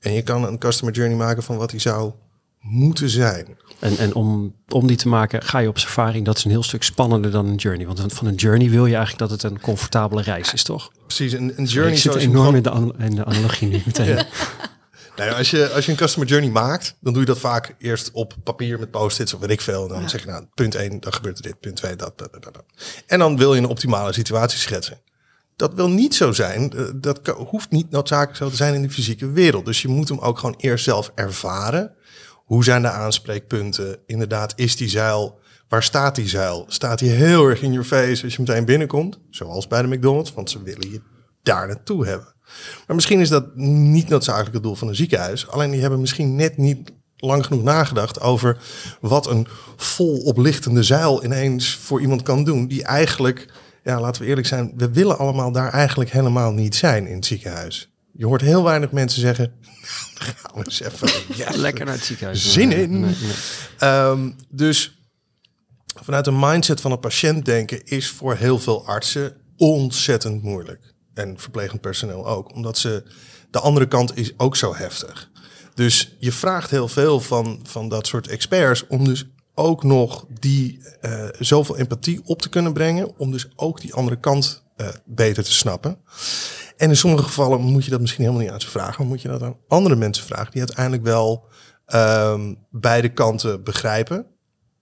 En 0.00 0.12
je 0.12 0.22
kan 0.22 0.44
een 0.46 0.58
customer 0.58 0.94
journey 0.94 1.16
maken 1.16 1.42
van 1.42 1.56
wat 1.56 1.70
hij 1.70 1.80
zou 1.80 2.12
moeten 2.60 3.08
zijn. 3.10 3.46
En, 3.78 3.96
en 3.98 4.14
om, 4.14 4.54
om 4.68 4.86
die 4.86 4.96
te 4.96 5.08
maken 5.08 5.42
ga 5.42 5.58
je 5.58 5.68
op 5.68 5.78
safari. 5.78 6.22
Dat 6.22 6.36
is 6.36 6.44
een 6.44 6.50
heel 6.50 6.62
stuk 6.62 6.82
spannender 6.82 7.30
dan 7.30 7.46
een 7.46 7.54
journey. 7.54 7.86
Want 7.86 8.12
van 8.12 8.26
een 8.26 8.34
journey 8.34 8.70
wil 8.70 8.86
je 8.86 8.96
eigenlijk 8.96 9.28
dat 9.30 9.42
het 9.42 9.52
een 9.52 9.60
comfortabele 9.60 10.22
reis 10.22 10.52
is, 10.52 10.62
toch? 10.62 10.90
Precies, 11.06 11.32
een, 11.32 11.52
een 11.56 11.64
journey 11.64 11.92
ik 11.94 11.98
zit 12.00 12.14
enorm 12.14 12.54
in 12.54 12.62
de, 12.62 12.70
an- 12.70 12.94
in 12.98 13.14
de 13.14 13.24
analogie 13.24 13.68
nu 13.68 13.82
meteen. 13.86 14.06
Ja. 14.06 14.26
Nou 15.16 15.30
ja, 15.30 15.36
als, 15.36 15.50
je, 15.50 15.68
als 15.70 15.84
je 15.84 15.90
een 15.90 15.96
customer 15.96 16.28
journey 16.28 16.50
maakt, 16.50 16.96
dan 17.00 17.12
doe 17.12 17.22
je 17.22 17.28
dat 17.28 17.38
vaak 17.38 17.74
eerst 17.78 18.10
op 18.12 18.34
papier 18.44 18.78
met 18.78 18.90
post-its 18.90 19.34
of 19.34 19.40
weet 19.40 19.50
ik 19.50 19.60
veel. 19.60 19.82
En 19.82 19.88
dan 19.88 20.00
Ja. 20.00 20.08
zeg 20.08 20.20
je 20.20 20.26
nou, 20.26 20.44
punt 20.54 20.74
1, 20.74 21.00
dan 21.00 21.12
gebeurt 21.12 21.36
er 21.36 21.42
dit, 21.42 21.60
punt 21.60 21.76
2, 21.76 21.96
dat, 21.96 22.18
dat, 22.18 22.32
dat, 22.32 22.42
dat. 22.54 22.64
En 23.06 23.18
dan 23.18 23.36
wil 23.36 23.54
je 23.54 23.60
een 23.60 23.66
optimale 23.68 24.12
situatie 24.12 24.58
schetsen. 24.58 25.00
Dat 25.56 25.74
wil 25.74 25.88
niet 25.90 26.14
zo 26.14 26.32
zijn, 26.32 26.72
eh, 26.72 26.84
dat 26.94 27.26
hoeft 27.26 27.70
niet 27.70 27.90
noodzakelijk 27.90 28.36
zo 28.36 28.48
te 28.48 28.56
zijn 28.56 28.74
in 28.74 28.82
de 28.82 28.90
fysieke 28.90 29.30
wereld. 29.30 29.64
Dus 29.64 29.82
je 29.82 29.88
moet 29.88 30.08
hem 30.08 30.18
ook 30.18 30.38
gewoon 30.38 30.54
eerst 30.58 30.84
zelf 30.84 31.12
ervaren. 31.14 31.94
Hoe 32.32 32.64
zijn 32.64 32.82
de 32.82 32.90
aanspreekpunten? 32.90 33.98
Inderdaad, 34.06 34.52
is 34.56 34.76
die 34.76 34.88
zeil, 34.88 35.40
waar 35.68 35.82
staat 35.82 36.14
die 36.14 36.28
zeil? 36.28 36.64
Staat 36.68 36.98
die 36.98 37.10
heel 37.10 37.46
erg 37.48 37.62
in 37.62 37.72
your 37.72 37.86
face 37.88 38.24
als 38.24 38.34
je 38.36 38.42
meteen 38.42 38.64
binnenkomt? 38.64 39.18
Zoals 39.30 39.66
bij 39.66 39.82
de 39.82 39.88
McDonald's, 39.88 40.32
want 40.32 40.50
ze 40.50 40.62
willen 40.62 40.90
je 40.90 41.00
daar 41.42 41.66
naartoe 41.66 42.06
hebben. 42.06 42.34
Maar 42.86 42.96
misschien 42.96 43.20
is 43.20 43.28
dat 43.28 43.56
niet 43.56 44.08
noodzakelijk 44.08 44.54
het 44.54 44.62
doel 44.62 44.74
van 44.74 44.88
een 44.88 44.94
ziekenhuis. 44.94 45.48
Alleen 45.48 45.70
die 45.70 45.80
hebben 45.80 46.00
misschien 46.00 46.36
net 46.36 46.56
niet 46.56 46.92
lang 47.16 47.46
genoeg 47.46 47.62
nagedacht 47.62 48.20
over 48.20 48.58
wat 49.00 49.26
een 49.26 49.46
vol 49.76 50.18
oplichtende 50.18 50.82
zeil 50.82 51.24
ineens 51.24 51.76
voor 51.76 52.00
iemand 52.00 52.22
kan 52.22 52.44
doen. 52.44 52.66
Die 52.66 52.82
eigenlijk, 52.84 53.52
ja, 53.82 54.00
laten 54.00 54.22
we 54.22 54.28
eerlijk 54.28 54.46
zijn, 54.46 54.72
we 54.76 54.90
willen 54.90 55.18
allemaal 55.18 55.52
daar 55.52 55.72
eigenlijk 55.72 56.10
helemaal 56.10 56.52
niet 56.52 56.74
zijn 56.74 57.06
in 57.06 57.14
het 57.14 57.26
ziekenhuis. 57.26 57.90
Je 58.12 58.26
hoort 58.26 58.40
heel 58.40 58.64
weinig 58.64 58.90
mensen 58.90 59.20
zeggen, 59.20 59.52
"Nou, 60.18 60.30
gaan 60.36 60.52
we 60.54 60.64
eens 60.64 60.80
even 60.80 61.08
yes, 61.36 61.56
Lekker 61.56 61.84
naar 61.84 61.94
het 61.94 62.04
ziekenhuis. 62.04 62.52
Zin 62.52 62.72
in. 62.72 62.90
nee, 62.90 63.00
nee. 63.00 63.32
Ehm, 63.78 64.30
dus 64.48 65.00
vanuit 66.02 66.24
de 66.24 66.32
mindset 66.32 66.80
van 66.80 66.92
een 66.92 67.00
patiënt 67.00 67.44
denken 67.44 67.84
is 67.84 68.10
voor 68.10 68.34
heel 68.34 68.58
veel 68.58 68.86
artsen 68.86 69.36
ontzettend 69.56 70.42
moeilijk. 70.42 70.91
En 71.14 71.38
verplegend 71.38 71.80
personeel 71.80 72.26
ook, 72.26 72.54
omdat 72.54 72.78
ze 72.78 73.02
de 73.50 73.60
andere 73.60 73.88
kant 73.88 74.16
is 74.16 74.32
ook 74.36 74.56
zo 74.56 74.74
heftig. 74.74 75.30
Dus 75.74 76.16
je 76.18 76.32
vraagt 76.32 76.70
heel 76.70 76.88
veel 76.88 77.20
van, 77.20 77.60
van 77.62 77.88
dat 77.88 78.06
soort 78.06 78.28
experts 78.28 78.86
om 78.86 79.04
dus 79.04 79.26
ook 79.54 79.82
nog 79.84 80.26
die 80.40 80.80
eh, 81.00 81.28
zoveel 81.38 81.76
empathie 81.78 82.20
op 82.24 82.42
te 82.42 82.48
kunnen 82.48 82.72
brengen, 82.72 83.18
om 83.18 83.30
dus 83.30 83.48
ook 83.56 83.80
die 83.80 83.94
andere 83.94 84.20
kant 84.20 84.62
eh, 84.76 84.88
beter 85.04 85.44
te 85.44 85.52
snappen. 85.52 85.98
En 86.76 86.88
in 86.88 86.96
sommige 86.96 87.22
gevallen 87.24 87.60
moet 87.60 87.84
je 87.84 87.90
dat 87.90 88.00
misschien 88.00 88.22
helemaal 88.22 88.42
niet 88.44 88.52
aan 88.52 88.60
ze 88.60 88.70
vragen, 88.70 88.94
maar 88.98 89.06
moet 89.06 89.22
je 89.22 89.28
dat 89.28 89.42
aan 89.42 89.56
andere 89.68 89.96
mensen 89.96 90.24
vragen 90.24 90.50
die 90.50 90.60
uiteindelijk 90.60 91.02
wel 91.04 91.44
ehm, 91.86 92.54
beide 92.70 93.08
kanten 93.08 93.64
begrijpen, 93.64 94.26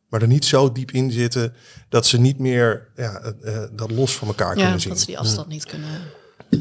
maar 0.08 0.22
er 0.22 0.28
niet 0.28 0.44
zo 0.44 0.72
diep 0.72 0.90
in 0.90 1.12
zitten 1.12 1.54
dat 1.88 2.06
ze 2.06 2.20
niet 2.20 2.38
meer 2.38 2.88
ja, 2.96 3.20
eh, 3.20 3.62
dat 3.72 3.90
los 3.90 4.16
van 4.16 4.28
elkaar 4.28 4.56
Ja, 4.56 4.62
kunnen 4.62 4.80
zien. 4.80 4.90
dat 4.90 5.00
ze 5.00 5.06
die 5.06 5.18
afstand 5.18 5.48
niet 5.48 5.64
kunnen 5.66 6.00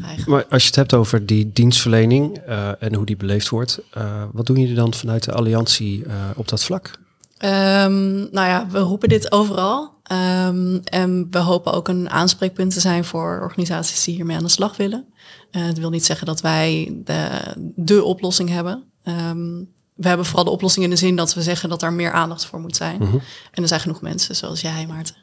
krijgen. 0.00 0.30
Maar 0.30 0.46
als 0.48 0.62
je 0.62 0.68
het 0.68 0.76
hebt 0.76 0.94
over 0.94 1.26
die 1.26 1.50
dienstverlening 1.52 2.38
eh, 2.38 2.82
en 2.82 2.94
hoe 2.94 3.06
die 3.06 3.16
beleefd 3.16 3.48
wordt, 3.48 3.80
eh, 3.90 4.22
wat 4.32 4.46
doen 4.46 4.58
jullie 4.60 4.74
dan 4.74 4.94
vanuit 4.94 5.24
de 5.24 5.32
alliantie 5.32 6.04
eh, 6.04 6.14
op 6.36 6.48
dat 6.48 6.64
vlak? 6.64 6.98
Ehm, 7.36 8.18
nou 8.18 8.48
ja, 8.48 8.66
we 8.70 8.78
roepen 8.78 9.08
dit 9.08 9.32
overal. 9.32 9.98
Ehm, 10.02 10.78
en 10.84 11.26
we 11.30 11.38
hopen 11.38 11.72
ook 11.72 11.88
een 11.88 12.10
aanspreekpunt 12.10 12.72
te 12.72 12.80
zijn 12.80 13.04
voor 13.04 13.40
organisaties 13.42 14.04
die 14.04 14.14
hiermee 14.14 14.36
aan 14.36 14.42
de 14.42 14.48
slag 14.48 14.76
willen. 14.76 15.04
Het 15.50 15.78
wil 15.78 15.90
niet 15.90 16.04
zeggen 16.04 16.26
dat 16.26 16.40
wij 16.40 17.00
de, 17.04 17.28
de 17.76 18.04
oplossing 18.04 18.48
hebben. 18.48 18.82
Ehm, 19.02 19.62
we 20.00 20.08
hebben 20.08 20.26
vooral 20.26 20.44
de 20.44 20.50
oplossing 20.50 20.84
in 20.84 20.90
de 20.90 20.96
zin 20.96 21.16
dat 21.16 21.34
we 21.34 21.42
zeggen 21.42 21.68
dat 21.68 21.82
er 21.82 21.92
meer 21.92 22.12
aandacht 22.12 22.44
voor 22.44 22.60
moet 22.60 22.76
zijn. 22.76 23.00
En 23.50 23.62
er 23.62 23.68
zijn 23.68 23.80
genoeg 23.80 24.00
mensen, 24.00 24.36
zoals 24.36 24.60
jij, 24.60 24.86
Maarten, 24.86 25.14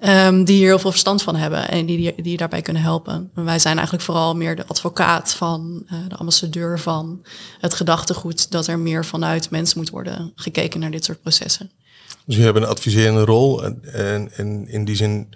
ehm, 0.00 0.44
die 0.44 0.56
hier 0.56 0.66
heel 0.66 0.78
veel 0.78 0.90
verstand 0.90 1.22
van 1.22 1.36
hebben 1.36 1.68
en 1.68 1.86
die, 1.86 2.22
die, 2.22 2.36
daarbij 2.36 2.62
kunnen 2.62 2.82
helpen. 2.82 3.30
En 3.34 3.44
wij 3.44 3.58
zijn 3.58 3.74
eigenlijk 3.74 4.04
vooral 4.04 4.36
meer 4.36 4.56
de 4.56 4.66
advocaat 4.66 5.34
van, 5.34 5.82
eh, 5.86 5.98
de 6.08 6.16
ambassadeur 6.16 6.78
van 6.78 7.22
het 7.60 7.74
gedachtegoed 7.74 8.50
dat 8.50 8.66
er 8.66 8.78
meer 8.78 9.04
vanuit 9.04 9.50
mensen 9.50 9.78
moet 9.78 9.90
worden 9.90 10.32
gekeken 10.34 10.80
naar 10.80 10.90
dit 10.90 11.04
soort 11.04 11.20
processen. 11.20 11.70
Dus 12.06 12.38
jullie 12.38 12.44
hebben 12.44 12.62
een 12.62 12.68
adviserende 12.68 13.24
rol 13.24 13.64
en, 13.64 13.80
en, 13.92 14.32
en 14.32 14.68
in 14.68 14.84
die 14.84 14.96
zin 14.96 15.34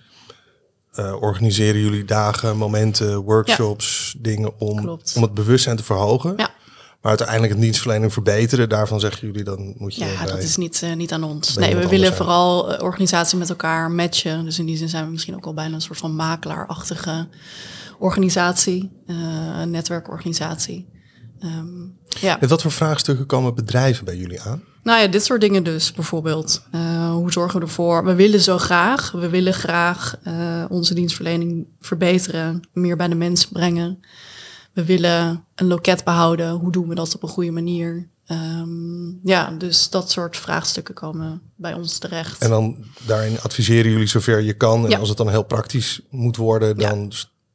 eh, 0.92 1.22
organiseren 1.22 1.80
jullie 1.80 2.04
dagen, 2.04 2.56
momenten, 2.56 3.18
workshops, 3.18 4.14
dingen 4.18 4.60
om, 4.60 4.80
Klopt. 4.80 5.12
om 5.16 5.22
het 5.22 5.34
bewustzijn 5.34 5.76
te 5.76 5.84
verhogen. 5.84 6.34
Ja. 6.36 6.50
Maar 7.04 7.12
uiteindelijk 7.12 7.52
het 7.52 7.62
dienstverlening 7.62 8.12
verbeteren, 8.12 8.68
daarvan 8.68 9.00
zeggen 9.00 9.26
jullie 9.26 9.44
dan 9.44 9.74
moet 9.78 9.94
je 9.94 10.04
Ja, 10.04 10.26
dat 10.26 10.42
is 10.42 10.56
niet, 10.56 10.82
eh, 10.82 10.92
niet 10.92 11.12
aan 11.12 11.22
ons. 11.22 11.56
Nee, 11.56 11.76
we 11.76 11.88
willen 11.88 12.14
vooral 12.14 12.74
eh, 12.74 12.82
organisatie 12.82 13.38
met 13.38 13.48
elkaar 13.48 13.90
matchen. 13.90 14.44
Dus 14.44 14.58
in 14.58 14.66
die 14.66 14.76
zin 14.76 14.88
zijn 14.88 15.04
we 15.04 15.10
misschien 15.10 15.34
ook 15.34 15.46
al 15.46 15.54
bijna 15.54 15.74
een 15.74 15.80
soort 15.80 15.98
van 15.98 16.14
makelaarachtige 16.14 17.28
organisatie, 17.98 18.92
eh, 19.06 19.16
een 19.60 19.70
netwerkorganisatie. 19.70 20.88
Ehm, 21.40 21.66
ja. 22.20 22.36
Met 22.40 22.50
wat 22.50 22.62
voor 22.62 22.72
vraagstukken 22.72 23.26
komen 23.26 23.54
bedrijven 23.54 24.04
bij 24.04 24.16
jullie 24.16 24.40
aan? 24.40 24.62
Nou 24.82 25.00
ja, 25.00 25.06
dit 25.06 25.24
soort 25.24 25.40
dingen 25.40 25.64
dus 25.64 25.92
bijvoorbeeld. 25.92 26.62
Hoe 27.10 27.32
zorgen 27.32 27.60
we 27.60 27.66
ervoor? 27.66 28.04
We 28.04 28.14
willen 28.14 28.40
zo 28.40 28.58
graag, 28.58 29.10
we 29.10 29.28
willen 29.28 29.54
graag 29.54 30.16
onze 30.68 30.94
dienstverlening 30.94 31.66
verbeteren, 31.80 32.68
meer 32.72 32.96
bij 32.96 33.08
de 33.08 33.14
mens 33.14 33.46
brengen. 33.46 34.00
We 34.74 34.84
willen 34.84 35.44
een 35.54 35.66
loket 35.66 36.04
behouden. 36.04 36.50
Hoe 36.50 36.72
doen 36.72 36.88
we 36.88 36.94
dat 36.94 37.14
op 37.14 37.22
een 37.22 37.28
goede 37.28 37.50
manier? 37.50 38.08
Ehm, 38.26 39.26
ja, 39.28 39.50
dus 39.50 39.90
dat 39.90 40.10
soort 40.10 40.36
vraagstukken 40.36 40.94
komen 40.94 41.40
bij 41.56 41.74
ons 41.74 41.98
terecht. 41.98 42.42
En 42.42 42.50
dan 42.50 42.84
daarin 43.06 43.40
adviseren 43.40 43.90
jullie 43.90 44.06
zover 44.06 44.40
je 44.42 44.52
kan. 44.54 44.84
En 44.84 44.90
Ja. 44.90 44.98
als 44.98 45.08
het 45.08 45.18
dan 45.18 45.28
heel 45.28 45.42
praktisch 45.44 46.00
moet 46.10 46.36
worden, 46.36 46.76
dan 46.76 47.12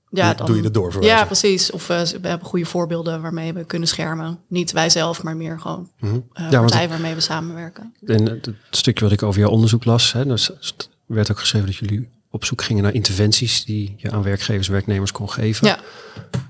ja, 0.10 0.34
doe- 0.34 0.46
doe 0.46 0.56
je 0.56 0.62
de 0.62 0.72
doorverwijzing. 0.72 1.20
Ja, 1.20 1.26
precies. 1.26 1.72
Of 1.72 1.90
eh, 1.90 2.02
we 2.02 2.28
hebben 2.28 2.48
goede 2.48 2.66
voorbeelden 2.66 3.22
waarmee 3.22 3.54
we 3.54 3.64
kunnen 3.64 3.88
schermen. 3.88 4.40
Niet 4.48 4.72
wij 4.72 4.90
zelf, 4.90 5.24
maar 5.24 5.36
meer 5.38 5.60
gewoon 5.60 5.90
eh 6.00 6.10
Mhm. 6.10 6.20
Ja, 6.50 6.60
partijen 6.60 6.90
waarmee 6.90 7.14
we 7.14 7.20
samenwerken. 7.22 7.94
En 8.06 8.26
het 8.30 8.46
het 8.46 8.56
stukje 8.70 9.04
wat 9.04 9.14
ik 9.14 9.24
over 9.24 9.40
jouw 9.40 9.50
onderzoek 9.50 9.86
las, 9.86 10.12
hè, 10.14 10.26
dus 10.26 10.48
het 10.48 10.90
werd 11.06 11.32
ook 11.32 11.40
geschreven 11.40 11.68
dat 11.68 11.76
jullie 11.76 12.10
op 12.32 12.46
zoek 12.46 12.62
gingen 12.62 12.84
naar 12.84 12.94
interventies 12.94 13.66
die 13.66 13.94
je 13.98 14.12
aan 14.12 14.24
werkgevers, 14.24 14.68
werknemers 14.68 15.12
kon 15.12 15.30
geven. 15.30 15.68
Ja. 15.68 15.80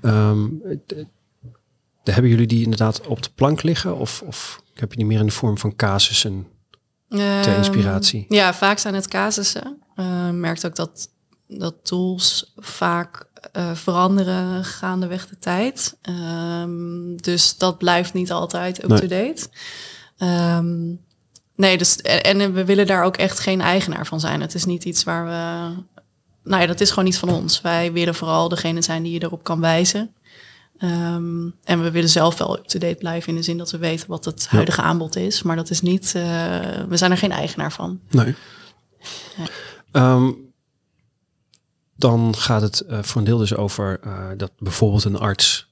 Ehm, 0.02 0.46
d- 0.86 0.94
d- 2.04 2.10
hebben 2.12 2.30
jullie 2.30 2.46
die 2.46 2.62
inderdaad 2.62 3.06
op 3.06 3.22
de 3.22 3.30
plank 3.34 3.62
liggen? 3.62 3.96
Of, 3.96 4.22
of 4.26 4.62
heb 4.74 4.90
je 4.90 4.96
die 4.96 5.06
meer 5.06 5.20
in 5.20 5.26
de 5.26 5.32
vorm 5.32 5.58
van 5.58 5.76
casussen 5.76 6.46
ter 7.08 7.18
Ehm, 7.46 7.56
inspiratie? 7.56 8.24
Ja, 8.28 8.54
vaak 8.54 8.78
zijn 8.78 8.94
het 8.94 9.08
casussen. 9.08 9.78
Eh 9.94 10.30
merkt 10.30 10.66
ook 10.66 10.74
dat, 10.76 11.08
dat 11.48 11.74
tools 11.82 12.52
vaak 12.56 13.28
eh, 13.52 13.74
veranderen 13.74 14.64
gaandeweg 14.64 15.28
de 15.28 15.38
tijd. 15.38 15.98
Ehm, 16.02 17.16
dus 17.16 17.56
dat 17.58 17.78
blijft 17.78 18.12
niet 18.12 18.32
altijd 18.32 18.82
up-to-date. 18.82 19.48
Nee, 21.60 21.78
dus, 21.78 21.96
en, 21.96 22.52
we 22.52 22.64
willen 22.64 22.86
daar 22.86 23.04
ook 23.04 23.16
echt 23.16 23.38
geen 23.38 23.60
eigenaar 23.60 24.06
van 24.06 24.20
zijn. 24.20 24.40
Het 24.40 24.54
is 24.54 24.64
niet 24.64 24.84
iets 24.84 25.04
waar 25.04 25.24
we... 25.24 25.74
Nou 26.42 26.60
ja, 26.60 26.66
dat 26.66 26.80
is 26.80 26.88
gewoon 26.88 27.04
niet 27.04 27.18
van 27.18 27.28
ons. 27.28 27.60
Wij 27.60 27.92
willen 27.92 28.14
vooral 28.14 28.48
degene 28.48 28.82
zijn 28.82 29.02
die 29.02 29.12
je 29.12 29.22
erop 29.22 29.42
kan 29.42 29.60
wijzen. 29.60 30.14
Ehm, 30.80 31.48
en 31.64 31.82
we 31.82 31.90
willen 31.90 32.08
zelf 32.08 32.38
wel 32.38 32.58
up-to-date 32.58 32.94
blijven 32.94 33.28
in 33.28 33.34
de 33.34 33.42
zin 33.42 33.58
dat 33.58 33.70
we 33.70 33.78
weten 33.78 34.08
wat 34.08 34.24
het 34.24 34.48
huidige 34.48 34.82
aanbod 34.82 35.16
is. 35.16 35.42
Maar 35.42 35.56
dat 35.56 35.70
is 35.70 35.80
niet, 35.80 36.14
eh, 36.14 36.22
we 36.88 36.96
zijn 36.96 37.10
er 37.10 37.16
geen 37.16 37.32
eigenaar 37.32 37.72
van. 37.72 38.00
Nee. 38.10 38.34
Ja. 39.36 39.44
Ehm, 39.92 40.32
dan 41.96 42.36
gaat 42.36 42.62
het 42.62 42.80
eh, 42.80 43.02
voor 43.02 43.20
een 43.20 43.26
deel 43.26 43.38
dus 43.38 43.54
over 43.54 44.00
eh, 44.02 44.28
dat 44.36 44.50
bijvoorbeeld 44.58 45.04
een 45.04 45.18
arts 45.18 45.68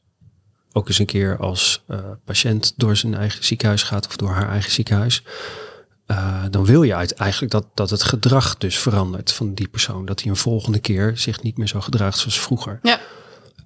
ook 0.72 0.88
eens 0.88 0.98
een 0.98 1.07
keer 1.07 1.38
als 1.38 1.85
patiënt 2.24 2.72
door 2.77 2.96
zijn 2.96 3.14
eigen 3.14 3.44
ziekenhuis 3.44 3.83
gaat 3.83 4.07
of 4.07 4.16
door 4.16 4.31
haar 4.31 4.51
eigen 4.51 4.70
ziekenhuis. 4.70 5.22
Eh, 6.09 6.42
dan 6.51 6.64
wil 6.64 6.83
je 6.83 6.94
uit, 6.94 7.12
eigenlijk 7.12 7.53
dat, 7.53 7.64
dat 7.75 7.90
het 7.90 8.03
gedrag 8.03 8.57
dus 8.57 8.79
verandert 8.79 9.33
van 9.33 9.55
die 9.55 9.68
persoon. 9.68 10.07
Dat 10.07 10.21
hij 10.21 10.31
een 10.31 10.37
volgende 10.37 10.79
keer 10.79 11.12
zich 11.18 11.42
niet 11.42 11.59
meer 11.59 11.68
zo 11.68 11.81
gedraagt 11.81 12.18
zoals 12.18 12.40
vroeger. 12.40 12.79
Ja. 12.83 13.01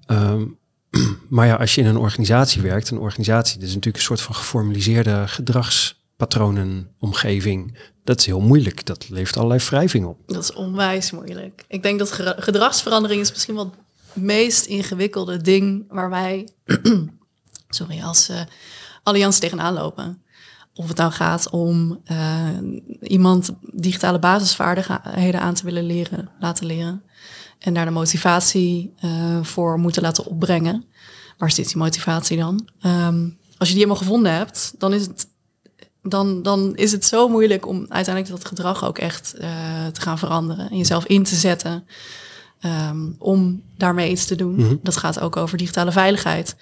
Ehm, 0.07 0.45
maar 1.29 1.47
ja, 1.47 1.55
als 1.55 1.75
je 1.75 1.81
in 1.81 1.87
een 1.87 1.97
organisatie 1.97 2.63
werkt, 2.63 2.91
een 2.91 2.99
organisatie, 2.99 3.55
dat 3.59 3.63
is 3.69 3.75
natuurlijk 3.75 3.97
een 3.97 4.03
soort 4.03 4.21
van 4.21 4.35
geformaliseerde 4.35 5.23
gedragspatronenomgeving. 5.27 7.79
Dat 8.05 8.19
is 8.19 8.27
heel 8.27 8.41
moeilijk. 8.41 8.87
Dat 8.87 9.09
levert 9.09 9.37
allerlei 9.37 9.61
wrijving 9.65 10.07
op. 10.07 10.19
Dat 10.27 10.43
is 10.43 10.53
onwijs 10.53 11.11
moeilijk. 11.11 11.65
Ik 11.69 11.83
denk 11.83 11.99
dat 11.99 12.13
ge- 12.13 12.37
gedragsverandering 12.39 13.21
is 13.21 13.31
misschien 13.31 13.55
wel 13.55 13.65
het 13.65 13.75
meest 14.23 14.67
ingewikkelde 14.67 15.41
ding 15.41 15.85
waar 15.89 16.11
wij 16.11 16.49
sorry, 17.69 18.03
als 18.03 18.29
eh 18.29 18.41
alliantie 19.03 19.41
tegenaan 19.41 19.75
lopen. 19.75 20.22
Of 20.75 20.89
het 20.89 20.97
nou 20.97 21.13
gaat 21.13 21.51
om 21.51 22.01
eh, 22.05 22.49
iemand 23.01 23.51
digitale 23.73 24.19
basisvaardigheden 24.19 25.41
aan 25.41 25.55
te 25.55 25.65
willen 25.65 25.85
leren, 25.85 26.31
laten 26.41 26.67
leren. 26.67 27.03
En 27.59 27.75
daar 27.75 27.85
de 27.85 27.91
motivatie 27.91 28.95
eh, 29.01 29.43
voor 29.43 29.79
moeten 29.79 30.03
laten 30.03 30.25
opbrengen. 30.25 30.85
Waar 31.39 31.51
zit 31.51 31.67
die 31.67 31.77
motivatie 31.77 32.37
dan? 32.37 32.69
Ehm, 32.81 33.29
als 33.59 33.69
je 33.69 33.75
die 33.75 33.85
helemaal 33.85 33.97
gevonden 33.97 34.33
hebt, 34.33 34.75
dan 34.79 34.93
is 34.93 35.07
het 35.07 35.31
dan, 36.03 36.43
dan 36.43 36.77
is 36.77 36.93
het 36.93 37.05
zo 37.05 37.29
moeilijk 37.29 37.67
om 37.67 37.87
uiteindelijk 37.89 38.35
dat 38.35 38.49
gedrag 38.49 38.85
ook 38.85 38.99
echt 38.99 39.35
uh, 39.37 39.87
te 39.87 40.01
gaan 40.01 40.19
veranderen. 40.19 40.71
En 40.71 40.77
jezelf 40.77 41.05
in 41.05 41.23
te 41.23 41.35
zetten 41.35 41.85
um, 42.91 43.17
om 43.19 43.63
daarmee 43.77 44.11
iets 44.11 44.25
te 44.25 44.35
doen. 44.35 44.55
Mhm. 44.55 44.77
Dat 44.83 44.97
gaat 44.97 45.21
ook 45.21 45.37
over 45.37 45.59
digitale 45.59 45.93
veiligheid. 45.93 46.57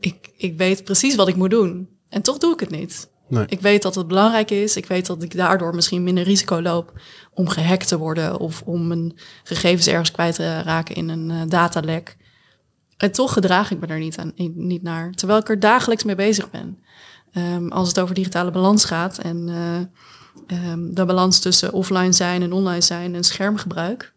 Ik, 0.00 0.30
ik 0.36 0.56
weet 0.56 0.84
precies 0.84 1.14
wat 1.14 1.28
ik 1.28 1.36
moet 1.36 1.50
doen. 1.50 1.88
En 2.08 2.22
toch 2.22 2.38
doe 2.38 2.52
ik 2.52 2.60
het 2.60 2.70
niet. 2.70 3.08
Nee. 3.28 3.44
Ik 3.48 3.60
weet 3.60 3.82
dat 3.82 3.94
het 3.94 4.06
belangrijk 4.06 4.50
is. 4.50 4.76
Ik 4.76 4.86
weet 4.86 5.06
dat 5.06 5.22
ik 5.22 5.36
daardoor 5.36 5.74
misschien 5.74 6.02
minder 6.02 6.24
risico 6.24 6.62
loop 6.62 6.92
om 7.32 7.48
gehackt 7.48 7.88
te 7.88 7.98
worden 7.98 8.38
of 8.38 8.62
om 8.62 8.86
mijn 8.86 9.18
gegevens 9.44 9.86
ergens 9.86 10.10
kwijt 10.10 10.34
te 10.34 10.62
raken 10.62 10.94
in 10.94 11.08
een 11.08 11.30
uh, 11.30 11.42
datalek. 11.48 12.16
En 12.96 13.12
toch 13.12 13.32
gedraag 13.32 13.70
ik 13.70 13.80
me 13.80 13.86
er 13.86 13.98
niet, 13.98 14.18
aan, 14.18 14.32
niet 14.54 14.82
naar, 14.82 15.12
terwijl 15.12 15.40
ik 15.40 15.48
er 15.48 15.60
dagelijks 15.60 16.04
mee 16.04 16.14
bezig 16.14 16.50
ben. 16.50 16.78
Um, 17.32 17.72
als 17.72 17.88
het 17.88 18.00
over 18.00 18.14
digitale 18.14 18.50
balans 18.50 18.84
gaat 18.84 19.18
en 19.18 19.48
uh, 19.48 20.70
um, 20.70 20.94
de 20.94 21.04
balans 21.04 21.38
tussen 21.38 21.72
offline 21.72 22.12
zijn 22.12 22.42
en 22.42 22.52
online 22.52 22.80
zijn 22.80 23.14
en 23.14 23.24
schermgebruik, 23.24 24.14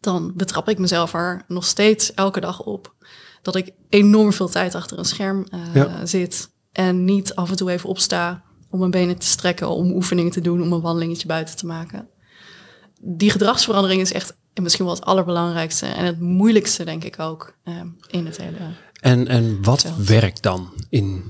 dan 0.00 0.32
betrap 0.34 0.68
ik 0.68 0.78
mezelf 0.78 1.14
er 1.14 1.44
nog 1.48 1.64
steeds 1.64 2.14
elke 2.14 2.40
dag 2.40 2.62
op 2.62 2.94
dat 3.42 3.56
ik 3.56 3.70
enorm 3.88 4.32
veel 4.32 4.48
tijd 4.48 4.74
achter 4.74 4.98
een 4.98 5.04
scherm 5.04 5.46
uh, 5.54 5.74
Ja. 5.74 6.06
zit 6.06 6.50
en 6.72 7.04
niet 7.04 7.34
af 7.34 7.50
en 7.50 7.56
toe 7.56 7.70
even 7.70 7.88
opsta 7.88 8.42
om 8.70 8.78
mijn 8.78 8.90
benen 8.90 9.18
te 9.18 9.26
strekken, 9.26 9.68
om 9.68 9.90
oefeningen 9.92 10.32
te 10.32 10.40
doen, 10.40 10.62
om 10.62 10.72
een 10.72 10.80
wandelingetje 10.80 11.26
buiten 11.26 11.56
te 11.56 11.66
maken. 11.66 12.08
Die 13.00 13.30
gedragsverandering 13.30 14.00
is 14.00 14.12
echt 14.12 14.34
misschien 14.54 14.84
wel 14.84 14.94
het 14.94 15.04
allerbelangrijkste 15.04 15.86
en 15.86 16.04
het 16.04 16.20
moeilijkste, 16.20 16.84
denk 16.84 17.04
ik 17.04 17.18
ook, 17.18 17.54
uh, 17.64 17.74
in 18.10 18.26
het 18.26 18.36
hele. 18.36 18.56
En, 19.00 19.28
en 19.28 19.62
wat 19.62 19.86
werkt 20.06 20.42
dan 20.42 20.72
in 20.88 21.22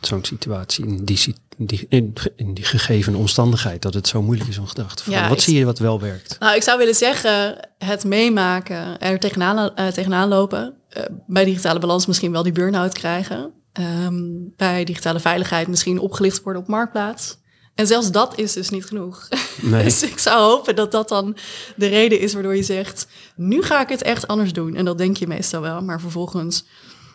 zo'n 0.00 0.24
situatie, 0.24 0.86
in 0.86 1.04
die, 1.04 1.34
die, 1.56 1.86
in, 1.88 2.12
in 2.36 2.54
die 2.54 2.64
gegeven 2.64 3.14
omstandigheid, 3.14 3.82
dat 3.82 3.94
het 3.94 4.08
zo 4.08 4.22
moeilijk 4.22 4.48
is 4.50 4.58
om 4.58 4.66
gedrag 4.66 4.94
te 4.94 5.02
veranderen? 5.02 5.22
Ja, 5.22 5.28
wat 5.34 5.38
ik- 5.38 5.44
zie 5.48 5.58
je 5.58 5.64
wat 5.64 5.78
wel 5.78 6.00
werkt? 6.00 6.36
Nou, 6.40 6.56
ik 6.56 6.62
zou 6.62 6.78
willen 6.78 6.94
zeggen, 6.94 7.68
het 7.78 8.04
meemaken, 8.04 8.98
er 9.00 9.18
tegenaan, 9.18 9.74
eh, 9.74 9.86
tegenaan 9.86 10.28
lopen. 10.28 10.74
eh, 10.88 11.02
bij 11.26 11.44
digitale 11.44 11.78
balans 11.78 12.06
misschien 12.06 12.32
wel 12.32 12.42
die 12.42 12.52
burn-out 12.52 12.92
krijgen. 12.92 13.52
Ehm, 13.76 14.24
bij 14.56 14.84
digitale 14.84 15.20
veiligheid 15.20 15.68
misschien 15.68 15.98
opgelicht 15.98 16.42
worden 16.42 16.62
op 16.62 16.68
Marktplaats. 16.68 17.38
En 17.74 17.86
zelfs 17.86 18.10
dat 18.10 18.38
is 18.38 18.52
dus 18.52 18.70
niet 18.70 18.84
genoeg. 18.84 19.28
Nee. 19.62 19.84
dus 19.84 20.02
ik 20.02 20.18
zou 20.18 20.42
hopen 20.42 20.76
dat 20.76 20.90
dat 20.90 21.08
dan 21.08 21.36
de 21.76 21.86
reden 21.86 22.20
is 22.20 22.32
waardoor 22.32 22.56
je 22.56 22.62
zegt... 22.62 23.06
nu 23.36 23.62
ga 23.62 23.80
ik 23.80 23.88
het 23.88 24.02
echt 24.02 24.26
anders 24.26 24.52
doen. 24.52 24.74
En 24.74 24.84
dat 24.84 24.98
denk 24.98 25.16
je 25.16 25.26
meestal 25.26 25.60
wel. 25.60 25.80
Maar 25.82 26.00
vervolgens, 26.00 26.66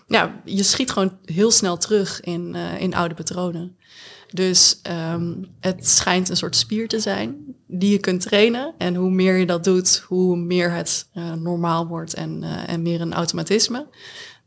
ja, 0.08 0.42
je 0.46 0.64
schiet 0.64 0.92
gewoon 0.92 1.18
heel 1.26 1.52
snel 1.52 1.78
terug 1.78 2.22
in, 2.22 2.56
eh, 2.56 2.82
in 2.82 2.96
oude 2.96 3.16
patronen. 3.16 3.76
Dus 4.32 4.80
ehm, 4.82 5.34
het 5.60 5.88
schijnt 5.88 6.30
een 6.30 6.38
soort 6.38 6.56
spier 6.56 6.88
te 6.88 7.00
zijn 7.00 7.56
die 7.68 7.92
je 7.92 8.00
kunt 8.00 8.22
trainen. 8.22 8.74
En 8.78 8.96
hoe 8.96 9.12
meer 9.12 9.36
je 9.36 9.46
dat 9.46 9.64
doet, 9.64 10.04
hoe 10.08 10.38
meer 10.38 10.72
het 10.72 11.10
eh, 11.14 11.34
normaal 11.34 11.88
wordt 11.88 12.14
en, 12.14 12.44
eh, 12.44 12.74
en 12.74 12.82
meer 12.82 13.02
een 13.02 13.14
automatisme. 13.14 13.88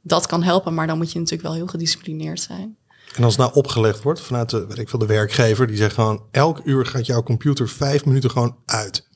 Dat 0.07 0.27
kan 0.27 0.43
helpen, 0.43 0.75
maar 0.75 0.87
dan 0.87 0.97
moet 0.97 1.13
je 1.13 1.19
natuurlijk 1.19 1.49
wel 1.49 1.55
heel 1.57 1.67
gedisciplineerd 1.67 2.41
zijn. 2.41 2.77
En 3.15 3.25
als 3.25 3.37
het 3.37 3.43
nou 3.43 3.55
opgelegd 3.57 4.03
wordt 4.03 4.21
vanuit 4.21 4.51
de, 4.51 4.67
weet 4.67 4.79
ik 4.79 4.89
veel, 4.89 4.99
de 4.99 5.07
werkgever, 5.07 5.67
die 5.67 5.77
zegt 5.77 5.95
gewoon, 5.95 6.23
elk 6.31 6.61
uur 6.65 6.87
gaat 6.87 7.07
jouw 7.07 7.23
computer 7.23 7.69
vijf 7.69 8.05
minuten 8.05 8.31
gewoon 8.31 8.57
uit. 8.67 9.09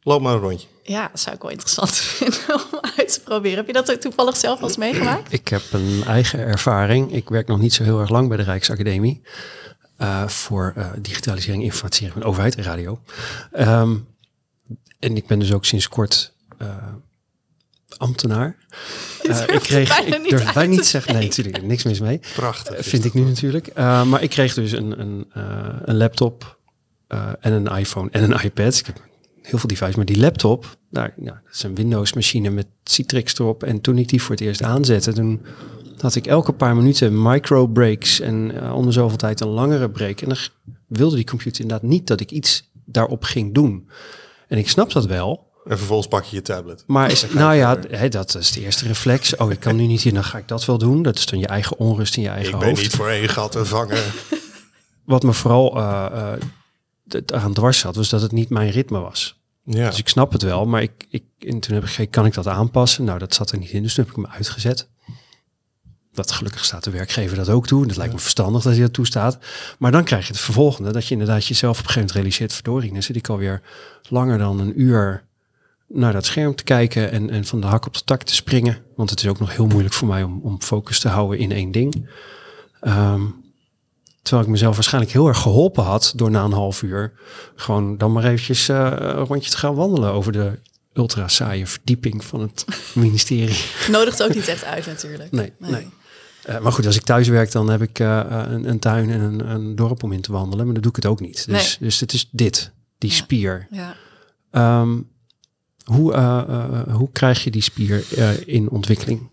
Loop 0.00 0.20
maar 0.20 0.34
een 0.34 0.40
rondje. 0.40 0.68
Ja, 0.82 1.08
dat 1.08 1.20
zou 1.20 1.36
ik 1.36 1.42
wel 1.42 1.50
interessant 1.50 1.90
vinden 2.18 2.54
om 2.54 2.80
uit 2.96 3.12
te 3.12 3.20
proberen. 3.20 3.56
Heb 3.56 3.66
je 3.66 3.72
dat 3.72 4.00
toevallig 4.00 4.36
zelf 4.36 4.60
al 4.60 4.68
eens 4.68 4.76
meegemaakt? 4.76 5.32
Ik 5.32 5.48
heb 5.48 5.62
een 5.72 6.02
eigen 6.06 6.38
ervaring. 6.38 7.12
Ik 7.12 7.28
werk 7.28 7.46
nog 7.46 7.60
niet 7.60 7.72
zo 7.74 7.82
heel 7.82 8.00
erg 8.00 8.10
lang 8.10 8.28
bij 8.28 8.36
de 8.36 8.42
Rijksacademie. 8.42 9.22
eh, 9.96 10.28
voor 10.28 10.72
eh, 10.76 10.90
digitalisering, 10.98 11.62
informatisering 11.62 12.12
van 12.12 12.22
overheid 12.30 12.56
en 12.56 12.64
radio. 12.64 13.00
Ehm, 13.52 13.96
en 14.98 15.16
ik 15.16 15.26
ben 15.26 15.38
dus 15.38 15.52
ook 15.52 15.64
sinds 15.64 15.88
kort 15.88 16.32
eh, 16.58 16.76
ambtenaar. 18.02 18.56
Eh, 19.22 19.40
ik 19.40 19.60
kreeg, 19.60 19.88
bijna 19.88 20.16
ik 20.16 20.22
niet 20.22 20.30
durf 20.30 20.52
te 20.52 20.60
niet 20.60 20.86
zeggen, 20.86 21.14
nee, 21.14 21.22
natuurlijk, 21.22 21.62
niks 21.62 21.82
mis 21.84 22.00
mee. 22.00 22.20
Prachtig. 22.34 22.76
Eh, 22.76 22.82
vind 22.82 23.04
ik 23.04 23.14
nu 23.14 23.22
natuurlijk. 23.22 23.66
Eh, 23.66 24.04
maar 24.04 24.22
ik 24.22 24.30
kreeg 24.30 24.54
dus 24.54 24.72
een, 24.72 25.00
een, 25.00 25.26
eh, 25.32 25.76
een 25.84 25.96
laptop 25.96 26.58
eh, 27.06 27.28
en 27.40 27.52
een 27.52 27.78
iPhone 27.78 28.08
en 28.10 28.22
een 28.22 28.40
iPad. 28.44 28.78
Ik 28.78 28.86
heb 28.86 29.00
heel 29.42 29.58
veel 29.58 29.68
devices, 29.68 29.94
maar 29.94 30.04
die 30.04 30.18
laptop, 30.18 30.76
daar, 30.90 31.14
nou, 31.16 31.36
dat 31.44 31.54
is 31.54 31.62
een 31.62 31.74
Windows 31.74 32.12
machine 32.12 32.50
met 32.50 32.66
Citrix 32.84 33.38
erop. 33.38 33.62
En 33.62 33.80
toen 33.80 33.98
ik 33.98 34.08
die 34.08 34.22
voor 34.22 34.30
het 34.34 34.44
eerst 34.44 34.62
aanzette, 34.62 35.12
toen 35.12 35.42
had 35.98 36.14
ik 36.14 36.26
elke 36.26 36.52
paar 36.52 36.76
minuten 36.76 37.22
micro 37.22 37.66
breaks 37.66 38.20
en 38.20 38.72
onder 38.72 38.92
zoveel 38.92 39.18
tijd 39.18 39.40
een 39.40 39.48
langere 39.48 39.90
break. 39.90 40.20
En 40.20 40.28
dan 40.28 40.38
wilde 40.86 41.16
die 41.16 41.24
computer 41.24 41.62
inderdaad 41.62 41.88
niet 41.88 42.06
dat 42.06 42.20
ik 42.20 42.30
iets 42.30 42.70
daarop 42.84 43.24
ging 43.24 43.54
doen. 43.54 43.88
En 44.48 44.58
ik 44.58 44.68
snap 44.68 44.92
dat 44.92 45.06
wel. 45.06 45.51
En 45.64 45.78
vervolgens 45.78 46.08
pak 46.08 46.24
je 46.24 46.36
je 46.36 46.42
tablet. 46.42 46.84
Maar 46.86 47.10
is, 47.10 47.26
nou 47.32 47.54
ja, 47.54 47.74
dat 48.08 48.34
is 48.34 48.50
de 48.52 48.60
eerste 48.60 48.86
reflex. 48.86 49.36
Oh, 49.36 49.50
ik 49.50 49.60
kan 49.60 49.76
nu 49.76 49.86
niet 49.86 50.00
hier, 50.02 50.14
dan 50.14 50.24
ga 50.24 50.38
ik 50.38 50.48
dat 50.48 50.64
wel 50.64 50.78
doen. 50.78 51.02
Dat 51.02 51.18
is 51.18 51.26
dan 51.26 51.38
je 51.38 51.46
eigen 51.46 51.78
onrust 51.78 52.16
in 52.16 52.22
je 52.22 52.28
eigen 52.28 52.52
Ik 52.52 52.58
ben 52.58 52.68
hoofd. 52.68 52.82
niet 52.82 52.92
voor 52.94 53.08
één 53.08 53.28
gat 53.28 53.52
te 53.52 53.64
vangen. 53.64 54.02
Wat 55.04 55.22
me 55.22 55.32
vooral 55.32 55.76
eh, 55.78 56.32
d- 57.08 57.32
aan 57.32 57.52
dwars 57.52 57.78
zat, 57.78 57.96
was 57.96 58.08
dat 58.08 58.20
het 58.22 58.32
niet 58.32 58.48
mijn 58.48 58.70
ritme 58.70 58.98
was. 59.00 59.40
Ja. 59.64 59.88
Dus 59.88 59.98
ik 59.98 60.08
snap 60.08 60.32
het 60.32 60.42
wel, 60.42 60.66
maar 60.66 60.82
ik, 60.82 61.06
ik, 61.08 61.22
en 61.38 61.60
toen 61.60 61.74
heb 61.74 61.82
ik 61.82 61.88
gekeken, 61.88 62.10
kan 62.10 62.26
ik 62.26 62.34
dat 62.34 62.46
aanpassen? 62.46 63.04
Nou, 63.04 63.18
dat 63.18 63.34
zat 63.34 63.50
er 63.50 63.58
niet 63.58 63.70
in, 63.70 63.82
dus 63.82 63.94
toen 63.94 64.04
heb 64.04 64.16
ik 64.16 64.22
hem 64.22 64.32
uitgezet. 64.34 64.88
Dat 66.12 66.30
gelukkig 66.32 66.64
staat 66.64 66.84
de 66.84 66.90
werkgever 66.90 67.36
dat 67.36 67.48
ook 67.48 67.66
toe. 67.66 67.82
En 67.82 67.88
dat 67.88 67.96
lijkt 67.96 68.12
me 68.12 68.18
verstandig 68.18 68.62
dat 68.62 68.72
hij 68.72 68.80
dat 68.82 68.92
toestaat. 68.92 69.38
Maar 69.78 69.92
dan 69.92 70.04
krijg 70.04 70.26
je 70.26 70.32
het 70.32 70.40
vervolgende, 70.42 70.92
dat 70.92 71.06
je 71.06 71.12
inderdaad 71.12 71.46
jezelf 71.46 71.78
op 71.78 71.84
een 71.84 71.90
gegeven 71.90 72.00
moment 72.00 72.16
realiseert, 72.16 72.52
verdorie, 72.52 72.92
dan 72.92 73.02
zit 73.02 73.16
ik 73.16 73.28
alweer 73.28 73.62
langer 74.08 74.38
dan 74.38 74.58
een 74.60 74.80
uur 74.80 75.24
naar 75.92 76.12
dat 76.12 76.26
scherm 76.26 76.54
te 76.54 76.64
kijken 76.64 77.10
en, 77.10 77.30
en 77.30 77.44
van 77.44 77.60
de 77.60 77.66
hak 77.66 77.86
op 77.86 77.94
de 77.94 78.04
tak 78.04 78.22
te 78.22 78.34
springen. 78.34 78.78
Want 78.96 79.10
het 79.10 79.20
is 79.20 79.28
ook 79.28 79.38
nog 79.40 79.56
heel 79.56 79.66
moeilijk 79.66 79.94
voor 79.94 80.08
mij 80.08 80.22
om, 80.22 80.40
om 80.42 80.62
focus 80.62 81.00
te 81.00 81.08
houden 81.08 81.38
in 81.38 81.52
één 81.52 81.70
ding. 81.72 82.10
Ehm, 82.80 83.22
terwijl 84.22 84.44
ik 84.46 84.52
mezelf 84.52 84.74
waarschijnlijk 84.74 85.12
heel 85.12 85.28
erg 85.28 85.38
geholpen 85.38 85.84
had 85.84 86.12
door 86.16 86.30
na 86.30 86.44
een 86.44 86.52
half 86.52 86.82
uur 86.82 87.12
gewoon 87.56 87.98
dan 87.98 88.12
maar 88.12 88.24
eventjes 88.24 88.68
eh, 88.68 88.92
een 88.96 89.12
rondje 89.24 89.50
te 89.50 89.56
gaan 89.56 89.74
wandelen 89.74 90.12
over 90.12 90.32
de 90.32 90.58
ultra 90.92 91.28
saaie 91.28 91.66
verdieping 91.66 92.24
van 92.24 92.40
het 92.40 92.64
ministerie. 92.94 93.64
Nodigt 93.90 94.22
ook 94.22 94.34
niet 94.34 94.48
echt 94.48 94.64
uit 94.64 94.86
natuurlijk. 94.86 95.30
Nee, 95.30 95.52
nee. 95.58 95.88
Eh, 96.42 96.58
maar 96.60 96.72
goed, 96.72 96.86
als 96.86 96.96
ik 96.96 97.02
thuis 97.04 97.28
werk, 97.28 97.52
dan 97.52 97.68
heb 97.70 97.82
ik 97.82 97.98
eh, 97.98 98.20
een, 98.28 98.68
een 98.68 98.78
tuin 98.78 99.10
en 99.10 99.20
een, 99.20 99.50
een 99.50 99.74
dorp 99.76 100.02
om 100.02 100.12
in 100.12 100.20
te 100.20 100.32
wandelen. 100.32 100.64
Maar 100.64 100.74
dan 100.74 100.82
doe 100.82 100.90
ik 100.90 100.96
het 100.96 101.06
ook 101.06 101.20
niet. 101.20 101.46
Dus, 101.46 101.76
dus 101.80 102.00
het 102.00 102.12
is 102.12 102.28
dit, 102.30 102.72
die 102.98 103.10
Ja. 103.10 103.16
spier. 103.16 103.66
Ja. 103.70 103.94
Ehm, 104.50 104.98
hoe, 105.84 106.12
eh, 106.12 106.38
eh, 106.48 106.94
hoe 106.94 107.08
krijg 107.12 107.44
je 107.44 107.50
die 107.50 107.62
spier 107.62 108.04
eh, 108.16 108.46
in 108.46 108.70
ontwikkeling? 108.70 109.30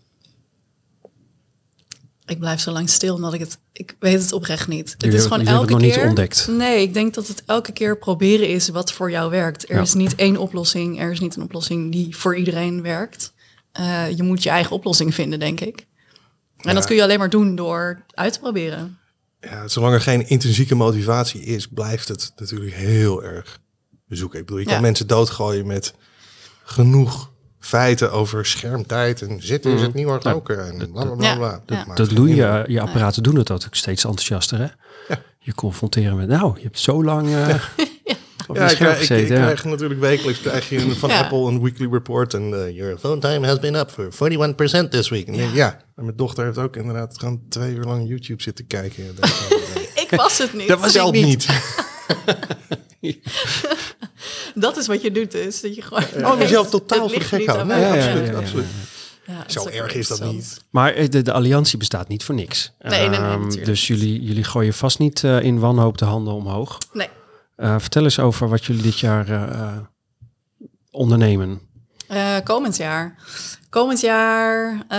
Ik 2.26 2.38
blijf 2.38 2.60
zo 2.60 2.70
lang 2.72 2.88
stil 2.90 3.14
omdat 3.14 3.32
ik 3.34 3.40
het... 3.40 3.58
Ik 3.72 3.96
weet 3.98 4.22
het 4.22 4.32
oprecht 4.32 4.68
niet. 4.68 4.94
Het 4.98 5.14
is 5.14 5.22
gewoon 5.22 5.46
elke 5.46 5.60
het 5.60 5.70
nog 5.70 5.80
keer... 5.80 5.96
niet 5.98 6.06
ontdekt. 6.08 6.46
Nee, 6.50 6.82
ik 6.82 6.94
denk 6.94 7.14
dat 7.14 7.28
het 7.28 7.42
elke 7.46 7.72
keer 7.72 7.98
proberen 7.98 8.48
is 8.48 8.68
wat 8.68 8.92
voor 8.92 9.10
jou 9.10 9.30
werkt. 9.30 9.68
Er 9.70 9.76
Ja. 9.76 9.82
is 9.82 9.94
niet 9.94 10.14
één 10.14 10.36
oplossing. 10.36 11.00
Er 11.00 11.10
is 11.12 11.20
niet 11.20 11.36
een 11.36 11.42
oplossing 11.42 11.92
die 11.92 12.16
voor 12.16 12.36
iedereen 12.36 12.82
werkt. 12.82 13.32
Eh, 13.72 14.10
je 14.16 14.22
moet 14.22 14.42
je 14.42 14.50
eigen 14.50 14.76
oplossing 14.76 15.14
vinden, 15.14 15.38
denk 15.38 15.60
ik. 15.60 15.86
En 16.56 16.68
Ja. 16.68 16.72
dat 16.72 16.86
kun 16.86 16.96
je 16.96 17.02
alleen 17.02 17.18
maar 17.18 17.30
doen 17.30 17.54
door 17.56 18.04
uit 18.14 18.32
te 18.32 18.38
proberen. 18.38 18.98
Ja, 19.40 19.68
zolang 19.68 19.94
er 19.94 20.00
geen 20.00 20.28
intrinsieke 20.28 20.74
motivatie 20.74 21.40
is, 21.42 21.68
blijft 21.68 22.08
het 22.08 22.32
natuurlijk 22.36 22.74
heel 22.74 23.22
erg 23.24 23.60
zoeken. 24.08 24.38
Ik 24.38 24.44
bedoel, 24.44 24.60
je 24.60 24.66
kan 24.66 24.74
Ja. 24.74 24.80
mensen 24.80 25.06
doodgooien 25.06 25.66
met 25.66 25.94
genoeg 26.70 27.30
feiten 27.58 28.12
over 28.12 28.46
schermtijd 28.46 29.22
en 29.22 29.42
zitten 29.42 29.72
is 29.72 29.80
het 29.82 29.94
niet 29.94 30.06
meer 30.06 30.18
roken 30.22 30.66
en 30.66 30.90
bla 30.92 31.04
bla 31.04 31.14
bla. 31.14 31.26
Ja. 31.28 31.36
bla. 31.36 31.62
Ja. 31.66 31.84
maakt 31.86 31.96
Dat 31.96 32.10
doen 32.10 32.28
ene- 32.28 32.36
je, 32.66 32.72
je 32.72 32.80
apparaten 32.80 33.22
doen 33.22 33.36
het 33.36 33.50
ook 33.50 33.62
steeds 33.70 34.04
enthousiaster, 34.04 34.58
hè? 34.58 34.66
Ja. 35.08 35.20
Je 35.38 35.54
confronteren 35.54 36.16
met, 36.16 36.28
nou, 36.28 36.52
je 36.56 36.62
hebt 36.62 36.78
zo 36.78 37.04
lang 37.04 37.28
eh 37.28 37.48
Ja, 38.54 38.70
ik, 38.70 38.76
krijg, 38.76 38.92
ik, 38.92 38.98
gezeten. 38.98 39.24
ik 39.24 39.28
ja. 39.28 39.44
krijg 39.44 39.64
natuurlijk 39.64 40.00
wekelijks 40.00 40.40
krijg 40.40 40.68
je 40.68 40.78
een- 40.80 40.96
van 40.96 41.08
Ja. 41.08 41.20
Apple 41.20 41.38
een 41.48 41.62
weekly 41.62 41.88
report 41.92 42.34
en 42.34 42.42
eh, 42.66 42.76
your 42.76 42.98
phone 42.98 43.18
time 43.20 43.46
has 43.46 43.58
been 43.58 43.74
up 43.74 43.90
for 44.10 44.30
41% 44.32 44.88
this 44.90 45.08
week. 45.08 45.26
En 45.26 45.34
ja. 45.34 45.48
ja, 45.54 45.70
en 45.96 46.04
mijn 46.04 46.16
dochter 46.16 46.44
heeft 46.44 46.58
ook 46.58 46.76
inderdaad 46.76 47.18
gewoon 47.18 47.40
twee 47.48 47.74
uur 47.74 47.84
lang 47.84 48.08
YouTube 48.08 48.42
zitten 48.42 48.66
kijken. 48.66 49.04
En 49.06 49.14
dat- 49.20 49.30
Ik 49.94 50.08
was 50.10 50.38
het 50.38 50.52
niet. 50.54 50.68
dat 50.68 50.80
was 50.80 50.92
zelf 50.92 51.12
niet. 51.12 51.46
Dat 54.54 54.76
is 54.76 54.86
wat 54.86 55.02
je 55.02 55.10
doet 55.12 55.30
dus. 55.32 55.60
Dat 55.60 55.74
je 55.74 55.82
gewoon... 55.82 56.04
Oh, 56.32 56.38
mezelf 56.38 56.62
Het 56.62 56.88
totaal 56.88 57.08
voor 57.08 57.20
gek 57.20 57.48
absoluut, 57.48 57.76
ja, 57.76 57.94
ja, 57.94 58.14
ja. 58.14 58.32
absoluut. 58.38 58.66
Ja, 59.26 59.44
Zo 59.46 59.66
erg 59.68 59.94
is 59.94 60.08
dat 60.08 60.24
niet. 60.32 60.64
Maar 60.70 60.92
eh, 60.94 61.08
de, 61.08 61.22
de 61.22 61.32
alliantie 61.32 61.78
bestaat 61.78 62.08
niet 62.08 62.24
voor 62.24 62.34
niks. 62.34 62.72
Nee, 62.80 62.90
nee, 63.00 63.08
nee, 63.08 63.18
Ehm, 63.18 63.40
natuurlijk. 63.40 63.64
dus 63.64 63.86
jullie, 63.86 64.22
jullie 64.22 64.44
gooien 64.44 64.74
vast 64.74 64.98
niet 64.98 65.24
eh, 65.24 65.42
in 65.42 65.58
wanhoop 65.58 65.98
de 65.98 66.04
handen 66.04 66.34
omhoog. 66.34 66.78
Nee. 66.92 67.08
Eh, 67.56 67.74
vertel 67.78 68.02
eens 68.02 68.18
over 68.18 68.48
wat 68.48 68.64
jullie 68.64 68.82
dit 68.82 68.98
jaar 68.98 69.28
eh, 69.28 69.42
eh, 69.42 69.76
ondernemen. 70.90 71.60
Eh, 72.08 72.36
komend 72.44 72.76
jaar. 72.76 73.14
Komend 73.68 74.00
jaar, 74.00 74.84
eh, 74.88 74.98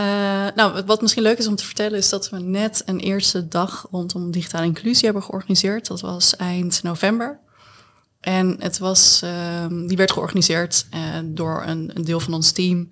nou, 0.56 0.84
wat 0.86 1.02
misschien 1.02 1.24
leuk 1.24 1.38
is 1.38 1.48
om 1.48 1.56
te 1.56 1.66
vertellen, 1.66 1.98
is 1.98 2.10
dat 2.10 2.30
we 2.30 2.40
net 2.40 2.82
een 2.86 3.00
eerste 3.00 3.48
dag 3.48 3.88
rondom 3.92 4.32
digitale 4.32 4.66
inclusie 4.66 5.04
hebben 5.06 5.24
georganiseerd. 5.24 5.88
Dat 5.88 6.02
was 6.02 6.36
eind 6.36 6.84
november. 6.84 7.40
En 8.22 8.56
het 8.60 8.78
was, 8.78 9.22
ehm, 9.24 9.88
die 9.88 9.98
werd 9.98 10.12
georganiseerd 10.12 10.88
uh, 10.94 11.00
door 11.24 11.64
een, 11.66 11.92
een, 11.94 12.04
deel 12.04 12.20
van 12.20 12.34
ons 12.34 12.52
team 12.52 12.90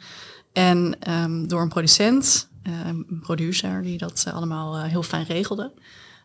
en 0.54 0.96
um, 1.10 1.48
door 1.48 1.62
een 1.62 1.70
producent, 1.70 2.50
uh, 2.64 2.74
een 2.86 3.20
producer, 3.22 3.82
die 3.82 3.98
dat 3.98 4.26
allemaal 4.34 4.82
heel 4.82 5.04
fijn 5.04 5.26
regelde. 5.26 5.74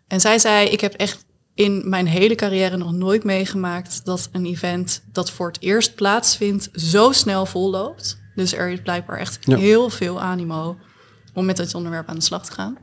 En 0.07 0.21
zij 0.21 0.39
zei: 0.39 0.69
Ik 0.69 0.81
heb 0.81 0.95
echt 0.95 1.25
in 1.55 1.89
mijn 1.89 2.07
hele 2.07 2.35
carrière 2.35 2.77
nog 2.77 2.93
nooit 2.93 3.25
meegemaakt 3.25 4.05
dat 4.05 4.29
een 4.33 4.47
event 4.47 5.05
dat 5.13 5.31
voor 5.31 5.47
het 5.47 5.61
eerst 5.61 5.95
plaatsvindt 5.95 6.69
zo 6.73 7.13
snel 7.13 7.47
volloopt. 7.47 8.19
Dus 8.35 8.55
er 8.55 8.69
is 8.69 8.83
blijkbaar 8.83 9.19
echt 9.19 9.45
heel 9.45 9.91
veel 9.91 10.21
animo 10.21 10.77
om 11.35 11.45
met 11.45 11.59
het 11.59 11.75
onderwerp 11.75 12.09
aan 12.09 12.15
de 12.15 12.23
slag 12.23 12.45
te 12.45 12.53
gaan. 12.53 12.79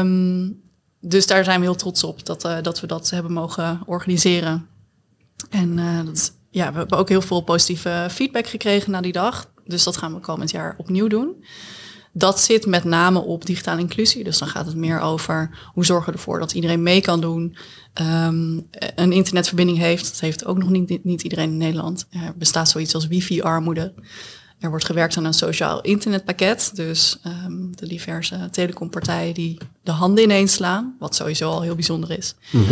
Um, 0.00 0.62
dus 1.00 1.26
daar 1.26 1.44
zijn 1.44 1.60
we 1.60 1.66
heel 1.66 1.74
trots 1.74 2.04
op 2.04 2.26
dat, 2.26 2.44
uh, 2.44 2.56
dat 2.62 2.80
we 2.80 2.86
dat 2.86 3.10
hebben 3.10 3.32
mogen 3.32 3.82
organiseren. 3.86 4.68
En 5.50 5.76
dat, 6.04 6.32
ja, 6.50 6.72
we 6.72 6.78
hebben 6.78 6.98
ook 6.98 7.08
heel 7.08 7.22
veel 7.22 7.40
positieve 7.40 8.08
feedback 8.10 8.46
gekregen 8.46 8.90
na 8.90 9.00
die 9.00 9.12
dag. 9.12 9.50
Dus 9.64 9.84
dat 9.84 9.96
gaan 9.96 10.14
we 10.14 10.20
komend 10.20 10.50
jaar 10.50 10.74
opnieuw 10.76 11.06
doen. 11.06 11.44
Dat 12.12 12.40
zit 12.40 12.66
met 12.66 12.84
name 12.84 13.18
op 13.18 13.46
digitale 13.46 13.80
inclusie. 13.80 14.24
Dus 14.24 14.38
dan 14.38 14.48
gaat 14.48 14.66
het 14.66 14.76
meer 14.76 15.00
over 15.00 15.58
hoe 15.72 15.84
zorgen 15.84 16.12
we 16.12 16.18
ervoor 16.18 16.38
dat 16.38 16.52
iedereen 16.52 16.82
mee 16.82 17.00
kan 17.00 17.20
doen. 17.20 17.56
Um, 18.00 18.66
een 18.94 19.12
internetverbinding 19.12 19.78
heeft. 19.78 20.10
Dat 20.10 20.20
heeft 20.20 20.44
ook 20.44 20.58
nog 20.58 20.68
niet, 20.68 21.04
niet 21.04 21.22
iedereen 21.22 21.50
in 21.50 21.56
Nederland. 21.56 22.06
Er 22.10 22.34
bestaat 22.36 22.68
zoiets 22.68 22.94
als 22.94 23.06
wifi-armoede. 23.06 23.94
Er 24.58 24.70
wordt 24.70 24.84
gewerkt 24.84 25.16
aan 25.16 25.24
een 25.24 25.34
sociaal 25.34 25.80
internetpakket. 25.80 26.70
Dus 26.74 27.18
um, 27.46 27.76
de 27.76 27.88
diverse 27.88 28.48
telecompartijen 28.50 29.34
die 29.34 29.58
de 29.82 29.90
handen 29.90 30.24
ineens 30.24 30.52
slaan. 30.52 30.96
Wat 30.98 31.14
sowieso 31.14 31.50
al 31.50 31.62
heel 31.62 31.74
bijzonder 31.74 32.18
is. 32.18 32.34
Mm. 32.50 32.66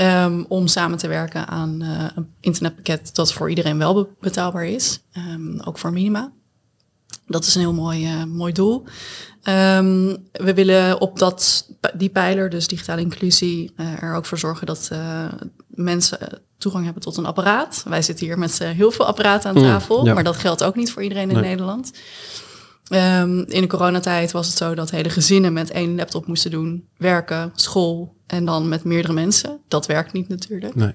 Um, 0.00 0.44
om 0.48 0.66
samen 0.66 0.98
te 0.98 1.08
werken 1.08 1.46
aan 1.46 1.82
uh, 1.82 2.04
een 2.14 2.28
internetpakket 2.40 3.14
dat 3.14 3.32
voor 3.32 3.48
iedereen 3.48 3.78
wel 3.78 4.16
betaalbaar 4.20 4.66
is. 4.66 5.00
Um, 5.16 5.60
ook 5.60 5.78
voor 5.78 5.92
minima. 5.92 6.32
Dat 7.26 7.44
is 7.44 7.54
een 7.54 7.60
heel 7.60 7.72
mooi, 7.72 8.14
uh, 8.14 8.24
mooi 8.24 8.52
doel. 8.52 8.84
Um, 9.44 10.28
we 10.32 10.54
willen 10.54 11.00
op 11.00 11.18
dat, 11.18 11.68
die 11.94 12.08
pijler, 12.08 12.50
dus 12.50 12.66
digitale 12.66 13.00
inclusie, 13.00 13.72
uh, 13.76 14.02
er 14.02 14.14
ook 14.14 14.26
voor 14.26 14.38
zorgen 14.38 14.66
dat 14.66 14.90
mensen 15.68 16.42
toegang 16.58 16.84
hebben 16.84 17.02
tot 17.02 17.16
een 17.16 17.26
apparaat. 17.26 17.84
Wij 17.88 18.02
zitten 18.02 18.26
hier 18.26 18.38
met 18.38 18.58
heel 18.58 18.90
veel 18.90 19.06
apparaten 19.06 19.50
aan 19.50 19.62
tafel, 19.62 20.00
mm, 20.00 20.06
ja. 20.06 20.14
maar 20.14 20.24
dat 20.24 20.36
geldt 20.36 20.64
ook 20.64 20.76
niet 20.76 20.92
voor 20.92 21.02
iedereen 21.02 21.30
in 21.30 21.34
nee. 21.34 21.44
Nederland. 21.44 21.92
Um, 22.90 23.44
in 23.48 23.60
de 23.60 23.66
coronatijd 23.66 24.32
was 24.32 24.46
het 24.46 24.56
zo 24.56 24.74
dat 24.74 24.90
hele 24.90 25.10
gezinnen 25.10 25.52
met 25.52 25.70
één 25.70 25.94
laptop 25.94 26.26
moesten 26.26 26.50
doen, 26.50 26.88
werken, 26.96 27.52
school 27.54 28.16
en 28.26 28.44
dan 28.44 28.68
met 28.68 28.84
meerdere 28.84 29.12
mensen. 29.12 29.60
Dat 29.68 29.86
werkt 29.86 30.12
niet 30.12 30.28
natuurlijk. 30.28 30.74
Nee. 30.74 30.92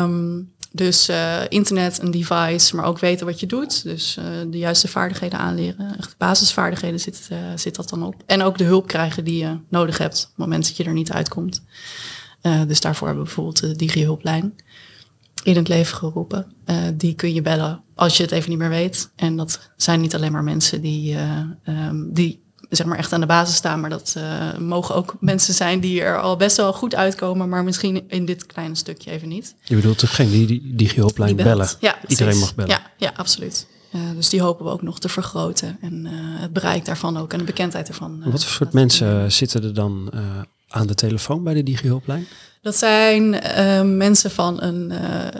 Um, 0.00 0.52
dus 0.72 1.08
uh, 1.08 1.40
internet, 1.48 2.02
een 2.02 2.10
device, 2.10 2.76
maar 2.76 2.84
ook 2.84 2.98
weten 2.98 3.26
wat 3.26 3.40
je 3.40 3.46
doet. 3.46 3.82
Dus 3.82 4.16
uh, 4.18 4.24
de 4.50 4.58
juiste 4.58 4.88
vaardigheden 4.88 5.38
aanleren. 5.38 5.98
Echt 5.98 6.14
basisvaardigheden 6.18 7.00
zit, 7.00 7.28
uh, 7.32 7.38
zit 7.54 7.74
dat 7.74 7.88
dan 7.88 8.02
op. 8.02 8.14
En 8.26 8.42
ook 8.42 8.58
de 8.58 8.64
hulp 8.64 8.86
krijgen 8.86 9.24
die 9.24 9.38
je 9.38 9.58
nodig 9.68 9.98
hebt 9.98 10.22
op 10.22 10.28
het 10.28 10.36
moment 10.36 10.66
dat 10.66 10.76
je 10.76 10.84
er 10.84 10.92
niet 10.92 11.12
uitkomt. 11.12 11.62
dus 12.66 12.80
daarvoor 12.80 13.06
hebben 13.06 13.24
we 13.24 13.34
bijvoorbeeld 13.34 13.60
de 13.60 13.76
Digi-hulplijn 13.76 14.54
in 15.44 15.56
het 15.56 15.68
leven 15.68 15.96
geroepen. 15.96 16.52
die 16.94 17.14
kun 17.14 17.34
je 17.34 17.42
bellen 17.42 17.82
als 17.94 18.16
je 18.16 18.22
het 18.22 18.32
even 18.32 18.50
niet 18.50 18.58
meer 18.58 18.68
weet. 18.68 19.10
En 19.16 19.36
dat 19.36 19.70
zijn 19.76 20.00
niet 20.00 20.14
alleen 20.14 20.32
maar 20.32 20.44
mensen 20.44 20.80
die, 20.80 21.16
um, 21.66 22.12
die 22.12 22.42
zeg 22.70 22.86
maar 22.86 22.98
echt 22.98 23.12
aan 23.12 23.20
de 23.20 23.26
basis 23.26 23.56
staan. 23.56 23.80
Maar 23.80 23.90
dat 23.90 24.14
uh, 24.18 24.58
mogen 24.58 24.94
ook 24.94 25.16
mensen 25.20 25.54
zijn 25.54 25.80
die 25.80 26.02
er 26.02 26.20
al 26.20 26.36
best 26.36 26.56
wel 26.56 26.72
goed 26.72 26.94
uitkomen, 26.94 27.48
maar 27.48 27.64
misschien 27.64 28.04
in 28.08 28.24
dit 28.24 28.46
kleine 28.46 28.74
stukje 28.74 29.10
even 29.10 29.28
niet. 29.28 29.54
Je 29.62 29.74
bedoelt 29.74 30.00
degene 30.00 30.30
die 30.30 30.46
die, 30.46 30.74
die 30.74 30.92
hulplijn 30.94 31.36
bellen? 31.36 31.68
Ja, 31.80 31.96
Iedereen 32.06 32.38
mag 32.38 32.54
bellen? 32.54 32.70
Ja, 32.70 32.90
ja 32.96 33.12
absoluut. 33.16 33.66
Dus 34.14 34.28
die 34.28 34.40
hopen 34.42 34.64
we 34.64 34.70
ook 34.70 34.82
nog 34.82 35.00
te 35.00 35.08
vergroten. 35.08 35.78
En 35.80 36.06
het 36.40 36.52
bereik 36.52 36.84
daarvan 36.84 37.16
ook 37.16 37.32
en 37.32 37.38
de 37.38 37.44
bekendheid 37.44 37.88
ervan. 37.88 38.22
Wat 38.24 38.44
voor 38.44 38.52
soort 38.52 38.72
mensen 38.72 39.32
zitten 39.32 39.62
er 39.62 39.74
dan 39.74 40.10
aan 40.68 40.86
de 40.86 40.94
telefoon 40.94 41.44
bij 41.44 41.54
de 41.54 41.62
digihulplijn? 41.62 42.26
Dat 42.64 42.76
zijn 42.76 43.30
mensen 43.96 44.30
van 44.30 44.62
een, 44.62 44.90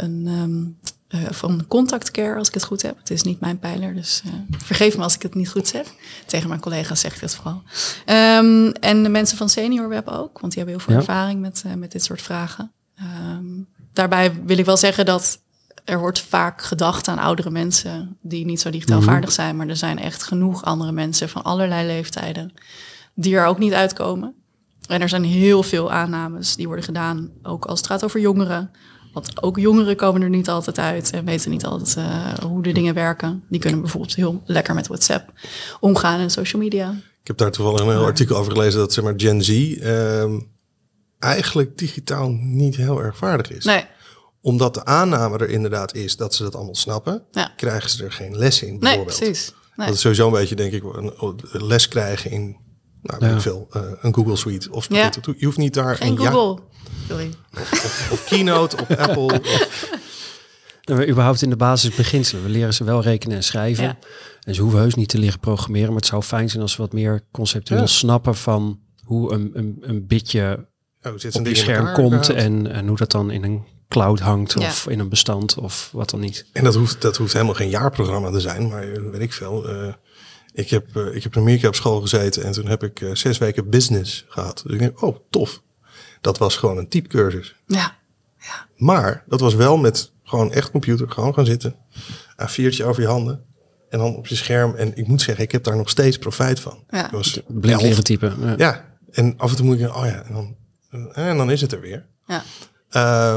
een 0.04 0.26
um, 0.26 0.78
uh, 1.08 1.30
van 1.30 1.64
contactcare, 1.68 2.38
als 2.38 2.48
ik 2.48 2.54
het 2.54 2.64
goed 2.64 2.82
heb. 2.82 2.98
Het 2.98 3.10
is 3.10 3.22
niet 3.22 3.40
mijn 3.40 3.58
pijler, 3.58 3.94
dus 3.94 4.22
uh, 4.26 4.32
vergeef 4.58 4.96
me 4.96 5.02
als 5.02 5.14
ik 5.14 5.22
het 5.22 5.34
niet 5.34 5.48
goed 5.48 5.68
zeg. 5.68 5.86
Tegen 6.26 6.48
mijn 6.48 6.60
collega's 6.60 7.00
zeg 7.00 7.14
ik 7.14 7.20
het 7.20 7.34
vooral. 7.34 7.62
Um, 8.06 8.72
en 8.72 9.02
de 9.02 9.08
mensen 9.08 9.36
van 9.36 9.48
Senior 9.48 9.88
Web 9.88 10.08
ook, 10.08 10.40
want 10.40 10.52
die 10.52 10.62
hebben 10.62 10.74
heel 10.74 10.78
veel 10.78 10.94
ja. 10.94 11.00
ervaring 11.00 11.40
met, 11.40 11.62
uh, 11.66 11.74
met 11.74 11.92
dit 11.92 12.04
soort 12.04 12.22
vragen. 12.22 12.72
Um, 13.00 13.68
daarbij 13.92 14.34
wil 14.44 14.58
ik 14.58 14.64
wel 14.64 14.76
zeggen 14.76 15.04
dat 15.04 15.38
er 15.84 15.98
wordt 15.98 16.20
vaak 16.20 16.62
gedacht 16.62 17.08
aan 17.08 17.18
oudere 17.18 17.50
mensen 17.50 18.16
die 18.22 18.44
niet 18.44 18.60
zo 18.60 18.70
digitaal 18.70 18.98
mm 18.98 19.02
-hmm. 19.02 19.12
vaardig 19.12 19.32
zijn, 19.32 19.56
maar 19.56 19.68
er 19.68 19.76
zijn 19.76 19.98
echt 19.98 20.22
genoeg 20.22 20.64
andere 20.64 20.92
mensen 20.92 21.28
van 21.28 21.42
allerlei 21.42 21.86
leeftijden 21.86 22.52
die 23.14 23.36
er 23.36 23.46
ook 23.46 23.58
niet 23.58 23.72
uitkomen. 23.72 24.34
En 24.88 25.00
er 25.00 25.08
zijn 25.08 25.24
heel 25.24 25.62
veel 25.62 25.92
aannames 25.92 26.56
die 26.56 26.66
worden 26.66 26.84
gedaan, 26.84 27.30
ook 27.42 27.64
als 27.64 27.78
het 27.78 27.88
gaat 27.88 28.04
over 28.04 28.20
jongeren, 28.20 28.70
want 29.12 29.42
ook 29.42 29.58
jongeren 29.58 29.96
komen 29.96 30.22
er 30.22 30.28
niet 30.28 30.48
altijd 30.48 30.78
uit 30.78 31.10
en 31.10 31.24
weten 31.24 31.50
niet 31.50 31.64
altijd 31.64 31.96
uh, 31.98 32.34
hoe 32.34 32.62
de 32.62 32.72
dingen 32.72 32.94
werken. 32.94 33.44
Die 33.48 33.60
kunnen 33.60 33.80
bijvoorbeeld 33.80 34.14
heel 34.14 34.42
lekker 34.44 34.74
met 34.74 34.86
WhatsApp 34.86 35.32
omgaan 35.80 36.20
en 36.20 36.30
social 36.30 36.62
media. 36.62 36.90
Ik 37.20 37.26
heb 37.26 37.36
daar 37.36 37.50
toevallig 37.50 37.80
een 37.80 37.88
heel 37.88 38.04
artikel 38.04 38.36
over 38.36 38.52
gelezen 38.52 38.78
dat 38.80 38.92
zeg 38.92 39.04
maar 39.04 39.14
Gen 39.16 39.42
Z 39.42 39.48
uh, 39.48 40.32
eigenlijk 41.18 41.78
digitaal 41.78 42.28
niet 42.30 42.76
heel 42.76 43.02
erg 43.02 43.16
vaardig 43.16 43.50
is. 43.50 43.64
Nee. 43.64 43.84
Omdat 44.40 44.74
de 44.74 44.84
aanname 44.84 45.38
er 45.38 45.48
inderdaad 45.48 45.94
is 45.94 46.16
dat 46.16 46.34
ze 46.34 46.42
dat 46.42 46.54
allemaal 46.54 46.74
snappen, 46.74 47.22
ja. 47.30 47.52
krijgen 47.56 47.90
ze 47.90 48.04
er 48.04 48.12
geen 48.12 48.36
les 48.36 48.62
in 48.62 48.78
bijvoorbeeld. 48.78 49.20
Nee, 49.20 49.28
precies. 49.28 49.52
Nee. 49.76 49.86
Dat 49.86 49.96
is 49.96 50.00
sowieso 50.00 50.26
een 50.26 50.32
beetje, 50.32 50.54
denk 50.54 50.72
ik, 50.72 50.82
een 50.82 51.66
les 51.66 51.88
krijgen 51.88 52.30
in 52.30 52.56
nou, 53.04 53.26
ja. 53.26 53.40
veel, 53.40 53.68
uh, 53.76 53.82
een 54.00 54.14
Google 54.14 54.36
Suite 54.36 54.72
of 54.72 54.86
ja. 54.88 55.10
Je 55.36 55.44
hoeft 55.44 55.58
niet 55.58 55.74
daar 55.74 55.96
Geen 55.96 56.10
een 56.10 56.18
Google. 56.18 56.62
Sorry. 57.08 57.30
Of, 57.54 57.72
of, 57.72 58.08
of, 58.12 58.24
Keynote, 58.24 58.76
of 58.76 58.96
Apple. 58.96 59.40
Of... 59.40 59.88
Nou, 60.84 61.08
überhaupt 61.08 61.42
in 61.42 61.50
de 61.50 61.56
basisbeginselen. 61.56 62.44
We 62.44 62.50
leren 62.50 62.74
ze 62.74 62.84
wel 62.84 63.02
rekenen 63.02 63.36
en 63.36 63.44
schrijven. 63.44 63.84
Ja. 63.84 63.98
En 64.40 64.54
ze 64.54 64.62
hoeven 64.62 64.80
heus 64.80 64.94
niet 64.94 65.08
te 65.08 65.18
leren 65.18 65.40
programmeren. 65.40 65.88
Maar 65.88 65.96
het 65.96 66.06
zou 66.06 66.22
fijn 66.22 66.50
zijn 66.50 66.62
als 66.62 66.72
ze 66.72 66.80
wat 66.80 66.92
meer 66.92 67.26
conceptueel 67.30 67.80
ja. 67.80 67.86
snappen 67.86 68.34
van 68.34 68.80
hoe 69.04 69.32
een, 69.32 69.50
een, 69.54 69.76
een 69.80 70.06
bitje 70.06 70.66
oh, 71.02 71.12
zit 71.16 71.34
op 71.34 71.46
je 71.46 71.54
scherm 71.54 71.92
komt. 71.92 72.28
En, 72.28 72.72
en 72.72 72.86
hoe 72.86 72.96
dat 72.96 73.10
dan 73.10 73.30
in 73.30 73.44
een 73.44 73.64
cloud 73.88 74.20
hangt 74.20 74.56
of 74.56 74.86
in 74.88 74.98
een 74.98 75.08
bestand 75.08 75.58
of 75.58 75.90
wat 75.92 76.10
dan 76.10 76.20
niet. 76.20 76.46
En 76.52 76.64
dat 76.64 76.74
hoeft, 76.74 77.02
dat 77.02 77.16
hoeft 77.16 77.32
helemaal 77.32 77.54
geen 77.54 77.68
jaarprogramma 77.68 78.30
te 78.30 78.40
zijn. 78.40 78.68
Maar 78.68 79.10
weet 79.10 79.20
ik 79.20 79.32
veel... 79.32 79.70
Uh, 79.70 79.92
ik 80.54 80.70
heb, 80.70 80.96
uh, 80.96 81.14
ik 81.14 81.22
heb 81.22 81.34
in 81.34 81.40
Amerika 81.40 81.68
op 81.68 81.74
school 81.74 82.00
gezeten 82.00 82.44
en 82.44 82.52
toen 82.52 82.66
heb 82.66 82.82
ik 82.82 83.00
uh, 83.00 83.14
zes 83.14 83.38
weken 83.38 83.70
business 83.70 84.24
gehad. 84.28 84.62
Dus 84.64 84.72
ik 84.72 84.78
denk, 84.78 85.02
oh 85.02 85.16
tof. 85.30 85.62
Dat 86.20 86.38
was 86.38 86.56
gewoon 86.56 86.78
een 86.78 86.88
typecursus. 86.88 87.54
Ja. 87.66 87.96
ja. 88.38 88.66
Maar 88.76 89.24
dat 89.26 89.40
was 89.40 89.54
wel 89.54 89.76
met 89.76 90.12
gewoon 90.22 90.52
echt 90.52 90.70
computer, 90.70 91.10
gewoon 91.10 91.34
gaan 91.34 91.46
zitten. 91.46 91.76
A4'tje 92.42 92.84
over 92.84 93.02
je 93.02 93.08
handen. 93.08 93.44
En 93.88 93.98
dan 93.98 94.16
op 94.16 94.26
je 94.26 94.34
scherm. 94.34 94.74
En 94.74 94.96
ik 94.96 95.06
moet 95.06 95.22
zeggen, 95.22 95.44
ik 95.44 95.52
heb 95.52 95.64
daar 95.64 95.76
nog 95.76 95.90
steeds 95.90 96.18
profijt 96.18 96.60
van. 96.60 96.84
Ja. 96.90 97.04
Ik 97.04 97.10
was 97.10 97.40
Blind 97.46 97.82
leren 97.82 98.04
typen. 98.04 98.36
Ja. 98.40 98.54
ja. 98.56 98.84
En 99.10 99.34
af 99.36 99.50
en 99.50 99.56
toe 99.56 99.66
moet 99.66 99.80
ik, 99.80 99.96
oh 99.96 100.06
ja, 100.06 100.22
en 100.22 100.32
dan, 100.32 100.56
en 101.12 101.36
dan 101.36 101.50
is 101.50 101.60
het 101.60 101.72
er 101.72 101.80
weer. 101.80 102.06
Ja. 102.26 102.42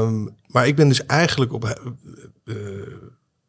Um, 0.00 0.36
maar 0.46 0.66
ik 0.66 0.76
ben 0.76 0.88
dus 0.88 1.06
eigenlijk 1.06 1.52
op 1.52 1.78
uh, 2.44 2.54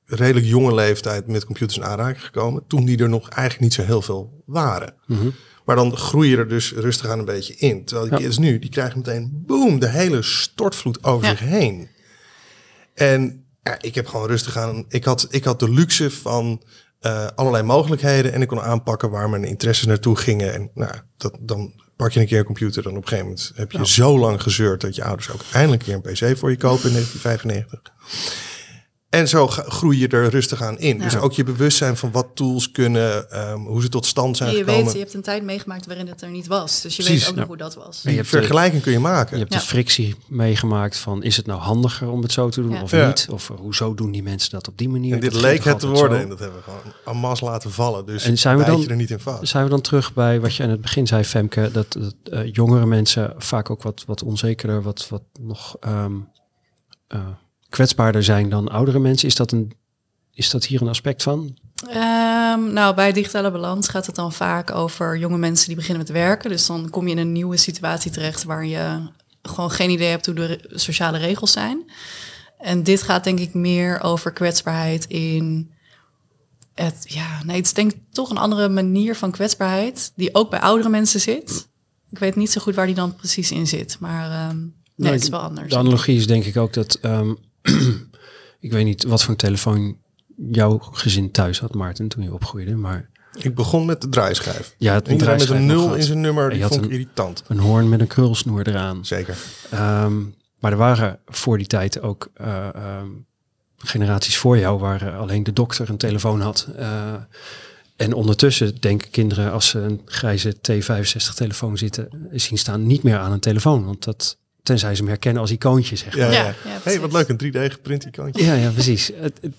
redelijk 0.10 0.45
jonge 0.45 0.74
leeftijd 0.74 1.28
met 1.28 1.45
computers 1.45 1.78
in 1.78 1.86
aanraking 1.86 2.26
gekomen. 2.26 2.64
Toen 2.68 2.86
die 2.86 2.97
er 2.97 3.10
nog 3.10 3.30
eigenlijk 3.30 3.60
niet 3.60 3.74
zo 3.74 3.84
heel 3.84 4.01
veel 4.01 4.43
waren. 4.45 4.93
Mm 5.05 5.18
-hmm. 5.18 5.34
Maar 5.66 5.76
dan 5.76 5.97
groei 5.97 6.30
je 6.30 6.38
er 6.38 6.47
dus 6.47 6.72
rustig 6.72 7.07
aan 7.07 7.20
een 7.20 7.26
beetje 7.26 7.55
in. 7.55 7.86
Terwijl 7.86 8.10
die 8.10 8.20
ja. 8.20 8.26
kids 8.26 8.38
nu, 8.38 8.60
die 8.60 8.70
krijgen 8.70 8.97
meteen, 8.97 9.43
boom, 9.45 9.80
de 9.80 9.89
hele 9.89 10.22
stortvloed 10.22 11.03
over 11.03 11.28
ja. 11.28 11.30
zich 11.30 11.39
heen. 11.39 11.89
En 12.93 13.45
ja, 13.64 13.78
ik 13.82 13.95
heb 13.95 14.07
gewoon 14.07 14.28
rustig 14.28 14.57
aan, 14.57 14.86
ik 14.88 15.05
had, 15.05 15.28
ik 15.30 15.43
had 15.43 15.60
de 15.60 15.72
luxe 15.72 16.12
van 16.12 16.64
uh, 17.01 17.28
allerlei 17.36 17.64
mogelijkheden. 17.64 18.34
En 18.34 18.41
ik 18.41 18.47
kon 18.47 18.62
aanpakken 18.62 19.10
waar 19.10 19.30
mijn 19.30 19.43
interesses 19.43 19.86
naartoe 19.86 20.16
gingen. 20.16 20.53
En 20.53 20.72
nou, 20.74 20.93
dat, 21.18 21.38
dan 21.39 21.74
pak 21.95 22.12
je 22.12 22.20
een 22.20 22.28
keer 22.28 22.39
een 22.39 22.45
computer. 22.45 22.84
Dan 22.84 22.95
op 22.95 23.01
een 23.01 23.07
gegeven 23.07 23.30
moment 23.30 23.51
heb 23.55 23.72
je 23.72 23.78
ja. 23.78 23.84
zo 23.84 24.20
lang 24.20 24.41
gezeurd 24.41 24.82
dat 24.82 24.95
je 24.95 25.03
ouders 25.03 25.30
ook 25.32 25.41
eindelijk 25.51 25.88
een 25.88 26.01
keer 26.01 26.12
een 26.12 26.32
pc 26.32 26.38
voor 26.38 26.49
je 26.49 26.57
kopen 26.57 26.89
in 26.89 26.93
1995. 27.24 28.49
En 29.10 29.28
zo 29.28 29.47
groei 29.47 29.99
je 29.99 30.07
er 30.07 30.30
rustig 30.30 30.62
aan 30.62 30.80
in. 30.80 30.97
Ja. 30.97 31.03
Dus 31.03 31.16
ook 31.18 31.34
je 31.34 31.43
bewustzijn 31.43 31.97
van 31.97 32.12
wat 32.12 32.28
tools 32.34 32.72
kunnen, 32.72 33.32
ehm, 33.32 33.60
hoe 33.60 33.82
ze 33.82 33.89
tot 33.89 34.05
stand 34.05 34.38
zijn 34.38 34.49
En 34.49 34.55
je 34.55 34.62
gekomen. 34.64 34.84
weet, 34.86 34.93
je 34.93 34.99
hebt 34.99 35.14
een 35.14 35.22
tijd 35.22 35.43
meegemaakt 35.43 35.86
waarin 35.86 36.07
het 36.07 36.22
er 36.22 36.30
niet 36.30 36.47
was. 36.47 36.82
Dus 36.82 36.95
je 36.95 37.03
Precies, 37.03 37.20
weet 37.22 37.30
ook 37.30 37.34
ja. 37.36 37.39
nog 37.39 37.47
hoe 37.47 37.57
dat 37.57 37.76
was. 37.76 38.01
Die 38.01 38.12
je 38.12 38.18
hebt 38.18 38.32
de- 38.32 38.38
vergelijking 38.38 38.82
kun 38.82 38.91
je 38.91 38.99
maken. 38.99 39.34
Je 39.38 39.41
hebt 39.41 39.53
Ja. 39.53 39.60
de 39.60 39.66
frictie 39.66 40.16
meegemaakt 40.28 40.97
van 40.97 41.24
is 41.24 41.38
het 41.38 41.45
nou 41.45 41.60
handiger 41.60 42.10
om 42.10 42.22
het 42.22 42.32
zo 42.32 42.49
te 42.49 42.62
doen 42.62 42.72
Ja. 42.72 42.82
of 42.82 42.91
Ja. 42.91 43.07
niet? 43.07 43.28
Of 43.32 43.49
eh, 43.49 43.55
hoezo 43.57 43.93
doen 43.93 44.12
die 44.12 44.24
mensen 44.24 44.51
dat 44.51 44.68
op 44.68 44.78
die 44.78 44.89
manier? 44.89 45.14
en 45.14 45.20
dit 45.20 45.32
Dat 45.32 45.41
leek 45.41 45.64
het 45.64 45.80
te 45.80 45.88
worden 45.88 46.18
zo. 46.18 46.24
en 46.24 46.30
dat 46.30 46.39
hebben 46.39 46.57
we 46.57 46.64
gewoon 46.64 46.93
en 47.05 47.18
masse 47.18 47.45
laten 47.45 47.72
vallen. 47.72 48.05
Dus 48.05 48.24
En 48.26 48.38
zijn 48.38 48.57
we 48.57 48.64
dan- 48.66 48.80
je 48.82 48.88
er 48.88 48.95
niet 48.95 49.12
in 49.12 49.20
vast. 49.20 49.47
Zijn 49.47 49.64
we 49.64 49.70
dan 49.70 49.82
terug 49.82 50.14
bij 50.14 50.39
wat 50.39 50.55
je 50.55 50.64
aan 50.64 50.70
het 50.70 50.82
begin 50.82 51.07
zei, 51.07 51.24
Femke, 51.24 51.70
dat, 51.74 51.91
dat 51.93 52.16
eh, 52.24 52.53
jongere 52.53 52.86
mensen 52.86 53.34
vaak 53.38 53.70
ook 53.70 53.84
wat, 53.84 54.03
wat 54.07 54.24
onzekerder, 54.24 54.82
wat, 54.82 55.07
wat 55.10 55.24
nog 55.39 55.76
ehm, 55.80 56.14
eh, 57.07 57.20
kwetsbaarder 57.70 58.24
zijn 58.24 58.49
dan 58.49 58.67
oudere 58.67 58.99
mensen? 58.99 59.28
Is 59.28 59.36
dat, 59.36 59.51
een, 59.51 59.72
is 60.34 60.49
dat 60.49 60.65
hier 60.65 60.82
een 60.82 60.88
aspect 60.88 61.24
van? 61.24 61.57
Ehm, 61.88 62.74
nou, 62.74 62.95
bij 62.95 63.11
digitale 63.11 63.51
balans 63.51 63.88
gaat 63.88 64.05
het 64.05 64.15
dan 64.15 64.34
vaak 64.34 64.72
over 64.72 65.17
jonge 65.17 65.38
mensen 65.38 65.67
die 65.67 65.76
beginnen 65.76 66.03
met 66.03 66.11
werken. 66.11 66.49
Dus 66.49 66.65
dan 66.65 66.89
kom 66.89 67.05
je 67.05 67.11
in 67.11 67.17
een 67.17 67.32
nieuwe 67.32 67.57
situatie 67.57 68.11
terecht 68.11 68.43
waar 68.43 68.65
je 68.65 69.09
gewoon 69.41 69.72
geen 69.72 69.89
idee 69.89 70.09
hebt 70.09 70.26
hoe 70.26 70.36
de 70.36 70.70
sociale 70.70 71.17
regels 71.17 71.51
zijn. 71.51 71.91
En 72.57 72.84
dit 72.84 73.01
gaat 73.01 73.24
denk 73.24 73.39
ik 73.39 73.53
meer 73.53 74.01
over 74.01 74.34
kwetsbaarheid 74.34 75.05
in 75.05 75.72
het, 76.74 77.05
ja, 77.07 77.43
nee, 77.43 77.55
het 77.55 77.65
is 77.65 77.74
denk 77.74 77.91
ik 77.91 77.99
toch 78.11 78.30
een 78.30 78.38
andere 78.38 78.70
manier 78.70 79.15
van 79.15 79.32
kwetsbaarheid 79.32 80.11
die 80.15 80.36
ook 80.36 80.49
bij 80.49 80.59
oudere 80.59 80.89
mensen 80.89 81.20
zit. 81.20 81.67
Ik 82.09 82.20
weet 82.20 82.36
niet 82.36 82.51
zo 82.51 82.61
goed 82.61 82.76
waar 82.76 82.86
die 82.86 82.95
dan 82.95 83.15
precies 83.15 83.51
in 83.51 83.67
zit, 83.67 83.97
maar 83.99 84.32
ehm, 84.32 84.57
nee, 84.57 84.72
Nou, 84.95 85.13
het 85.13 85.24
is 85.24 85.30
wel 85.30 85.39
anders. 85.39 85.70
De 85.70 85.78
analogie 85.78 86.17
is 86.17 86.28
denk 86.28 86.43
ik 86.43 86.57
ook 86.57 86.74
dat, 86.74 86.95
ehm, 87.01 87.34
ik 88.60 88.72
weet 88.72 88.86
niet 88.86 89.03
wat 89.03 89.22
voor 89.22 89.30
een 89.32 89.38
telefoon 89.38 89.97
jouw 90.51 90.78
gezin 90.78 91.32
thuis 91.32 91.60
had, 91.60 91.74
Maarten, 91.74 92.07
toen 92.07 92.24
je 92.24 92.34
opgroeide, 92.34 92.76
maar 92.76 93.10
Ik 93.34 93.55
begon 93.55 93.86
met 93.86 94.01
de 94.01 94.10
draaischijf. 94.10 94.76
ja, 94.78 94.93
het 94.93 95.07
Iedereen 95.07 95.38
met 95.38 95.49
een 95.49 95.66
nul 95.66 95.95
in 95.95 96.03
zijn 96.03 96.22
nummer, 96.22 96.49
die 96.49 96.62
vond 96.62 96.76
ik 96.76 96.84
een- 96.86 96.91
irritant. 96.91 97.43
een 97.47 97.60
hoorn 97.60 97.89
met 97.89 97.99
een 97.99 98.07
krulsnoer 98.07 98.68
eraan. 98.68 99.05
Zeker. 99.05 99.38
Ehm, 99.70 100.18
maar 100.60 100.72
er 100.72 100.78
waren 100.78 101.20
voor 101.26 101.57
die 101.57 101.68
tijd 101.68 102.01
ook 102.01 102.30
eh, 102.34 102.68
ehm, 102.76 103.07
generaties 103.78 104.38
voor 104.38 104.57
jou 104.57 104.80
waar 104.80 105.01
eh, 105.07 105.20
alleen 105.20 105.43
de 105.43 105.53
dokter 105.53 105.89
een 105.89 105.97
telefoon 105.97 106.41
had. 106.41 106.68
Eh, 106.78 107.14
en 107.95 108.14
ondertussen 108.14 108.76
denken 108.80 109.10
kinderen 109.10 109.51
als 109.51 109.68
ze 109.68 109.80
een 109.80 110.01
grijze 110.05 110.55
T65 110.62 111.34
telefoon 111.36 111.78
zitten, 111.78 112.10
zien 112.32 112.57
staan 112.57 112.86
niet 112.88 113.03
meer 113.03 113.18
aan 113.18 113.32
een 113.32 113.39
telefoon. 113.39 113.86
Want 113.86 114.03
dat, 114.03 114.38
tenzij 114.70 114.95
ze 114.95 115.01
hem 115.01 115.09
herkennen 115.09 115.41
als 115.41 115.51
icoontje, 115.51 115.95
zeg 115.95 116.17
maar. 116.17 116.32
Ja, 116.32 116.32
Ja, 116.32 116.43
ja. 116.43 116.55
ja, 116.65 116.80
hey, 116.84 116.99
wat 116.99 117.11
leuk, 117.11 117.28
een 117.30 117.41
3D 117.43 117.72
geprint 117.74 118.05
icoontje. 118.05 118.45
Ja, 118.45 118.53
ja, 118.53 118.70
precies. 118.70 119.11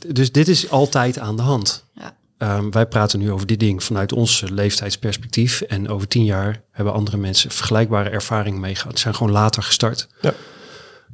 Dus 0.06 0.32
dit 0.32 0.48
is 0.48 0.70
altijd 0.70 1.18
aan 1.18 1.36
de 1.36 1.42
hand. 1.42 1.84
Ja. 1.94 2.16
Ehm, 2.38 2.70
wij 2.70 2.86
praten 2.86 3.18
nu 3.18 3.32
over 3.32 3.46
dit 3.46 3.60
ding 3.60 3.82
vanuit 3.84 4.12
ons 4.12 4.44
leeftijdsperspectief. 4.50 5.60
En 5.60 5.88
over 5.88 6.08
tien 6.08 6.24
jaar 6.24 6.62
hebben 6.70 6.94
andere 6.94 7.16
mensen 7.16 7.50
vergelijkbare 7.50 8.10
ervaring 8.10 8.58
mee 8.58 8.74
gehad. 8.74 8.94
Ze 8.94 9.00
zijn 9.00 9.14
gewoon 9.14 9.32
later 9.32 9.62
gestart. 9.62 10.08
Ja. 10.20 10.34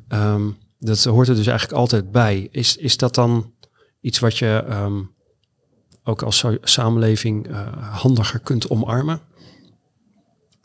Ehm, 0.08 0.42
dat 0.78 1.04
hoort 1.04 1.28
er 1.28 1.34
dus 1.34 1.46
eigenlijk 1.46 1.78
altijd 1.78 2.10
bij. 2.10 2.48
Is, 2.50 2.76
is 2.76 2.96
dat 2.96 3.14
dan 3.14 3.52
iets 4.00 4.18
wat 4.18 4.38
je 4.38 4.64
ehm, 4.68 5.00
ook 6.04 6.22
als 6.22 6.44
samenleving 6.62 7.48
eh, 7.48 7.66
handiger 7.90 8.38
kunt 8.40 8.70
omarmen? 8.70 9.20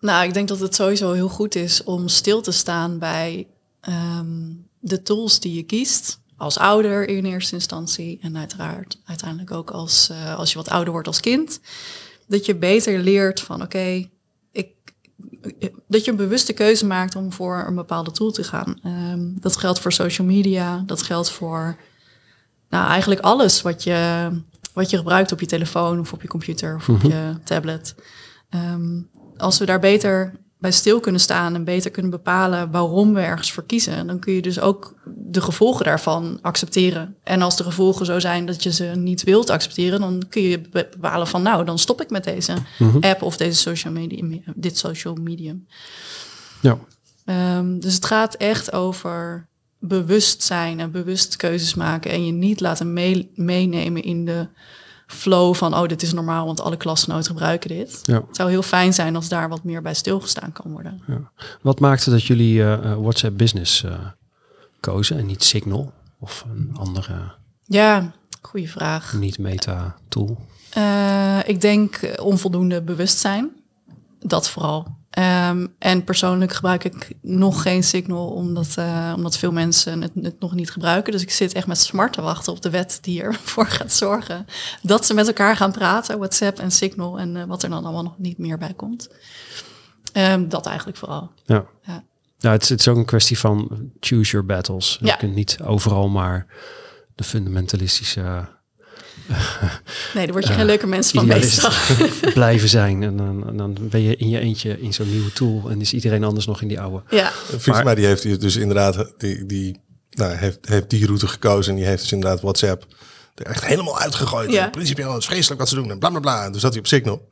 Nou, 0.01 0.27
ik 0.27 0.33
denk 0.33 0.47
dat 0.47 0.59
het 0.59 0.75
sowieso 0.75 1.11
heel 1.11 1.29
goed 1.29 1.55
is 1.55 1.83
om 1.83 2.07
stil 2.07 2.41
te 2.41 2.51
staan 2.51 2.97
bij 2.99 3.47
ehm, 3.81 4.53
de 4.79 5.01
tools 5.01 5.39
die 5.39 5.53
je 5.53 5.63
kiest. 5.63 6.19
Als 6.37 6.57
ouder 6.57 7.07
in 7.07 7.25
eerste 7.25 7.55
instantie 7.55 8.19
en 8.21 8.37
uiteraard 8.37 8.97
uiteindelijk 9.05 9.51
ook 9.51 9.71
als, 9.71 10.09
eh, 10.09 10.37
als 10.37 10.51
je 10.51 10.57
wat 10.57 10.69
ouder 10.69 10.91
wordt 10.91 11.07
als 11.07 11.19
kind. 11.19 11.59
Dat 12.27 12.45
je 12.45 12.55
beter 12.55 12.99
leert 12.99 13.41
van 13.41 13.61
oké, 13.61 14.09
ik 14.51 14.73
dat 15.87 16.05
je 16.05 16.11
een 16.11 16.17
bewuste 16.17 16.53
keuze 16.53 16.85
maakt 16.85 17.15
om 17.15 17.31
voor 17.31 17.63
een 17.67 17.75
bepaalde 17.75 18.11
tool 18.11 18.31
te 18.31 18.43
gaan. 18.43 18.79
Ehm, 18.83 19.39
dat 19.39 19.57
geldt 19.57 19.79
voor 19.79 19.91
social 19.91 20.27
media, 20.27 20.83
dat 20.85 21.01
geldt 21.01 21.31
voor 21.31 21.77
nou, 22.69 22.87
eigenlijk 22.87 23.21
alles 23.21 23.61
wat 23.61 23.83
je, 23.83 24.29
wat 24.73 24.89
je 24.89 24.97
gebruikt 24.97 25.31
op 25.31 25.39
je 25.39 25.45
telefoon 25.45 25.99
of 25.99 26.13
op 26.13 26.21
je 26.21 26.27
computer 26.27 26.75
of 26.75 26.89
op 26.89 27.01
je 27.01 27.35
tablet. 27.43 27.95
Ehm, 28.49 28.99
als 29.41 29.57
we 29.57 29.65
daar 29.65 29.79
beter 29.79 30.33
bij 30.59 30.71
stil 30.71 30.99
kunnen 30.99 31.21
staan 31.21 31.55
en 31.55 31.63
beter 31.63 31.91
kunnen 31.91 32.11
bepalen 32.11 32.71
waarom 32.71 33.13
we 33.13 33.19
ergens 33.19 33.51
voor 33.51 33.65
kiezen, 33.65 34.07
dan 34.07 34.19
kun 34.19 34.33
je 34.33 34.41
dus 34.41 34.59
ook 34.59 34.95
de 35.05 35.41
gevolgen 35.41 35.85
daarvan 35.85 36.39
accepteren. 36.41 37.15
En 37.23 37.41
als 37.41 37.57
de 37.57 37.63
gevolgen 37.63 38.05
zo 38.05 38.19
zijn 38.19 38.45
dat 38.45 38.63
je 38.63 38.71
ze 38.73 38.83
niet 38.83 39.23
wilt 39.23 39.49
accepteren, 39.49 39.99
dan 39.99 40.23
kun 40.29 40.41
je 40.41 40.59
be- 40.61 40.89
bepalen 40.91 41.27
van 41.27 41.41
nou, 41.41 41.65
dan 41.65 41.79
stop 41.79 42.01
ik 42.01 42.09
met 42.09 42.23
deze 42.23 42.53
app 42.99 43.21
of 43.21 43.37
deze 43.37 43.57
social 43.59 43.93
medium, 43.93 44.43
dit 44.55 44.77
social 44.77 45.15
medium. 45.15 45.67
Ja. 46.61 46.77
Ehm, 47.25 47.79
dus 47.79 47.93
het 47.93 48.05
gaat 48.05 48.33
echt 48.35 48.73
over 48.73 49.47
bewust 49.79 50.43
zijn 50.43 50.79
en 50.79 50.91
bewust 50.91 51.35
keuzes 51.35 51.73
maken 51.75 52.11
en 52.11 52.25
je 52.25 52.31
niet 52.31 52.59
laten 52.59 52.93
mee- 52.93 53.31
meenemen 53.35 54.03
in 54.03 54.25
de 54.25 54.47
flow 55.11 55.55
van 55.55 55.73
oh, 55.75 55.87
dit 55.87 56.01
is 56.01 56.13
normaal, 56.13 56.45
want 56.45 56.61
alle 56.61 56.77
klasgenoten 56.77 57.25
gebruiken 57.25 57.69
dit. 57.69 57.99
ja. 58.03 58.13
Het 58.27 58.35
zou 58.35 58.49
heel 58.49 58.61
fijn 58.61 58.93
zijn 58.93 59.15
als 59.15 59.29
daar 59.29 59.49
wat 59.49 59.63
meer 59.63 59.81
bij 59.81 59.93
stilgestaan 59.93 60.51
kan 60.51 60.71
worden. 60.71 61.01
Wat 61.61 61.79
maakte 61.79 62.09
dat 62.09 62.23
jullie 62.23 62.61
eh, 62.61 62.73
eh, 62.73 62.97
WhatsApp 62.97 63.37
Business 63.37 63.83
eh, 63.83 63.93
kozen 64.79 65.17
en 65.17 65.25
niet 65.25 65.43
Signal 65.43 65.91
of 66.19 66.45
een 66.53 66.75
andere 66.79 67.31
Ja, 67.65 68.11
goede 68.41 68.67
vraag. 68.67 69.13
niet-meta 69.13 69.95
tool? 70.09 70.37
Eh, 70.69 71.39
ik 71.45 71.61
denk 71.61 71.99
onvoldoende 72.21 72.81
bewustzijn. 72.81 73.49
Dat 74.19 74.49
vooral. 74.49 74.99
Ehm, 75.11 75.67
en 75.79 76.03
persoonlijk 76.03 76.53
gebruik 76.53 76.83
ik 76.83 77.11
nog 77.21 77.61
geen 77.61 77.83
Signal, 77.83 78.27
omdat, 78.29 78.73
eh, 78.75 79.13
omdat 79.15 79.37
veel 79.37 79.51
mensen 79.51 80.01
het, 80.01 80.11
het 80.21 80.39
nog 80.39 80.53
niet 80.53 80.71
gebruiken. 80.71 81.11
Dus 81.11 81.21
ik 81.21 81.31
zit 81.31 81.53
echt 81.53 81.67
met 81.67 81.77
smart 81.77 82.13
te 82.13 82.21
wachten 82.21 82.53
op 82.53 82.61
de 82.61 82.69
wet 82.69 82.97
die 83.01 83.21
ervoor 83.21 83.67
gaat 83.77 83.91
zorgen 83.91 84.45
dat 84.81 85.05
ze 85.05 85.13
met 85.13 85.27
elkaar 85.27 85.55
gaan 85.55 85.71
praten, 85.71 86.17
WhatsApp 86.17 86.59
en 86.59 86.71
Signal, 86.71 87.19
en 87.19 87.35
eh, 87.37 87.43
wat 87.43 87.63
er 87.63 87.69
dan 87.69 87.83
allemaal 87.83 88.03
nog 88.03 88.17
niet 88.17 88.37
meer 88.37 88.57
bij 88.57 88.73
komt. 88.73 89.09
Ehm, 90.13 90.47
dat 90.47 90.65
eigenlijk 90.65 90.97
vooral. 90.97 91.31
Ja. 91.45 91.65
Ja. 91.81 92.03
Ja, 92.37 92.51
het, 92.51 92.63
is- 92.63 92.69
het 92.69 92.79
is 92.79 92.87
ook 92.87 92.97
een 92.97 93.05
kwestie 93.05 93.39
van 93.39 93.69
choose 93.99 94.31
your 94.31 94.45
battles. 94.45 94.97
Ja. 95.01 95.11
Je 95.11 95.17
kunt 95.17 95.35
niet 95.35 95.57
overal 95.63 96.09
maar 96.09 96.45
de 97.15 97.23
fundamentalistische 97.23 98.47
Nee, 100.13 100.25
daar 100.25 100.31
word 100.31 100.47
je 100.47 100.53
geen 100.53 100.65
leuke 100.65 100.87
mens 100.87 101.11
van 101.11 101.25
meestal. 101.25 101.71
blijven 102.33 102.69
zijn. 102.69 103.03
En 103.11 103.17
dan, 103.17 103.47
en 103.47 103.57
dan 103.57 103.77
ben 103.79 104.01
je 104.01 104.15
in 104.15 104.29
je 104.29 104.39
eentje 104.39 104.81
in 104.81 104.93
zo'n 104.93 105.09
nieuwe 105.09 105.33
tool 105.33 105.69
en 105.69 105.81
is 105.81 105.93
iedereen 105.93 106.23
anders 106.23 106.45
nog 106.45 106.61
in 106.61 106.67
die 106.67 106.79
oude. 106.79 107.03
ja, 107.09 107.31
mij 107.83 107.95
die 107.95 108.05
heeft 108.05 108.23
hier 108.23 108.39
dus 108.39 108.55
inderdaad 108.55 109.11
die, 109.17 109.45
die, 109.45 109.79
nou, 110.09 110.33
heeft, 110.33 110.57
heeft 110.61 110.89
die 110.89 111.05
route 111.05 111.27
gekozen. 111.27 111.71
En 111.71 111.77
die 111.77 111.87
heeft 111.87 112.01
dus 112.01 112.11
inderdaad 112.11 112.41
WhatsApp 112.41 112.85
er 113.35 113.45
echt 113.45 113.65
helemaal 113.65 113.99
uitgegooid. 113.99 114.51
Ja. 114.51 114.63
En 114.63 114.71
Principieel 114.71 115.13
het 115.13 115.21
is 115.21 115.27
vreselijk 115.27 115.59
wat 115.59 115.69
ze 115.69 115.75
doen. 115.75 115.91
En 115.91 115.99
bla 115.99 116.09
bla 116.09 116.19
bla. 116.19 116.45
En 116.45 116.51
toen 116.51 116.61
zat 116.61 116.71
hij 116.71 116.79
op 116.79 116.87
Signal. 116.87 117.27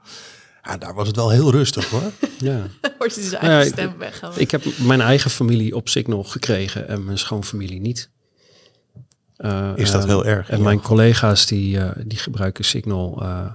Ja, 0.64 0.78
daar 0.78 0.94
was 0.94 1.08
het 1.08 1.16
wel 1.16 1.30
heel 1.30 1.52
rustig 1.52 1.90
hoor. 1.90 2.12
Ja. 2.38 2.68
wordt 2.98 3.16
je 3.16 3.22
zijn 3.22 3.52
ja, 3.52 3.64
stem 3.64 3.98
weggehaald. 3.98 4.40
Ik 4.40 4.52
heb 4.52 4.64
mijn 4.78 5.02
eigen 5.02 5.32
familie 5.32 5.76
op 5.76 5.90
Signal 5.90 6.24
gekregen 6.24 6.88
en 6.88 7.06
mijn 7.06 7.18
schoonfamilie 7.18 7.82
niet. 7.82 8.10
Eh, 9.40 9.72
Is 9.76 9.92
dat 9.92 10.02
eh, 10.02 10.08
heel 10.08 10.26
erg? 10.26 10.50
En 10.50 10.62
mijn 10.62 10.82
collega's 10.82 11.46
die, 11.46 11.80
eh, 11.80 11.90
die 12.06 12.18
gebruiken 12.18 12.66
Signal 12.66 13.22
eh, 13.22 13.46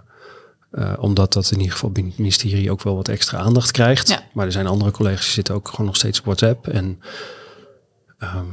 eh, 0.70 0.92
omdat 0.98 1.32
dat 1.32 1.50
in 1.50 1.58
ieder 1.58 1.72
geval 1.72 1.90
binnen 1.90 2.12
het 2.12 2.20
ministerie 2.20 2.70
ook 2.70 2.82
wel 2.82 2.96
wat 2.96 3.08
extra 3.08 3.38
aandacht 3.38 3.70
krijgt. 3.70 4.08
Ja. 4.08 4.22
Maar 4.32 4.46
er 4.46 4.52
zijn 4.52 4.66
andere 4.66 4.90
collega's 4.90 5.24
die 5.24 5.32
zitten 5.32 5.54
ook 5.54 5.68
gewoon 5.68 5.86
nog 5.86 5.96
steeds 5.96 6.18
op 6.18 6.24
WhatsApp. 6.24 6.68
En 6.68 7.00
ehm, 8.18 8.44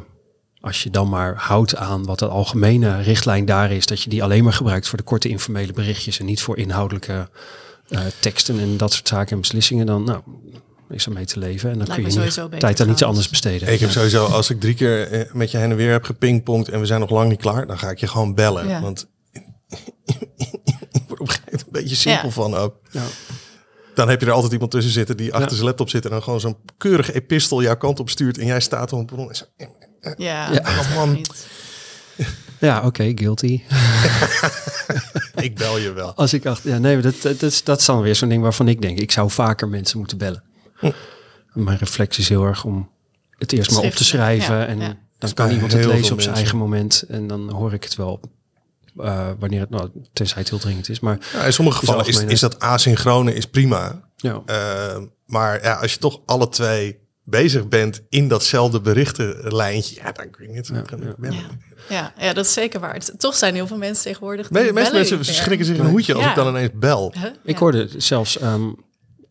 als 0.61 0.83
je 0.83 0.89
dan 0.89 1.09
maar 1.09 1.35
houdt 1.37 1.75
aan 1.75 2.05
wat 2.05 2.19
de 2.19 2.27
algemene 2.27 3.01
richtlijn 3.01 3.45
daar 3.45 3.71
is, 3.71 3.85
dat 3.85 4.01
je 4.01 4.09
die 4.09 4.23
alleen 4.23 4.43
maar 4.43 4.53
gebruikt 4.53 4.87
voor 4.87 4.97
de 4.97 5.03
korte 5.03 5.29
informele 5.29 5.73
berichtjes 5.73 6.19
en 6.19 6.25
niet 6.25 6.41
voor 6.41 6.57
inhoudelijke 6.57 7.29
eh, 7.89 7.99
teksten 8.19 8.59
en 8.59 8.77
dat 8.77 8.93
soort 8.93 9.07
zaken 9.07 9.31
en 9.31 9.41
beslissingen, 9.41 9.85
dan 9.85 10.03
nou, 10.03 10.21
is 10.93 11.05
er 11.05 11.11
mee 11.11 11.25
te 11.25 11.39
leven. 11.39 11.69
En 11.71 11.77
dan 11.77 11.87
Lijkt 11.87 12.03
kun 12.03 12.23
je 12.23 12.47
niet 12.49 12.59
tijd 12.59 12.79
aan 12.81 12.89
iets 12.89 13.03
anders 13.03 13.29
besteden. 13.29 13.73
Ik 13.73 13.79
heb 13.79 13.89
sowieso, 13.89 14.25
als 14.25 14.49
ik 14.49 14.59
drie 14.59 14.73
keer 14.73 15.07
eh, 15.11 15.33
met 15.33 15.51
je 15.51 15.57
heen 15.57 15.71
en 15.71 15.75
weer 15.77 15.91
heb 15.91 16.03
gepingpongd 16.03 16.69
en 16.69 16.79
we 16.79 16.85
zijn 16.85 16.99
nog 16.99 17.09
lang 17.09 17.29
niet 17.29 17.39
klaar, 17.39 17.67
dan 17.67 17.79
ga 17.79 17.89
ik 17.89 17.99
je 17.99 18.07
gewoon 18.07 18.35
bellen. 18.35 18.67
Ja. 18.67 18.81
Want 18.81 19.07
ik 20.91 21.03
word 21.07 21.19
op 21.19 21.27
een 21.27 21.27
gegeven 21.27 21.43
moment 21.51 21.61
een 21.61 21.71
beetje 21.71 21.95
simpel 21.95 22.27
Ja. 22.27 22.33
van 22.33 22.55
ook. 22.55 22.75
Ja. 22.91 23.03
Dan 23.95 24.09
heb 24.09 24.19
je 24.19 24.25
er 24.25 24.31
altijd 24.31 24.51
iemand 24.53 24.71
tussen 24.71 24.91
zitten 24.91 25.17
die 25.17 25.31
achter 25.31 25.49
Ja. 25.49 25.53
zijn 25.55 25.65
laptop 25.65 25.89
zit 25.89 26.03
en 26.05 26.09
dan 26.11 26.23
gewoon 26.23 26.39
zo'n 26.39 26.57
keurig 26.77 27.13
epistel 27.13 27.61
jouw 27.61 27.77
kant 27.77 27.99
op 27.99 28.09
stuurt 28.09 28.37
en 28.37 28.45
jij 28.45 28.59
staat 28.59 28.93
op 28.93 28.99
een 28.99 29.05
bron 29.05 29.31
en 29.31 29.69
Ja, 30.17 30.51
Ja. 30.51 30.59
echt 30.63 30.95
man. 30.95 31.25
Ja, 32.59 32.81
oké, 32.85 33.11
guilty. 33.15 33.61
ik 35.35 35.55
bel 35.55 35.77
je 35.77 35.91
wel. 35.93 36.13
Als 36.15 36.33
ik 36.33 36.45
acht, 36.45 36.63
ja, 36.63 36.77
nee, 36.77 37.01
dat, 37.01 37.21
dat, 37.21 37.61
dat 37.63 37.79
is 37.79 37.85
dan 37.85 38.01
weer 38.01 38.15
zo'n 38.15 38.29
ding 38.29 38.41
waarvan 38.41 38.67
ik 38.67 38.81
denk, 38.81 38.99
ik 38.99 39.11
zou 39.11 39.29
vaker 39.29 39.67
mensen 39.69 39.97
moeten 39.97 40.17
bellen. 40.17 40.43
Hm. 40.81 40.91
Mijn 41.53 41.77
reflex 41.77 42.17
is 42.17 42.29
heel 42.29 42.43
erg 42.45 42.63
om 42.65 42.89
het 43.37 43.51
eerst 43.51 43.71
maar 43.71 43.81
op 43.83 43.91
te 43.91 44.03
schrijven 44.03 44.55
ja, 44.55 44.65
en 44.65 44.79
ja. 44.79 44.97
Dan 45.17 45.33
kan 45.33 45.49
iemand 45.51 45.71
het 45.73 45.85
lezen 45.85 46.13
op 46.13 46.21
zijn 46.21 46.35
eigen 46.35 46.57
moment 46.57 47.03
en 47.09 47.27
dan 47.27 47.49
hoor 47.51 47.73
ik 47.73 47.83
het 47.83 47.95
wel. 47.95 48.19
eh, 48.97 49.29
wanneer 49.39 49.59
het, 49.59 49.69
nou, 49.69 49.89
tenzij 50.13 50.37
het 50.41 50.49
heel 50.49 50.59
dringend 50.59 50.89
is. 50.89 50.99
Maar 50.99 51.17
Ja, 51.33 51.43
in 51.43 51.53
sommige 51.53 51.77
gevallen 51.77 52.05
is, 52.05 52.23
is 52.23 52.39
dat 52.39 52.59
asynchrone 52.59 53.33
is 53.33 53.45
prima. 53.45 54.01
ja, 54.15 54.41
Eh, 54.45 54.97
maar 55.25 55.63
ja, 55.63 55.73
als 55.73 55.93
je 55.93 55.99
toch 55.99 56.19
alle 56.25 56.49
twee 56.49 56.99
bezig 57.23 57.67
bent 57.67 58.01
in 58.09 58.27
datzelfde 58.27 58.81
berichtenlijntje, 58.81 59.95
ja, 59.95 60.11
dan 60.11 60.29
kun 60.29 60.45
je 60.47 60.51
niet. 60.53 60.67
Ja, 60.67 60.83
ja. 61.21 61.31
Ja. 61.31 61.39
Ja, 61.89 62.13
ja, 62.17 62.33
dat 62.33 62.45
is 62.45 62.53
zeker 62.53 62.79
waar. 62.79 62.93
Het- 62.93 63.13
Toch 63.17 63.35
zijn 63.35 63.53
heel 63.55 63.67
veel 63.67 63.77
mensen 63.77 64.03
tegenwoordig. 64.03 64.49
meeste 64.49 64.73
bellen 64.73 64.93
mensen 64.93 65.25
schrikken 65.25 65.65
zich 65.65 65.77
een 65.77 65.85
hoedje 65.89 66.13
als 66.13 66.23
Ja. 66.23 66.29
ik 66.29 66.35
dan 66.35 66.47
ineens 66.47 66.69
bel. 66.73 67.13
Huh? 67.17 67.25
ik 67.43 67.53
Ja. 67.53 67.59
hoorde 67.59 67.87
zelfs 67.97 68.37
ehm, 68.37 68.69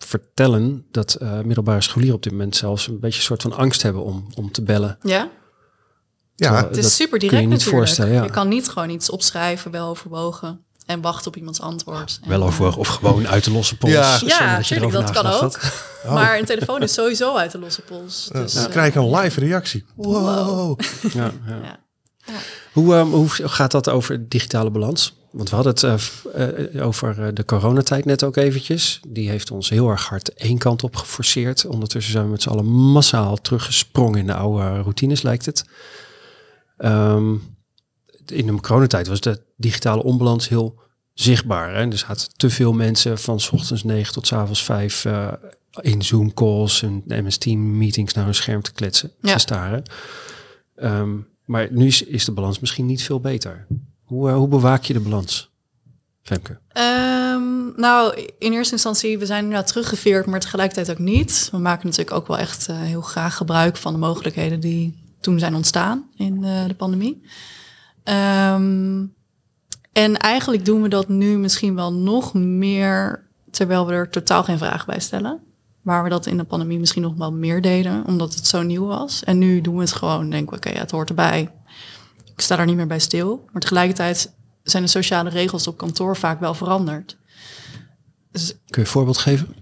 vertellen 0.05 0.87
dat 0.91 1.15
eh, 1.15 1.41
middelbare 1.41 1.81
scholieren 1.81 2.17
op 2.17 2.23
dit 2.23 2.33
moment 2.33 2.57
zelfs 2.57 2.87
een 2.87 3.01
beetje 3.01 3.19
een 3.19 3.25
soort 3.25 3.43
van 3.43 3.53
angst 3.53 3.83
hebben 3.83 4.05
om, 4.05 4.27
om 4.35 4.53
te 4.53 4.63
bellen. 4.63 4.99
Ja, 5.03 5.31
Ja, 6.37 6.67
het 6.67 6.77
is 6.77 6.97
super 6.97 7.19
kun 7.19 7.29
direct 7.29 7.43
je 7.43 7.49
niet 7.49 7.59
natuurlijk. 7.59 7.77
voorstellen, 7.77 8.13
ja. 8.13 8.23
Je 8.23 8.31
kan 8.31 8.49
niet 8.49 8.69
gewoon 8.69 8.91
iets 8.91 9.11
opschrijven, 9.11 9.71
wel 9.71 9.89
overwogen 9.89 10.65
en 10.87 11.01
wachten 11.01 11.27
op 11.27 11.37
iemands 11.37 11.61
antwoord. 11.61 12.19
En, 12.23 12.29
Wel 12.29 12.41
eh, 12.41 12.47
overwogen 12.47 12.79
of 12.79 12.89
gewoon 12.89 13.29
uit 13.29 13.45
de 13.45 13.51
losse 13.53 13.77
pols. 13.77 13.93
Ja. 13.93 14.19
Ja, 14.27 14.89
dat 14.91 15.11
kan 15.11 15.27
ook. 15.27 15.41
had. 15.41 15.59
Maar 16.05 16.39
een 16.39 16.45
telefoon 16.45 16.83
is 16.83 16.93
sowieso 16.93 17.37
uit 17.37 17.53
de 17.53 17.59
losse 17.59 17.83
pols. 17.83 18.29
Ja, 18.33 18.41
Dus, 18.41 18.53
dan 18.53 18.65
eh, 18.65 18.71
krijg 18.71 18.89
ik 18.89 18.95
een 18.95 19.11
live 19.17 19.41
reactie. 19.41 19.85
Wow. 19.95 20.81
Ja, 21.13 21.33
ja. 21.47 21.61
Ja. 21.63 21.79
Hoe, 22.73 22.95
ehm, 22.95 23.07
hoe 23.07 23.29
gaat 23.29 23.71
dat 23.71 23.89
over 23.89 24.29
digitale 24.29 24.71
balans? 24.71 25.20
Want 25.31 25.49
we 25.51 25.55
hadden 25.55 25.73
het 25.75 25.83
eh, 26.35 26.75
eh, 26.75 26.87
over 26.87 27.27
eh, 27.27 27.35
de 27.35 27.45
coronatijd 27.45 28.05
net 28.05 28.25
ook 28.25 28.37
eventjes. 28.37 29.01
Die 29.09 29.29
heeft 29.29 29.51
ons 29.51 29.69
heel 29.69 29.89
erg 29.91 30.09
hard 30.09 30.33
één 30.35 30.59
kant 30.59 30.83
op 30.83 30.97
geforceerd. 30.97 31.67
Ondertussen 31.67 32.13
zijn 32.13 32.25
we 32.25 32.31
met 32.31 32.43
z'n 32.43 32.49
allen 32.49 32.65
massaal 32.67 33.37
teruggesprongen 33.37 34.19
in 34.19 34.27
de 34.27 34.35
oude 34.35 34.81
routines, 34.81 35.23
lijkt 35.23 35.47
het. 35.47 35.65
Ehm, 36.77 37.35
in 38.27 38.47
de 38.47 38.61
coronatijd 38.61 39.07
was 39.07 39.21
de 39.21 39.43
digitale 39.57 40.03
onbalans 40.03 40.49
heel 40.49 40.81
zichtbaar. 41.15 41.75
Hè? 41.75 41.91
Er 41.91 41.99
zaten 41.99 42.29
te 42.37 42.51
veel 42.51 42.73
mensen 42.73 43.19
van 43.19 43.41
's 43.41 43.53
ochtends 43.53 43.83
9 43.85 44.13
tot 44.13 44.27
's 44.27 44.33
avonds 44.33 44.63
5 44.65 45.05
eh, 45.05 45.33
in 45.81 46.03
Zoom 46.03 46.35
calls 46.35 46.83
en 46.83 47.03
MS 47.07 47.37
Team 47.37 47.77
meetings 47.79 48.13
naar 48.15 48.25
hun 48.25 48.35
scherm 48.35 48.63
te 48.63 48.73
kletsen, 48.73 49.13
Ja. 49.21 49.33
te 49.33 49.39
staren. 49.39 49.83
Ehm, 50.77 51.17
maar 51.45 51.69
nu 51.71 51.87
is, 51.87 52.03
is 52.03 52.25
de 52.25 52.33
balans 52.33 52.59
misschien 52.59 52.87
niet 52.87 53.03
veel 53.03 53.21
beter. 53.21 53.67
Hoe, 54.11 54.29
eh, 54.29 54.37
hoe 54.37 54.49
bewaak 54.49 54.83
je 54.83 54.93
de 54.93 55.01
balans, 55.01 55.51
Femke? 56.23 56.59
Ehm, 56.69 57.81
nou, 57.81 58.29
in 58.39 58.53
eerste 58.53 58.73
instantie, 58.73 59.19
we 59.19 59.27
zijn 59.27 59.43
inderdaad 59.45 59.67
teruggeveerd, 59.67 60.27
maar 60.27 60.41
tegelijkertijd 60.41 60.91
ook 60.91 61.05
niet. 61.05 61.49
We 61.53 61.59
maken 61.59 61.87
natuurlijk 61.87 62.17
ook 62.17 62.27
wel 62.27 62.39
echt 62.39 62.69
eh, 62.69 62.81
heel 62.81 63.01
graag 63.01 63.37
gebruik 63.37 63.77
van 63.77 63.93
de 63.93 63.99
mogelijkheden 63.99 64.61
die 64.61 65.15
toen 65.21 65.39
zijn 65.39 65.55
ontstaan 65.55 66.09
in 66.17 66.45
eh, 66.45 66.65
de 66.67 66.75
pandemie. 66.75 67.23
Ehm, 68.05 69.05
en 69.93 70.17
eigenlijk 70.17 70.65
doen 70.65 70.83
we 70.83 70.89
dat 70.89 71.09
nu 71.09 71.39
misschien 71.39 71.75
wel 71.75 71.93
nog 71.93 72.35
meer, 72.35 73.27
terwijl 73.51 73.87
we 73.87 73.93
er 73.93 74.11
totaal 74.11 74.45
geen 74.45 74.59
vragen 74.59 74.87
bij 74.87 75.01
stellen. 75.01 75.41
Waar 75.83 76.03
we 76.03 76.09
dat 76.09 76.27
in 76.27 76.37
de 76.37 76.45
pandemie 76.45 76.79
misschien 76.79 77.03
nog 77.03 77.15
wel 77.15 77.33
meer 77.33 77.63
deden, 77.63 78.07
omdat 78.07 78.35
het 78.35 78.47
zo 78.47 78.63
nieuw 78.63 78.87
was. 78.87 79.25
En 79.25 79.39
nu 79.39 79.61
doen 79.61 79.75
we 79.75 79.81
het 79.81 79.93
gewoon, 79.93 80.31
denken 80.31 80.51
we, 80.51 80.69
oké, 80.69 80.79
het 80.79 80.91
hoort 80.91 81.09
erbij. 81.09 81.51
Ik 82.41 82.47
sta 82.47 82.57
daar 82.57 82.67
niet 82.67 82.77
meer 82.77 82.87
bij 82.87 82.99
stil. 82.99 83.45
Maar 83.53 83.63
tegelijkertijd 83.63 84.35
zijn 84.63 84.83
de 84.83 84.89
sociale 84.89 85.31
regels 85.31 85.67
op 85.67 85.77
kantoor 85.77 86.17
vaak 86.17 86.41
wel 86.41 86.55
veranderd. 86.55 87.17
Dus, 88.31 88.49
Kun 88.49 88.59
je 88.67 88.81
een 88.81 88.87
voorbeeld 88.87 89.19
geven? 89.19 89.55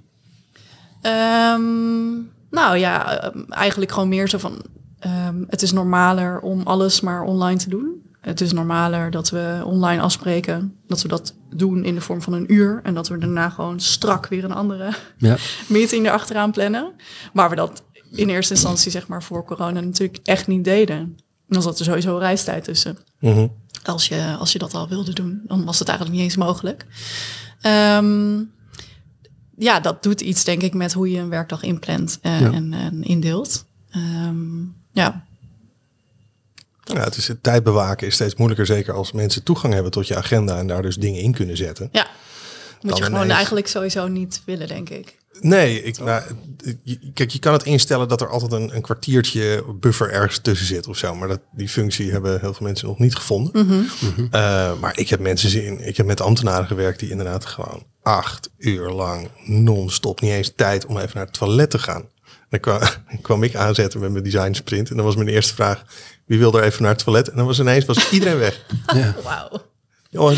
ehm, 1.03 2.12
nou 2.51 2.76
ja, 2.76 3.18
ehm, 3.20 3.51
eigenlijk 3.53 3.93
gewoon 3.93 4.09
meer 4.09 4.29
zo 4.29 4.39
van... 4.39 4.62
ehm, 4.99 5.45
het 5.49 5.62
is 5.62 5.72
normaler 5.72 6.41
om 6.41 6.62
alles 6.62 7.01
maar 7.01 7.22
online 7.22 7.59
te 7.59 7.68
doen. 7.68 8.03
Het 8.20 8.41
is 8.41 8.53
normaler 8.53 9.11
dat 9.11 9.31
we 9.31 9.62
online 9.64 10.03
afspreken. 10.03 10.76
Dat 10.87 11.03
we 11.03 11.09
dat 11.09 11.35
doen 11.55 11.85
in 11.85 11.95
de 11.95 12.01
vorm 12.01 12.22
van 12.22 12.33
een 12.33 12.53
uur. 12.53 12.81
En 12.83 12.95
dat 12.95 13.09
we 13.09 13.18
daarna 13.18 13.49
gewoon 13.51 13.81
strak 13.81 14.26
weer 14.26 14.45
een 14.45 14.53
andere 14.53 14.93
Ja. 15.16 15.37
meeting 15.68 16.07
erachteraan 16.07 16.51
plannen. 16.53 16.93
Maar 17.33 17.51
we 17.51 17.57
dat 17.57 17.83
in 18.12 18.29
eerste 18.29 18.53
instantie, 18.55 18.91
zeg 18.91 19.09
maar, 19.09 19.22
voor 19.22 19.45
corona 19.45 19.81
natuurlijk 19.81 20.18
echt 20.22 20.47
niet 20.47 20.64
deden. 20.64 21.16
Dan 21.49 21.62
zat 21.62 21.78
er 21.78 21.84
sowieso 21.84 22.16
reistijd 22.16 22.64
tussen. 22.64 22.99
Mhm. 23.20 23.46
Als 23.84 24.09
je, 24.09 24.36
als 24.38 24.53
je 24.53 24.59
dat 24.59 24.74
al 24.74 24.88
wilde 24.88 25.12
doen, 25.12 25.40
dan 25.46 25.64
was 25.64 25.78
het 25.78 25.88
eigenlijk 25.88 26.18
niet 26.18 26.26
eens 26.26 26.36
mogelijk. 26.36 26.86
Ehm, 27.61 28.38
ja, 29.57 29.80
dat 29.80 30.03
doet 30.03 30.20
iets, 30.20 30.44
denk 30.44 30.62
ik, 30.62 30.74
met 30.74 30.92
hoe 30.92 31.11
je 31.11 31.18
een 31.18 31.28
werkdag 31.28 31.62
inplant 31.62 32.18
eh, 32.22 32.40
Ja. 32.40 32.53
en, 32.53 32.72
en 32.74 33.03
indeelt. 33.03 33.64
Ehm, 33.90 34.61
ja, 34.92 35.26
Ja, 36.84 37.01
het 37.05 37.16
is 37.16 37.28
het 37.28 37.42
tijd 37.42 37.62
bewaken 37.64 38.07
is 38.07 38.14
steeds 38.14 38.34
moeilijker, 38.34 38.66
zeker 38.66 38.94
als 38.94 39.12
mensen 39.12 39.42
toegang 39.42 39.72
hebben 39.72 39.92
tot 39.92 40.07
je 40.07 40.16
agenda 40.16 40.59
en 40.59 40.66
daar 40.66 40.82
dus 40.82 40.96
dingen 40.96 41.20
in 41.20 41.32
kunnen 41.32 41.57
zetten. 41.57 41.88
ja. 41.92 42.07
Moet 42.80 42.90
Dan 42.90 42.99
je 42.99 43.05
gewoon 43.05 43.20
ineens- 43.20 43.34
eigenlijk 43.36 43.66
sowieso 43.68 44.07
niet 44.09 44.42
willen, 44.44 44.68
denk 44.68 44.88
ik. 44.88 45.18
Nee, 45.41 45.82
ik, 45.82 45.99
nou, 45.99 46.22
kijk, 47.14 47.30
je 47.30 47.39
kan 47.39 47.53
het 47.53 47.64
instellen 47.64 48.09
dat 48.09 48.20
er 48.20 48.28
altijd 48.28 48.53
een, 48.53 48.74
een 48.74 48.82
kwartiertje 48.82 49.64
buffer 49.80 50.11
ergens 50.11 50.39
tussen 50.39 50.66
zit 50.66 50.86
of 50.86 50.97
zo. 50.97 51.14
Maar 51.14 51.28
dat, 51.28 51.41
die 51.53 51.68
functie 51.68 52.11
hebben 52.11 52.41
heel 52.41 52.55
veel 52.55 52.66
mensen 52.66 52.89
nog 52.89 52.99
niet 52.99 53.14
gevonden. 53.14 53.66
Mhm. 53.66 54.26
Eh, 54.30 54.80
maar 54.80 54.99
ik 54.99 55.09
heb 55.09 55.20
mensen 55.20 55.51
zien, 55.51 55.86
ik 55.86 55.97
heb 55.97 56.07
met 56.07 56.20
ambtenaren 56.20 56.66
gewerkt 56.66 57.01
die 57.01 57.11
inderdaad 57.11 57.45
gewoon 57.45 57.86
acht 58.03 58.51
uur 58.59 58.91
lang 58.91 59.28
non-stop 59.45 60.20
niet 60.20 60.32
eens 60.32 60.53
tijd 60.57 60.86
om 60.86 60.97
even 60.97 61.11
naar 61.14 61.24
het 61.24 61.34
toilet 61.34 61.70
te 61.70 61.78
gaan. 61.78 62.09
Dan 62.49 62.61
kwam, 62.61 62.80
kwam 63.22 63.43
ik 63.43 63.55
aanzetten 63.55 64.01
met 64.01 64.11
mijn 64.11 64.24
design 64.24 64.53
sprint 64.53 64.91
en 64.91 64.97
dan 64.97 65.05
was 65.05 65.16
mijn 65.16 65.28
eerste 65.28 65.55
vraag, 65.55 65.84
wie 66.26 66.39
wil 66.39 66.59
er 66.59 66.64
even 66.64 66.82
naar 66.82 66.93
het 66.93 67.05
toilet? 67.05 67.30
En 67.30 67.36
dan 67.36 67.47
was 67.47 67.59
ineens 67.59 67.84
was 67.84 68.11
iedereen 68.11 68.39
weg. 68.39 68.64
Ja. 68.95 69.14
Wauw. 69.24 69.66
Jongen, 70.11 70.36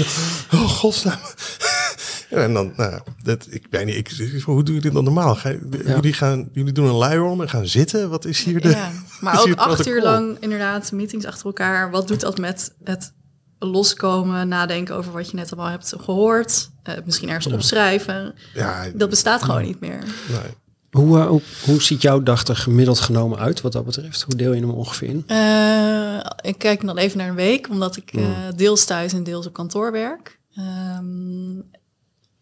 oh 0.52 0.68
godsnaam. 0.68 1.18
En 2.30 2.54
dan, 2.54 2.72
nou, 2.76 3.00
dat, 3.22 3.46
ik 3.50 3.66
weet 3.70 3.84
niet, 3.86 3.96
ik, 3.96 4.42
hoe 4.42 4.62
doe 4.62 4.74
je 4.74 4.80
dit 4.80 4.92
dan 4.92 5.04
normaal? 5.04 5.34
Ga, 5.34 5.54
jullie, 5.84 6.12
gaan, 6.12 6.48
jullie 6.52 6.72
doen 6.72 6.86
een 6.86 6.98
lie-on 6.98 7.42
en 7.42 7.48
gaan 7.48 7.66
zitten? 7.66 8.10
Wat 8.10 8.24
is 8.24 8.42
hier 8.42 8.60
de... 8.60 8.68
Ja, 8.68 8.90
maar 9.20 9.40
ook 9.42 9.54
acht 9.54 9.86
uur 9.86 10.02
lang 10.02 10.36
inderdaad 10.40 10.92
meetings 10.92 11.24
achter 11.24 11.46
elkaar. 11.46 11.90
Wat 11.90 12.08
doet 12.08 12.20
dat 12.20 12.38
met 12.38 12.74
het 12.84 13.12
loskomen, 13.58 14.48
nadenken 14.48 14.94
over 14.94 15.12
wat 15.12 15.30
je 15.30 15.36
net 15.36 15.52
allemaal 15.52 15.70
hebt 15.70 15.94
gehoord? 15.98 16.70
Eh, 16.82 16.94
misschien 17.04 17.28
ergens 17.28 17.54
opschrijven. 17.54 18.34
Ja, 18.54 18.86
Dat 18.94 19.10
bestaat 19.10 19.42
gewoon 19.42 19.62
niet 19.62 19.80
meer. 19.80 19.98
nee. 20.28 20.58
Hoe, 20.90 21.18
eh, 21.18 21.26
hoe, 21.26 21.42
hoe 21.64 21.82
ziet 21.82 22.02
jouw 22.02 22.22
dag 22.22 22.46
er 22.46 22.56
gemiddeld 22.56 23.00
genomen 23.00 23.38
uit 23.38 23.60
wat 23.60 23.72
dat 23.72 23.84
betreft? 23.84 24.22
Hoe 24.22 24.36
deel 24.36 24.52
je 24.52 24.60
hem 24.60 24.70
ongeveer 24.70 25.08
in? 25.08 25.24
Eh, 25.26 26.30
ik 26.40 26.58
kijk 26.58 26.86
dan 26.86 26.98
even 26.98 27.18
naar 27.18 27.28
een 27.28 27.34
week, 27.34 27.68
omdat 27.68 27.96
ik 27.96 28.12
eh, 28.12 28.24
deels 28.56 28.84
thuis 28.84 29.12
en 29.12 29.22
deels 29.24 29.46
op 29.46 29.52
kantoor 29.52 29.92
werk. 29.92 30.38
Ehm, 30.54 31.58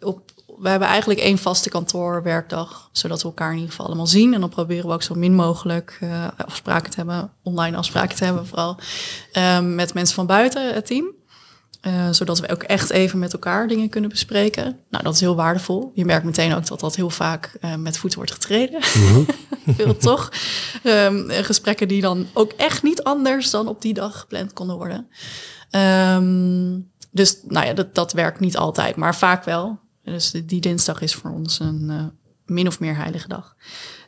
op, 0.01 0.30
we 0.59 0.68
hebben 0.68 0.88
eigenlijk 0.88 1.20
één 1.20 1.38
vaste 1.38 1.68
kantoorwerkdag, 1.68 2.88
zodat 2.92 3.22
we 3.22 3.28
elkaar 3.28 3.51
in 3.51 3.57
ieder 3.57 3.70
geval 3.70 3.86
allemaal 3.86 4.07
zien. 4.07 4.34
En 4.34 4.40
dan 4.40 4.49
proberen 4.49 4.86
we 4.86 4.92
ook 4.92 5.03
zo 5.03 5.14
min 5.14 5.34
mogelijk 5.34 5.99
eh, 6.01 6.26
afspraken 6.36 6.90
te 6.90 6.96
hebben, 6.96 7.32
online 7.42 7.76
afspraken 7.76 8.16
te 8.16 8.24
hebben 8.24 8.46
vooral, 8.46 8.76
ehm, 9.32 9.74
met 9.74 9.94
mensen 9.94 10.14
van 10.14 10.26
buiten 10.26 10.74
het 10.74 10.86
team. 10.86 11.16
Eh, 11.80 12.09
zodat 12.11 12.38
we 12.38 12.51
ook 12.51 12.62
echt 12.62 12.90
even 12.90 13.18
met 13.18 13.32
elkaar 13.32 13.68
dingen 13.68 13.88
kunnen 13.88 14.11
bespreken. 14.11 14.78
Nou, 14.90 15.05
dat 15.05 15.14
is 15.14 15.20
heel 15.20 15.36
waardevol. 15.36 15.90
Je 15.94 16.05
merkt 16.05 16.24
meteen 16.24 16.55
ook 16.55 16.66
dat 16.66 16.80
dat 16.80 16.96
heel 16.96 17.11
vaak 17.11 17.57
eh, 17.61 17.74
met 17.74 17.99
voeten 17.99 18.18
wordt 18.18 18.34
getreden. 18.34 18.82
Veel 19.76 19.96
toch? 19.96 20.32
Ehm, 20.82 21.30
eh, 21.30 21.44
gesprekken 21.44 21.88
die 21.88 22.01
dan 22.01 22.26
ook 22.32 22.53
echt 22.53 22.82
niet 22.82 23.03
anders 23.03 23.51
dan 23.51 23.68
op 23.68 23.82
die 23.82 23.94
dag 23.94 24.20
gepland 24.20 24.53
konden 24.53 24.76
worden. 24.76 25.09
Ehm, 25.70 26.78
dus 27.11 27.40
nou 27.46 27.66
ja, 27.66 27.72
dat, 27.72 27.94
dat 27.94 28.12
werkt 28.12 28.40
niet 28.40 28.57
altijd, 28.57 28.96
maar 28.96 29.14
vaak 29.14 29.44
wel. 29.44 29.78
Dus 30.09 30.30
die- 30.30 30.61
dinsdag 30.61 31.00
is 31.00 31.14
voor 31.14 31.30
ons 31.30 31.59
een 31.61 31.86
eh, 31.90 32.04
min 32.46 32.66
of 32.66 32.80
meer 32.80 32.96
heilige 32.96 33.28
dag. 33.28 33.56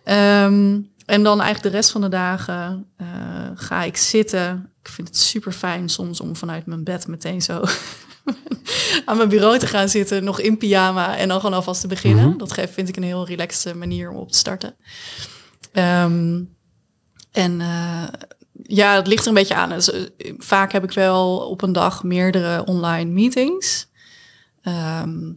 Ehm, 0.04 0.78
en 1.06 1.22
dan 1.22 1.40
eigenlijk 1.40 1.62
de 1.62 1.68
rest 1.80 1.90
van 1.90 2.00
de 2.00 2.08
dagen 2.08 2.86
eh, 2.96 3.06
ga 3.54 3.82
ik 3.82 3.96
zitten. 3.96 4.70
Ik 4.82 4.88
vind 4.88 5.08
het 5.08 5.16
super 5.16 5.52
fijn 5.52 5.88
soms 5.88 6.20
om 6.20 6.36
vanuit 6.36 6.66
mijn 6.66 6.84
bed 6.84 7.06
meteen 7.06 7.42
zo 7.42 7.62
aan 9.04 9.16
mijn 9.16 9.28
bureau 9.28 9.58
te 9.58 9.66
gaan 9.66 9.88
zitten, 9.88 10.24
nog 10.24 10.40
in 10.40 10.56
pyjama 10.56 11.16
en 11.16 11.28
dan 11.28 11.40
gewoon 11.40 11.54
alvast 11.54 11.80
te 11.80 11.86
beginnen. 11.86 12.38
Dat 12.38 12.52
geeft, 12.52 12.72
vind 12.72 12.88
ik 12.88 12.96
een 12.96 13.02
heel 13.02 13.26
relaxte 13.26 13.74
manier 13.74 14.10
om 14.10 14.16
op 14.16 14.32
te 14.32 14.38
starten. 14.38 14.74
Ehm, 15.72 16.42
en 17.32 17.60
eh, 17.60 18.04
ja, 18.62 18.94
het 18.94 19.06
ligt 19.06 19.22
er 19.22 19.28
een 19.28 19.34
beetje 19.34 19.54
aan. 19.54 19.68
Dus, 19.68 19.90
vaak 20.38 20.72
heb 20.72 20.84
ik 20.84 20.92
wel 20.92 21.36
op 21.38 21.62
een 21.62 21.72
dag 21.72 22.02
meerdere 22.02 22.64
online 22.64 23.10
meetings. 23.10 23.88
Ehm, 24.62 25.32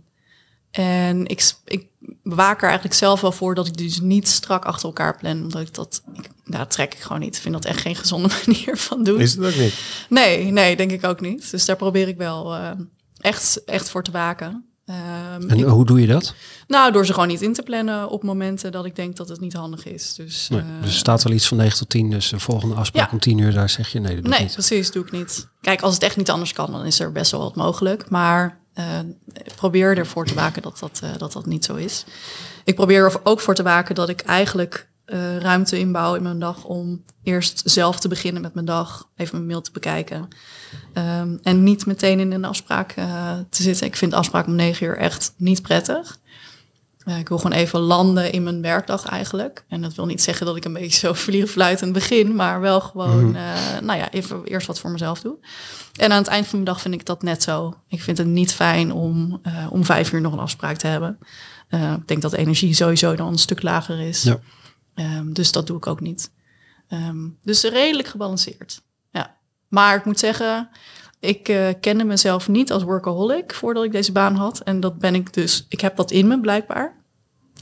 en 0.81 1.25
ik, 1.27 1.53
ik 1.65 1.85
waak 2.23 2.57
er 2.61 2.67
eigenlijk 2.67 2.95
zelf 2.95 3.21
wel 3.21 3.31
voor 3.31 3.55
dat 3.55 3.67
ik 3.67 3.77
dus 3.77 3.99
niet 3.99 4.27
strak 4.27 4.65
achter 4.65 4.85
elkaar 4.87 5.17
plan. 5.17 5.41
Omdat 5.41 5.61
ik 5.61 5.73
dat, 5.73 6.03
ik, 6.13 6.29
nou, 6.45 6.57
dat 6.57 6.71
trek 6.71 6.93
ik 6.93 6.99
gewoon 6.99 7.19
niet. 7.21 7.35
Ik 7.35 7.41
vind 7.41 7.53
dat 7.53 7.65
echt 7.65 7.81
geen 7.81 7.95
gezonde 7.95 8.29
manier 8.45 8.77
van 8.77 9.03
doen. 9.03 9.19
Is 9.19 9.35
het 9.35 9.45
ook 9.45 9.55
niet? 9.55 9.73
Nee, 10.09 10.45
nee, 10.51 10.75
denk 10.75 10.91
ik 10.91 11.03
ook 11.05 11.21
niet. 11.21 11.51
Dus 11.51 11.65
daar 11.65 11.75
probeer 11.75 12.07
ik 12.07 12.17
wel 12.17 12.53
eh, 12.55 12.71
echt, 13.19 13.63
echt 13.65 13.89
voor 13.89 14.03
te 14.03 14.11
waken. 14.11 14.65
Ehm, 14.85 15.49
En 15.49 15.57
ik- 15.57 15.65
hoe 15.65 15.85
doe 15.85 16.01
je 16.01 16.07
dat? 16.07 16.33
nou, 16.67 16.91
door 16.91 17.05
ze 17.05 17.13
gewoon 17.13 17.27
niet 17.27 17.41
in 17.41 17.53
te 17.53 17.61
plannen 17.63 18.09
op 18.09 18.23
momenten 18.23 18.71
dat 18.71 18.85
ik 18.85 18.95
denk 18.95 19.15
dat 19.15 19.29
het 19.29 19.39
niet 19.39 19.53
handig 19.53 19.85
is. 19.85 20.13
Dus, 20.15 20.47
Nee, 20.49 20.59
eh, 20.59 20.65
dus 20.81 20.91
er 20.91 20.97
staat 20.97 21.23
wel 21.23 21.33
iets 21.33 21.47
van 21.47 21.57
9 21.57 21.77
tot 21.77 21.89
10, 21.89 22.09
dus 22.09 22.29
de 22.29 22.39
volgende 22.39 22.75
afspraak 22.75 23.05
Ja. 23.05 23.11
om 23.13 23.19
10 23.19 23.37
uur, 23.37 23.53
daar 23.53 23.69
zeg 23.69 23.89
je 23.91 23.99
nee, 23.99 24.13
dat 24.15 24.23
doe 24.23 24.31
ik 24.31 24.37
Nee, 24.37 24.47
niet. 24.47 24.53
precies, 24.55 24.91
doe 24.91 25.03
ik 25.05 25.11
niet. 25.11 25.47
Kijk, 25.61 25.81
als 25.81 25.93
het 25.93 26.03
echt 26.03 26.17
niet 26.17 26.29
anders 26.29 26.53
kan, 26.53 26.71
dan 26.71 26.85
is 26.85 26.99
er 26.99 27.11
best 27.11 27.31
wel 27.31 27.39
wat 27.41 27.55
mogelijk. 27.55 28.09
Maar 28.09 28.61
eh, 28.73 28.99
probeer 29.55 29.97
ervoor 29.97 30.25
te 30.25 30.33
waken 30.33 30.61
dat 30.61 30.79
dat, 30.79 30.99
eh, 31.03 31.09
dat 31.17 31.33
dat 31.33 31.45
niet 31.45 31.65
zo 31.65 31.75
is. 31.75 32.05
Ik 32.63 32.75
probeer 32.75 33.05
er 33.05 33.19
ook 33.23 33.39
voor 33.39 33.55
te 33.55 33.63
waken 33.63 33.95
dat 33.95 34.09
ik 34.09 34.21
eigenlijk 34.21 34.91
eh, 35.05 35.37
ruimte 35.37 35.79
inbouw 35.79 36.15
in 36.15 36.23
mijn 36.23 36.39
dag 36.39 36.63
om 36.63 37.03
eerst 37.23 37.61
zelf 37.65 37.99
te 37.99 38.07
beginnen 38.07 38.41
met 38.41 38.53
mijn 38.53 38.65
dag, 38.65 39.09
even 39.15 39.35
mijn 39.35 39.47
mail 39.47 39.61
te 39.61 39.71
bekijken. 39.71 40.27
Ehm, 40.93 41.37
en 41.43 41.63
niet 41.63 41.85
meteen 41.85 42.19
in 42.19 42.31
een 42.31 42.45
afspraak 42.45 42.93
te 43.49 43.63
zitten. 43.63 43.87
Ik 43.87 43.95
vind 43.95 44.13
afspraak 44.13 44.47
om 44.47 44.55
negen 44.55 44.87
uur 44.87 44.97
echt 44.97 45.33
niet 45.37 45.61
prettig. 45.61 46.19
Eh, 47.05 47.19
ik 47.19 47.29
wil 47.29 47.37
gewoon 47.37 47.57
even 47.57 47.79
landen 47.79 48.31
in 48.31 48.43
mijn 48.43 48.61
werkdag 48.61 49.05
eigenlijk. 49.05 49.65
En 49.67 49.81
dat 49.81 49.95
wil 49.95 50.05
niet 50.05 50.21
zeggen 50.21 50.45
dat 50.45 50.55
ik 50.55 50.65
een 50.65 50.73
beetje 50.73 50.99
zo 50.99 51.13
vliegenfluitend 51.25 51.93
begin, 51.93 52.35
maar 52.35 52.61
wel 52.61 52.81
gewoon, 52.81 53.35
eh, 53.35 53.79
nou 53.81 53.99
ja, 53.99 54.11
even 54.11 54.43
eerst 54.43 54.67
wat 54.67 54.79
voor 54.79 54.91
mezelf 54.91 55.21
doe. 55.21 55.35
En 55.95 56.11
aan 56.11 56.17
het 56.17 56.27
eind 56.27 56.45
van 56.47 56.55
mijn 56.55 56.71
dag 56.71 56.81
vind 56.81 56.93
ik 56.93 57.05
dat 57.05 57.23
net 57.23 57.43
zo. 57.43 57.73
Ik 57.87 58.01
vind 58.01 58.17
het 58.17 58.27
niet 58.27 58.53
fijn 58.53 58.91
om 58.91 59.39
eh, 59.43 59.67
om 59.69 59.85
vijf 59.85 60.11
uur 60.11 60.21
nog 60.21 60.33
een 60.33 60.39
afspraak 60.39 60.77
te 60.77 60.87
hebben. 60.87 61.17
Ik 61.69 62.07
denk 62.07 62.21
dat 62.21 62.31
de 62.31 62.37
energie 62.37 62.73
sowieso 62.73 63.15
dan 63.15 63.27
een 63.27 63.37
stuk 63.37 63.61
lager 63.61 63.99
is. 63.99 64.23
Ja. 64.23 64.39
Ehm, 64.93 65.31
dus 65.31 65.51
dat 65.51 65.67
doe 65.67 65.77
ik 65.77 65.87
ook 65.87 65.99
niet. 65.99 66.31
Ehm, 66.87 67.27
dus 67.43 67.63
redelijk 67.63 68.07
gebalanceerd. 68.07 68.81
Ja. 69.11 69.37
Maar 69.67 69.95
ik 69.95 70.05
moet 70.05 70.19
zeggen, 70.19 70.69
ik 71.23 71.49
eh, 71.49 71.67
kende 71.79 72.03
mezelf 72.03 72.47
niet 72.47 72.71
als 72.71 72.83
workaholic 72.83 73.53
voordat 73.53 73.83
ik 73.83 73.91
deze 73.91 74.11
baan 74.11 74.35
had. 74.35 74.59
En 74.59 74.79
dat 74.79 74.99
ben 74.99 75.15
ik 75.15 75.33
dus, 75.33 75.65
ik 75.69 75.81
heb 75.81 75.95
dat 75.95 76.11
in 76.11 76.27
me 76.27 76.39
blijkbaar. 76.39 77.01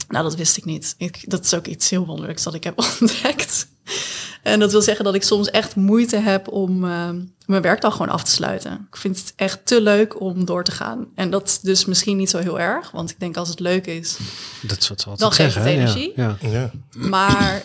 Nou, 0.08 0.24
dat 0.24 0.36
wist 0.36 0.56
ik 0.56 0.64
niet. 0.64 0.94
Ik, 0.98 1.30
dat 1.30 1.44
is 1.44 1.54
ook 1.54 1.66
iets 1.66 1.90
heel 1.90 2.06
wonderlijks 2.06 2.42
dat 2.42 2.54
ik 2.54 2.64
heb 2.64 2.78
ontdekt. 3.00 3.68
En 4.42 4.58
dat 4.60 4.72
wil 4.72 4.82
zeggen 4.82 5.04
dat 5.04 5.14
ik 5.14 5.22
soms 5.22 5.50
echt 5.50 5.76
moeite 5.76 6.16
heb 6.16 6.48
om 6.48 6.84
eh, 6.84 7.08
mijn 7.46 7.62
werkdag 7.62 7.92
gewoon 7.92 8.12
af 8.12 8.22
te 8.24 8.30
sluiten. 8.30 8.86
Ik 8.90 8.96
vind 8.96 9.18
het 9.18 9.32
echt 9.36 9.66
te 9.66 9.80
leuk 9.80 10.20
om 10.20 10.44
door 10.44 10.64
te 10.64 10.72
gaan. 10.72 11.06
En 11.14 11.30
dat 11.30 11.48
is 11.48 11.60
dus 11.60 11.84
misschien 11.84 12.16
niet 12.16 12.30
zo 12.30 12.38
heel 12.38 12.60
erg. 12.60 12.90
Want 12.90 13.10
ik 13.10 13.20
denk 13.20 13.36
als 13.36 13.48
het 13.48 13.60
leuk 13.60 13.86
is, 13.86 14.16
Dat 14.62 14.78
is 14.78 14.88
wat 14.88 15.00
ze 15.00 15.08
altijd 15.10 15.18
Dan 15.18 15.32
geeft 15.32 15.52
zeggen. 15.52 15.72
het 15.72 15.80
energie. 15.80 16.12
Ja, 16.16 16.36
Ja. 16.40 16.70
maar 16.92 17.62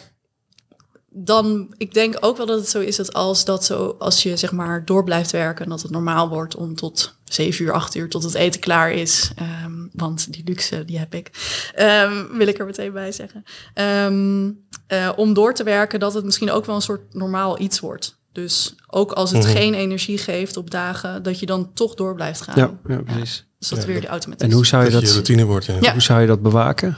dan, 1.25 1.73
ik 1.77 1.93
denk 1.93 2.17
ook 2.19 2.37
wel 2.37 2.45
dat 2.45 2.59
het 2.59 2.69
zo 2.69 2.79
is 2.79 2.95
dat 2.95 3.13
als, 3.13 3.45
dat 3.45 3.65
zo, 3.65 3.95
als 3.99 4.23
je 4.23 4.37
zeg 4.37 4.51
maar 4.51 4.85
door 4.85 5.03
blijft 5.03 5.31
werken, 5.31 5.69
dat 5.69 5.81
het 5.81 5.91
normaal 5.91 6.29
wordt 6.29 6.55
om 6.55 6.75
tot 6.75 7.15
zeven 7.23 7.65
uur, 7.65 7.71
acht 7.71 7.95
uur, 7.95 8.09
tot 8.09 8.23
het 8.23 8.33
eten 8.33 8.59
klaar 8.59 8.91
is. 8.91 9.31
Ehm, 9.35 9.71
want 9.93 10.33
die 10.33 10.41
luxe, 10.45 10.85
die 10.85 10.97
heb 10.99 11.13
ik. 11.13 11.31
Ehm, 11.75 12.23
wil 12.37 12.47
ik 12.47 12.59
er 12.59 12.65
meteen 12.65 12.91
bij 12.93 13.11
zeggen. 13.11 13.43
Ehm, 13.73 14.49
eh, 14.87 15.09
om 15.15 15.33
door 15.33 15.53
te 15.53 15.63
werken, 15.63 15.99
dat 15.99 16.13
het 16.13 16.25
misschien 16.25 16.51
ook 16.51 16.65
wel 16.65 16.75
een 16.75 16.81
soort 16.81 17.13
normaal 17.13 17.59
iets 17.59 17.79
wordt. 17.79 18.15
Dus 18.31 18.75
ook 18.87 19.11
als 19.11 19.31
het 19.31 19.43
Mhm. 19.43 19.51
geen 19.51 19.73
energie 19.73 20.17
geeft 20.17 20.57
op 20.57 20.71
dagen, 20.71 21.23
dat 21.23 21.39
je 21.39 21.45
dan 21.45 21.73
toch 21.73 21.95
door 21.95 22.15
blijft 22.15 22.41
gaan. 22.41 22.55
ja, 22.57 22.93
ja, 22.95 23.01
precies. 23.01 23.45
Dus 23.59 23.69
dat 23.69 23.79
Ja, 23.79 23.85
weer 23.85 24.01
de 24.01 24.07
automatisme. 24.07 24.49
En 24.51 24.55
hoe 24.55 24.65
zou 24.65 24.83
je 24.85 24.89
Dat 24.91 25.01
je 25.01 25.11
routine 25.11 25.43
wordt. 25.45 25.65
Ja. 25.65 25.77
Ja. 25.81 25.91
hoe 25.91 26.01
zou 26.01 26.21
je 26.21 26.27
dat 26.27 26.41
bewaken? 26.41 26.97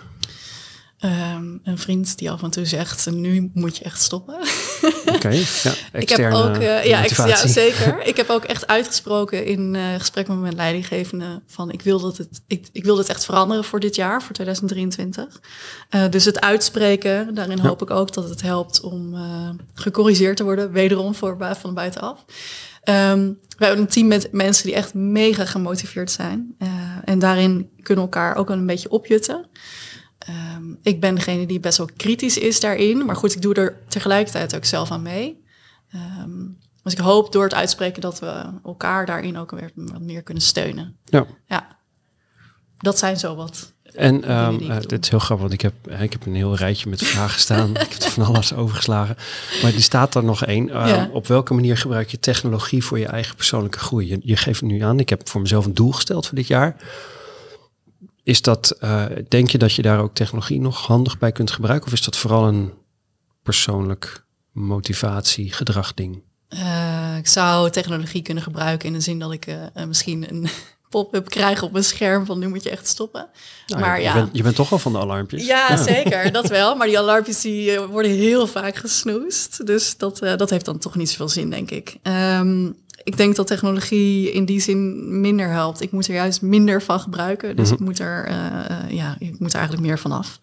Ehm, 1.00 1.58
een 1.64 1.78
vriend 1.78 2.18
die 2.18 2.32
af 2.32 2.44
en 2.44 2.50
toe 2.50 2.66
zegt, 2.66 3.12
nu 3.12 3.52
moet 3.54 3.78
je 3.78 3.84
echt 3.84 4.02
stoppen. 4.02 4.36
Oké, 5.06 5.30
ja, 5.30 5.74
Ik 6.00 6.10
heb 6.10 6.34
ook, 6.34 6.56
eh, 6.56 6.86
ja, 6.86 7.48
zeker. 7.48 8.02
Ik 8.08 8.18
heb 8.18 8.30
ook 8.30 8.44
echt 8.44 8.68
uitgesproken 8.68 9.46
in 9.46 9.76
eh, 9.76 9.84
gesprek 9.98 10.28
met 10.28 10.40
mijn 10.40 10.56
leidinggevende 10.56 11.42
van 11.48 11.72
ik 11.72 11.82
wil 11.82 12.00
dat 12.00 12.18
het, 12.18 12.42
ik, 12.48 12.68
ik 12.72 12.84
wil 12.84 12.96
dit 12.96 13.10
echt 13.10 13.26
veranderen 13.26 13.64
voor 13.64 13.80
dit 13.80 13.96
jaar, 13.96 14.24
voor 14.24 14.34
2023. 14.34 15.42
Eh, 15.90 16.10
dus 16.10 16.26
het 16.26 16.42
uitspreken, 16.42 17.34
daarin 17.34 17.58
Ja. 17.58 17.68
hoop 17.68 17.82
ik 17.82 17.90
ook 17.90 18.14
dat 18.14 18.30
het 18.30 18.42
helpt 18.42 18.82
om 18.82 19.16
gecorrigeerd 19.74 20.38
te 20.38 20.44
worden, 20.44 20.72
wederom 20.72 21.16
voor, 21.16 21.38
van 21.60 21.74
buitenaf. 21.74 22.26
Ehm, 22.84 23.32
we 23.58 23.66
hebben 23.66 23.84
een 23.84 23.92
team 23.92 24.08
met 24.08 24.32
mensen 24.32 24.66
die 24.66 24.76
echt 24.76 24.94
mega 24.94 25.46
gemotiveerd 25.46 26.12
zijn. 26.12 26.56
En 27.04 27.20
daarin 27.20 27.70
kunnen 27.82 28.04
elkaar 28.04 28.36
ook 28.36 28.50
een 28.50 28.66
beetje 28.66 28.90
opjutten. 28.90 29.46
Ehm, 30.30 30.64
ik 30.82 31.00
ben 31.00 31.16
degene 31.16 31.46
die 31.46 31.60
best 31.60 31.78
wel 31.78 31.90
kritisch 31.98 32.38
is 32.38 32.60
daarin. 32.60 33.06
Maar 33.06 33.16
goed, 33.16 33.36
ik 33.36 33.42
doe 33.42 33.54
er 33.54 33.78
tegelijkertijd 33.88 34.56
ook 34.56 34.66
zelf 34.66 34.92
aan 34.92 35.02
mee. 35.02 35.44
Ehm, 35.92 36.46
dus 36.84 36.94
ik 36.94 37.00
hoop 37.00 37.32
door 37.32 37.44
het 37.44 37.54
uitspreken 37.54 38.02
dat 38.02 38.20
we 38.20 38.44
elkaar 38.64 39.06
daarin 39.06 39.38
ook 39.38 39.52
weer 39.52 39.72
wat 39.76 40.02
meer 40.02 40.24
kunnen 40.24 40.44
steunen. 40.44 40.96
Ja. 41.06 41.26
Ja, 41.48 41.78
dat 42.78 42.98
zijn 43.00 43.18
zo 43.18 43.36
wat. 43.36 43.74
En 43.84 44.22
doe. 44.22 44.80
dit 44.88 45.04
is 45.04 45.10
heel 45.10 45.20
grappig, 45.20 45.48
want 45.48 45.54
ik 45.54 45.62
heb, 45.62 46.02
ik 46.02 46.12
heb 46.12 46.26
een 46.26 46.36
heel 46.36 46.56
rijtje 46.56 46.90
met 46.90 47.04
vragen 47.04 47.40
staan. 47.40 47.70
ik 47.70 47.94
heb 47.94 48.02
er 48.02 48.12
van 48.12 48.26
alles 48.26 48.54
overgeslagen. 48.54 49.16
Maar 49.62 49.72
die 49.72 49.82
staat 49.82 50.16
er 50.16 50.24
nog 50.24 50.46
één. 50.46 50.68
Ja. 50.68 51.10
Op 51.14 51.28
welke 51.28 51.54
manier 51.54 51.78
gebruik 51.78 52.10
je 52.10 52.20
technologie 52.20 52.84
voor 52.84 53.00
je 53.00 53.08
eigen 53.08 53.36
persoonlijke 53.36 53.80
groei? 53.80 54.08
Je, 54.08 54.20
je 54.22 54.36
geeft 54.36 54.60
het 54.60 54.70
nu 54.70 54.82
aan, 54.82 55.00
ik 55.00 55.10
heb 55.10 55.30
voor 55.30 55.42
mezelf 55.42 55.66
een 55.66 55.74
doel 55.74 55.92
gesteld 55.92 56.28
voor 56.28 56.36
dit 56.36 56.48
jaar. 56.48 56.76
Is 58.30 58.42
dat, 58.42 58.72
eh, 58.80 59.06
denk 59.28 59.50
je 59.50 59.58
dat 59.58 59.74
je 59.74 59.82
daar 59.82 60.00
ook 60.00 60.14
technologie 60.14 60.62
nog 60.62 60.86
handig 60.86 61.18
bij 61.18 61.32
kunt 61.32 61.52
gebruiken? 61.52 61.88
Of 61.88 61.94
is 61.94 62.04
dat 62.04 62.18
vooral 62.18 62.48
een 62.48 62.74
persoonlijk 63.44 64.26
motivatie, 64.52 65.54
gedrag 65.54 65.94
ding? 65.94 66.22
Eh, 66.48 67.16
ik 67.18 67.28
zou 67.28 67.70
technologie 67.70 68.22
kunnen 68.22 68.44
gebruiken 68.44 68.88
in 68.88 68.94
de 68.94 69.00
zin 69.00 69.20
dat 69.20 69.32
ik 69.32 69.46
eh, 69.46 69.86
misschien 69.86 70.30
een 70.30 70.48
pop-up 70.90 71.30
krijg 71.30 71.62
op 71.62 71.72
mijn 71.72 71.84
scherm 71.84 72.26
van 72.26 72.40
nu 72.40 72.48
moet 72.48 72.64
je 72.64 72.70
echt 72.70 72.88
stoppen. 72.88 73.30
Nou, 73.68 73.82
maar 73.82 73.98
je, 73.98 74.04
ja. 74.04 74.14
bent, 74.14 74.30
je 74.32 74.44
bent 74.44 74.56
toch 74.56 74.72
al 74.72 74.80
van 74.80 74.92
de 74.92 75.00
alarmpjes. 75.00 75.46
Ja, 75.46 75.78
zeker, 75.78 76.32
dat 76.32 76.48
wel. 76.60 76.76
Maar 76.76 76.88
die 76.88 77.00
alarmpjes 77.00 77.42
die 77.42 77.80
worden 77.80 78.12
heel 78.12 78.48
vaak 78.48 78.76
gesnoest. 78.76 79.66
Dus 79.66 79.98
dat, 79.98 80.18
dat 80.20 80.50
heeft 80.50 80.66
dan 80.66 80.78
toch 80.78 80.96
niet 80.96 81.10
zoveel 81.10 81.30
zin, 81.30 81.50
denk 81.50 81.72
ik. 81.72 81.98
Ehm, 82.02 82.72
ik 83.10 83.18
denk 83.18 83.36
dat 83.36 83.48
technologie 83.48 84.32
in 84.32 84.46
die 84.46 84.60
zin 84.60 85.20
minder 85.22 85.50
helpt. 85.50 85.82
Ik 85.82 85.92
moet 85.92 86.08
er 86.08 86.14
juist 86.14 86.42
minder 86.42 86.82
van 86.82 87.00
gebruiken. 87.00 87.56
Dus 87.56 87.72
ik, 87.72 87.80
moet 87.80 88.00
er, 88.00 88.26
eh, 88.26 88.70
eh, 88.70 88.92
ja, 88.92 89.16
ik 89.20 89.40
moet 89.40 89.50
er 89.50 89.58
eigenlijk 89.58 89.88
meer 89.88 90.00
van 90.00 90.12
af. 90.12 90.40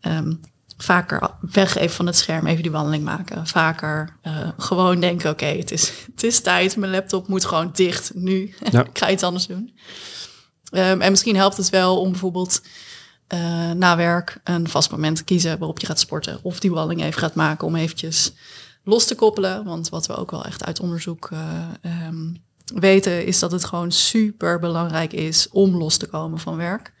Ehm, 0.00 0.32
vaker 0.76 1.30
weg 1.40 1.76
even 1.76 1.96
van 1.96 2.06
het 2.06 2.16
scherm, 2.16 2.46
even 2.46 2.62
die 2.62 2.72
wandeling 2.72 3.04
maken. 3.04 3.46
Vaker 3.46 4.16
eh, 4.22 4.48
gewoon 4.58 5.00
denken, 5.00 5.30
oké, 5.30 5.46
het, 5.46 5.70
is, 5.70 5.92
het 6.14 6.22
is 6.22 6.40
tijd. 6.40 6.76
Mijn 6.76 6.92
laptop 6.92 7.28
moet 7.28 7.44
gewoon 7.44 7.70
dicht 7.72 8.10
nu. 8.14 8.54
Ja. 8.72 8.84
ik 8.84 8.98
ga 8.98 9.10
iets 9.10 9.22
anders 9.22 9.46
doen. 9.46 9.72
Ehm, 10.70 11.00
en 11.00 11.10
misschien 11.10 11.36
helpt 11.36 11.56
het 11.56 11.70
wel 11.70 12.00
om 12.00 12.10
bijvoorbeeld 12.10 12.62
na 13.76 13.96
werk 13.96 14.40
een 14.44 14.68
vast 14.68 14.90
moment 14.90 15.16
te 15.16 15.24
kiezen 15.24 15.58
waarop 15.58 15.78
je 15.78 15.86
gaat 15.86 16.00
sporten. 16.00 16.38
Of 16.42 16.60
die 16.60 16.70
wandeling 16.70 17.02
even 17.02 17.20
gaat 17.20 17.34
maken 17.34 17.66
om 17.66 17.76
eventjes 17.76 18.32
los 18.86 19.04
te 19.06 19.14
koppelen. 19.14 19.64
Want 19.64 19.88
wat 19.88 20.06
we 20.06 20.16
ook 20.16 20.30
wel 20.30 20.44
echt 20.44 20.64
uit 20.64 20.80
onderzoek 20.80 21.28
eh, 21.32 21.40
ehm, 21.80 22.34
weten, 22.74 23.26
is 23.26 23.38
dat 23.38 23.52
het 23.52 23.64
gewoon 23.64 23.92
super 23.92 24.58
belangrijk 24.58 25.12
is 25.12 25.48
om 25.50 25.76
los 25.76 25.96
te 25.96 26.06
komen 26.06 26.38
van 26.38 26.56
werk. 26.56 26.92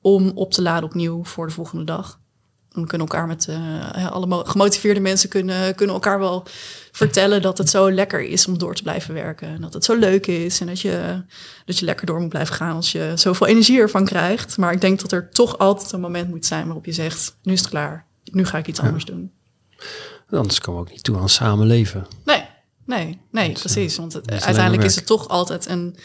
Om 0.00 0.30
op 0.34 0.52
te 0.52 0.62
laden 0.62 0.88
opnieuw 0.88 1.24
voor 1.24 1.46
de 1.46 1.52
volgende 1.52 1.84
dag. 1.84 2.20
We 2.68 2.86
kunnen 2.86 3.06
elkaar 3.06 3.26
met 3.26 3.48
eh, 3.48 4.10
alle 4.10 4.26
mo- 4.26 4.44
gemotiveerde 4.44 5.00
mensen 5.00 5.28
kunnen, 5.28 5.74
kunnen 5.74 5.94
elkaar 5.94 6.18
wel 6.18 6.46
vertellen 6.92 7.42
dat 7.42 7.58
het 7.58 7.70
zo 7.70 7.92
lekker 7.92 8.20
is 8.22 8.46
om 8.46 8.58
door 8.58 8.74
te 8.74 8.82
blijven 8.82 9.14
werken. 9.14 9.48
En 9.48 9.60
dat 9.60 9.74
het 9.74 9.84
zo 9.84 9.94
leuk 9.96 10.26
is 10.26 10.60
en 10.60 10.66
dat 10.66 10.80
je, 10.80 11.22
dat 11.64 11.78
je 11.78 11.84
lekker 11.84 12.06
door 12.06 12.20
moet 12.20 12.28
blijven 12.28 12.54
gaan 12.54 12.76
als 12.76 12.92
je 12.92 13.12
zoveel 13.14 13.46
energie 13.46 13.80
ervan 13.80 14.04
krijgt. 14.04 14.56
Maar 14.56 14.72
ik 14.72 14.80
denk 14.80 15.00
dat 15.00 15.12
er 15.12 15.30
toch 15.30 15.58
altijd 15.58 15.92
een 15.92 16.00
moment 16.00 16.28
moet 16.28 16.46
zijn 16.46 16.64
waarop 16.64 16.84
je 16.84 16.92
zegt, 16.92 17.36
nu 17.42 17.52
is 17.52 17.60
het 17.60 17.68
klaar. 17.68 18.06
Nu 18.24 18.44
ga 18.44 18.58
ik 18.58 18.66
iets 18.66 18.80
anders 18.80 19.04
doen. 19.04 19.32
Anders 20.30 20.60
komen 20.60 20.80
we 20.82 20.86
ook 20.86 20.92
niet 20.92 21.04
toe 21.04 21.18
aan 21.18 21.28
samenleven. 21.28 22.06
Nee, 22.24 22.44
nee, 22.86 23.20
nee, 23.30 23.52
Dus, 23.52 23.64
eh, 23.64 23.72
precies. 23.72 23.96
Want 23.96 24.12
het, 24.12 24.22
is 24.24 24.30
alleen 24.30 24.42
uiteindelijk 24.44 24.82
maar 24.82 24.90
is 24.90 24.96
het 24.96 25.06
toch 25.06 25.28
altijd 25.28 25.68
een... 25.68 25.96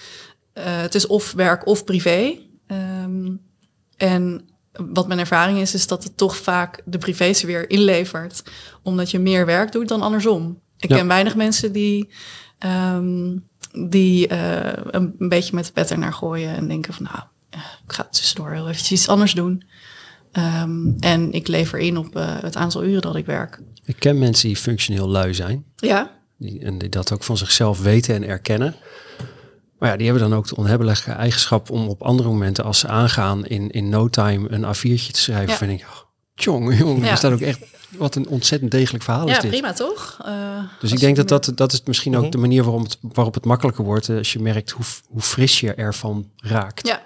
eh, 0.53 0.63
het 0.81 0.95
is 0.95 1.07
of 1.07 1.31
werk 1.31 1.65
of 1.67 1.83
privé. 1.83 2.37
Ehm, 2.67 3.31
en 3.97 4.47
wat 4.93 5.07
mijn 5.07 5.19
ervaring 5.19 5.57
is, 5.59 5.73
is 5.73 5.87
dat 5.87 6.03
het 6.03 6.17
toch 6.17 6.37
vaak 6.37 6.81
de 6.85 6.97
privésfeer 6.97 7.69
inlevert. 7.69 8.43
Omdat 8.83 9.11
je 9.11 9.19
meer 9.19 9.45
werk 9.45 9.71
doet 9.71 9.87
dan 9.87 10.01
andersom. 10.01 10.59
Ik 10.77 10.89
Ja. 10.89 10.95
ken 10.97 11.07
weinig 11.07 11.35
mensen 11.35 11.71
die, 11.71 12.09
ehm, 12.59 13.37
die 13.89 14.27
eh, 14.27 14.83
een, 14.91 15.15
een 15.19 15.29
beetje 15.29 15.55
met 15.55 15.65
de 15.65 15.71
pet 15.71 15.91
ernaar 15.91 16.13
gooien 16.13 16.55
en 16.55 16.67
denken 16.67 16.93
van... 16.93 17.03
nou, 17.11 17.23
eh, 17.49 17.59
ik 17.85 17.93
ga 17.93 18.03
tussendoor 18.03 18.51
heel 18.51 18.67
eventjes 18.69 18.91
iets 18.99 19.07
anders 19.07 19.33
doen. 19.33 19.63
Ehm, 20.31 20.87
en 20.99 21.31
ik 21.31 21.47
lever 21.47 21.79
in 21.79 21.97
op 21.97 22.15
eh, 22.15 22.41
het 22.41 22.55
aantal 22.55 22.83
uren 22.83 23.01
dat 23.01 23.15
ik 23.15 23.25
werk. 23.25 23.59
Ik 23.85 23.95
ken 23.99 24.17
mensen 24.19 24.47
die 24.47 24.57
functioneel 24.57 25.07
lui 25.09 25.33
zijn. 25.33 25.65
Ja, 25.75 26.11
Die, 26.37 26.59
en 26.59 26.77
die 26.77 26.89
dat 26.89 27.11
ook 27.13 27.23
van 27.23 27.37
zichzelf 27.37 27.81
weten 27.81 28.15
en 28.15 28.23
erkennen. 28.27 28.75
Maar 29.79 29.89
ja, 29.91 29.97
die 29.97 30.07
hebben 30.09 30.29
dan 30.29 30.37
ook 30.37 30.47
de 30.47 30.55
onhebbelijke 30.55 31.11
eigenschap 31.11 31.69
om 31.69 31.87
op 31.87 32.01
andere 32.01 32.29
momenten, 32.29 32.63
als 32.63 32.79
ze 32.79 32.87
aangaan, 32.87 33.45
in, 33.45 33.69
in 33.71 33.89
no 33.89 34.09
time 34.09 34.49
een 34.51 34.63
A4'tje 34.75 35.11
te 35.11 35.19
schrijven. 35.19 35.47
Ja. 35.51 35.57
Van 35.57 35.69
ik, 35.69 35.81
oh, 35.81 35.97
jongen, 36.33 36.77
jongen, 36.77 37.03
Ja. 37.03 37.11
er 37.11 37.17
staat 37.17 37.31
ook 37.33 37.39
echt, 37.41 37.59
wat 37.89 38.15
een 38.15 38.27
ontzettend 38.27 38.71
degelijk 38.71 39.03
verhaal 39.03 39.27
is 39.27 39.35
ja 39.35 39.41
dit. 39.41 39.49
prima 39.49 39.73
toch? 39.73 40.19
Eh, 40.25 40.57
Dus 40.79 40.91
ik 40.91 40.99
denk 40.99 41.15
dat 41.15 41.27
dat, 41.27 41.51
dat 41.55 41.73
is 41.73 41.81
misschien 41.85 42.15
ook 42.15 42.21
Mhm. 42.21 42.31
de 42.31 42.37
manier 42.37 42.63
waarop 42.63 42.83
het, 42.83 42.97
waarop 43.01 43.33
het 43.33 43.45
makkelijker 43.45 43.83
wordt. 43.83 44.09
eh, 44.09 44.17
Als 44.17 44.33
je 44.33 44.39
merkt 44.39 44.69
hoe, 44.71 44.85
hoe 45.07 45.21
fris 45.21 45.59
je 45.59 45.73
ervan 45.73 46.29
raakt. 46.37 46.87
Ja, 46.87 47.01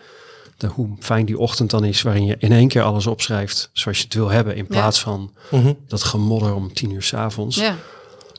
de, 0.57 0.67
hoe 0.67 0.89
fijn 0.99 1.25
die 1.25 1.37
ochtend 1.37 1.69
dan 1.69 1.83
is 1.83 2.01
waarin 2.01 2.25
je 2.25 2.35
in 2.39 2.51
één 2.51 2.67
keer 2.67 2.81
alles 2.81 3.07
opschrijft 3.07 3.69
zoals 3.73 3.97
je 3.97 4.03
het 4.03 4.13
wil 4.13 4.29
hebben. 4.29 4.55
In 4.55 4.67
plaats 4.67 4.99
van 4.99 5.33
Mhm. 5.51 5.73
dat 5.87 6.03
gemodder 6.03 6.53
om 6.53 6.73
tien 6.73 6.91
uur 6.91 7.03
s'avonds. 7.03 7.55
Ja, 7.55 7.75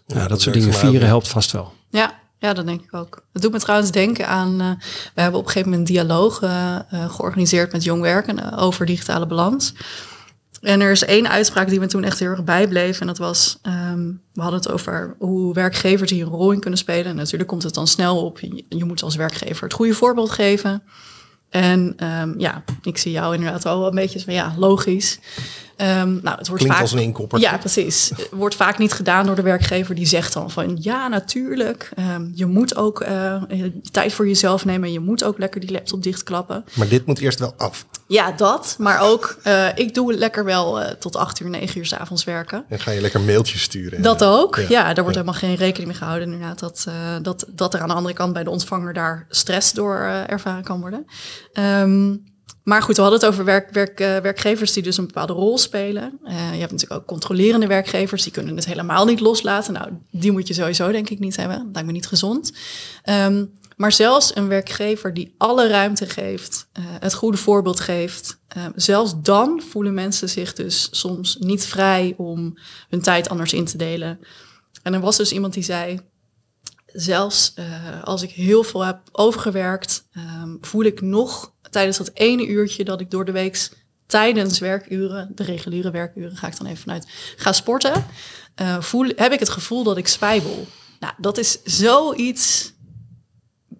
Ja. 0.07 0.19
dat, 0.19 0.29
dat 0.29 0.41
soort 0.41 0.55
dingen 0.55 0.73
vieren 0.75 1.07
helpt 1.09 1.29
vast 1.29 1.51
wel. 1.53 1.73
Ja, 1.91 2.19
ja, 2.39 2.53
dat 2.53 2.67
denk 2.67 2.83
ik 2.83 2.95
ook. 2.95 3.23
Het 3.33 3.43
doet 3.43 3.53
me 3.53 3.59
trouwens 3.59 3.91
denken 3.91 4.29
aan. 4.29 4.61
eh, 4.61 4.71
we 5.15 5.21
hebben 5.21 5.41
op 5.41 5.47
een 5.47 5.53
gegeven 5.53 5.71
moment 5.71 5.89
een 5.89 5.95
dialoog 5.95 6.43
eh, 6.43 6.75
eh, 6.91 7.11
georganiseerd 7.11 7.73
met 7.73 7.85
jong 7.85 8.01
werkenden 8.03 8.57
over 8.59 8.87
digitale 8.87 9.27
balans. 9.27 9.75
En 10.61 10.81
er 10.81 10.91
is 10.91 11.05
één 11.05 11.29
uitspraak 11.31 11.69
die 11.69 11.81
me 11.81 11.87
toen 11.87 12.05
echt 12.05 12.19
heel 12.19 12.29
erg 12.29 12.45
bijbleef. 12.45 13.01
En 13.01 13.07
dat 13.07 13.19
was: 13.19 13.59
ehm, 13.63 14.07
we 14.33 14.41
hadden 14.43 14.61
het 14.61 14.71
over 14.71 15.17
hoe 15.19 15.55
werkgevers 15.55 16.11
hier 16.11 16.27
een 16.27 16.33
rol 16.33 16.51
in 16.53 16.61
kunnen 16.61 16.79
spelen. 16.79 17.07
En 17.07 17.17
natuurlijk 17.17 17.49
komt 17.49 17.63
het 17.63 17.75
dan 17.75 17.87
snel 17.87 18.25
op. 18.25 18.41
Je, 18.41 18.65
je 18.69 18.85
moet 18.85 19.03
als 19.03 19.17
werkgever 19.17 19.63
het 19.65 19.73
goede 19.73 19.95
voorbeeld 19.95 20.31
geven. 20.31 20.83
En 21.51 21.93
ehm, 21.97 22.39
ja, 22.39 22.63
ik 22.83 22.99
zie 22.99 23.13
jou 23.13 23.35
inderdaad 23.35 23.65
wel 23.65 23.87
een 23.87 23.95
beetje 23.95 24.21
van 24.21 24.35
ja, 24.35 24.55
logisch. 24.57 25.19
Ehm, 25.79 26.13
nou, 26.23 26.39
het 26.39 26.49
wordt 26.49 26.49
Klinkt 26.49 26.73
vaak 26.73 26.81
als 26.81 26.93
een 26.93 26.99
inkopper. 26.99 27.41
ja, 27.41 27.57
precies. 27.59 28.13
Wordt 28.31 28.55
vaak 28.55 28.79
niet 28.79 28.93
gedaan 28.93 29.27
door 29.27 29.35
de 29.37 29.43
werkgever. 29.43 29.95
Die 29.95 30.07
zegt 30.07 30.33
dan 30.33 30.51
van 30.51 30.77
ja, 30.81 31.09
natuurlijk. 31.09 31.91
ehm, 31.97 32.27
je 32.35 32.47
moet 32.47 32.77
ook 32.77 33.01
eh, 33.01 33.43
tijd 33.91 34.13
voor 34.13 34.27
jezelf 34.29 34.65
nemen. 34.65 34.93
Je 34.93 35.01
moet 35.01 35.25
ook 35.25 35.39
lekker 35.39 35.61
die 35.61 35.71
laptop 35.73 36.03
dichtklappen. 36.03 36.65
Maar 36.75 36.89
dit 36.89 37.07
moet 37.07 37.19
eerst 37.19 37.39
wel 37.39 37.55
af. 37.57 37.87
Ja, 38.07 38.33
dat. 38.33 38.75
Maar 38.79 39.01
ook, 39.01 39.39
eh, 39.43 39.67
ik 39.75 39.95
doe 39.95 40.13
lekker 40.15 40.45
wel 40.45 40.81
eh, 40.81 40.91
tot 40.93 41.17
acht 41.17 41.41
uur, 41.41 41.51
negen 41.51 41.79
uur 41.79 41.87
s'avonds 41.87 42.25
werken. 42.25 42.65
En 42.69 42.81
ga 42.81 42.91
je 42.91 43.01
lekker 43.01 43.21
mailtjes 43.21 43.63
sturen. 43.63 44.03
Dat 44.03 44.23
En, 44.23 44.29
ook. 44.29 44.57
ja. 44.57 44.67
Ja, 44.69 44.83
daar 44.95 45.05
wordt 45.05 45.19
Ja. 45.19 45.23
helemaal 45.23 45.41
geen 45.41 45.55
rekening 45.55 45.87
mee 45.89 45.97
gehouden. 45.99 46.33
Inderdaad, 46.33 46.59
dat, 46.59 46.87
dat, 47.23 47.45
dat 47.49 47.75
er 47.75 47.81
aan 47.81 47.89
de 47.89 47.95
andere 47.95 48.15
kant 48.15 48.33
bij 48.33 48.45
de 48.45 48.51
ontvanger 48.51 48.93
daar 48.93 49.27
stress 49.29 49.73
door 49.73 49.97
ervaren 50.27 50.65
kan 50.65 50.81
worden. 50.81 51.05
Ehm, 51.53 52.17
maar 52.69 52.83
goed, 52.83 52.97
we 52.97 53.03
hadden 53.03 53.21
het 53.21 53.29
over 53.29 53.45
werk, 53.45 53.71
werk, 53.71 54.01
eh, 54.01 54.17
werkgevers 54.17 54.73
die 54.73 54.83
dus 54.83 54.97
een 54.97 55.07
bepaalde 55.07 55.33
rol 55.33 55.59
spelen. 55.59 56.19
Eh, 56.25 56.53
je 56.53 56.59
hebt 56.59 56.73
natuurlijk 56.73 57.01
ook 57.01 57.07
controlerende 57.07 57.67
werkgevers, 57.67 58.23
die 58.23 58.33
kunnen 58.33 58.57
het 58.57 58.65
helemaal 58.65 59.05
niet 59.05 59.21
loslaten. 59.21 59.73
Nou, 59.73 59.91
die 60.11 60.33
moet 60.33 60.49
je 60.49 60.55
sowieso 60.55 60.93
denk 60.93 61.11
ik 61.11 61.19
niet 61.19 61.37
hebben. 61.37 61.57
Dat 61.57 61.67
lijkt 61.73 61.87
me 61.87 61.93
niet 61.93 62.07
gezond. 62.07 62.53
Ehm, 63.03 63.45
maar 63.77 63.93
zelfs 63.93 64.37
een 64.37 64.49
werkgever 64.49 65.15
die 65.15 65.35
alle 65.39 65.69
ruimte 65.69 66.07
geeft, 66.07 66.69
eh, 66.73 66.83
het 66.87 67.15
goede 67.15 67.37
voorbeeld 67.37 67.81
geeft, 67.81 68.39
zelfs 68.75 69.15
dan 69.23 69.63
voelen 69.71 69.95
mensen 69.95 70.29
zich 70.29 70.53
dus 70.53 70.89
soms 70.91 71.37
niet 71.41 71.67
vrij 71.67 72.15
om 72.17 72.59
hun 72.89 73.01
tijd 73.01 73.29
anders 73.29 73.53
in 73.53 73.65
te 73.65 73.77
delen. 73.77 74.19
En 74.83 74.95
er 74.95 75.01
was 75.01 75.17
dus 75.17 75.33
iemand 75.33 75.55
die 75.55 75.63
zei, 75.63 76.01
zelfs 76.93 77.53
eh, 77.55 78.03
als 78.03 78.23
ik 78.23 78.31
heel 78.31 78.65
veel 78.65 78.85
heb 78.85 79.01
overgewerkt, 79.13 80.09
ehm, 80.13 80.57
voel 80.61 80.85
ik 80.85 81.01
nog 81.01 81.53
tijdens 81.71 81.97
dat 81.97 82.11
ene 82.15 82.47
uurtje 82.47 82.85
dat 82.85 83.01
ik 83.01 83.11
door 83.11 83.25
de 83.25 83.33
week 83.33 83.69
tijdens 84.07 84.59
werkuren, 84.59 85.33
de 85.35 85.43
reguliere 85.43 85.91
werkuren, 85.91 86.37
ga 86.37 86.47
ik 86.47 86.59
dan 86.59 86.67
even 86.67 86.83
vanuit, 86.83 87.07
ga 87.37 87.53
sporten, 87.53 88.07
eh, 88.55 88.81
voel, 88.81 89.13
heb 89.17 89.33
ik 89.33 89.39
het 89.39 89.49
gevoel 89.49 89.83
dat 89.83 89.97
ik 89.97 90.09
spijbel. 90.09 90.67
Nou, 91.01 91.13
dat 91.19 91.39
is 91.39 91.63
zoiets 91.65 92.73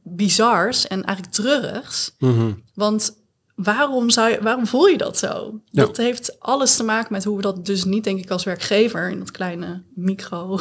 bizars 0.03 0.87
en 0.87 1.05
eigenlijk 1.05 1.35
treurigs. 1.35 2.15
Mhm. 2.19 2.53
Want 2.75 3.17
waarom, 3.55 4.11
zou 4.11 4.31
je, 4.31 4.43
waarom 4.43 4.67
voel 4.67 4.87
je 4.87 4.99
dat 4.99 5.19
zo? 5.19 5.61
Ja. 5.71 5.85
Dat 5.85 5.97
heeft 5.97 6.41
alles 6.41 6.77
te 6.77 6.85
maken 6.85 7.13
met 7.13 7.25
hoe 7.25 7.37
we 7.37 7.43
dat 7.43 7.67
dus 7.67 7.85
niet, 7.85 8.05
denk 8.05 8.19
ik, 8.19 8.31
als 8.31 8.45
werkgever 8.45 9.11
in 9.11 9.19
dat 9.19 9.31
kleine 9.31 9.83
micro. 9.95 10.61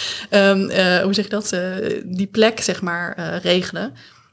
ehm, 0.30 0.68
eh, 0.68 1.02
hoe 1.02 1.14
zeg 1.14 1.24
je 1.24 1.30
dat? 1.30 1.52
eh, 1.52 2.02
die 2.04 2.26
plek, 2.26 2.60
zeg 2.60 2.82
maar, 2.82 3.12
eh, 3.12 3.40
regelen. 3.40 3.82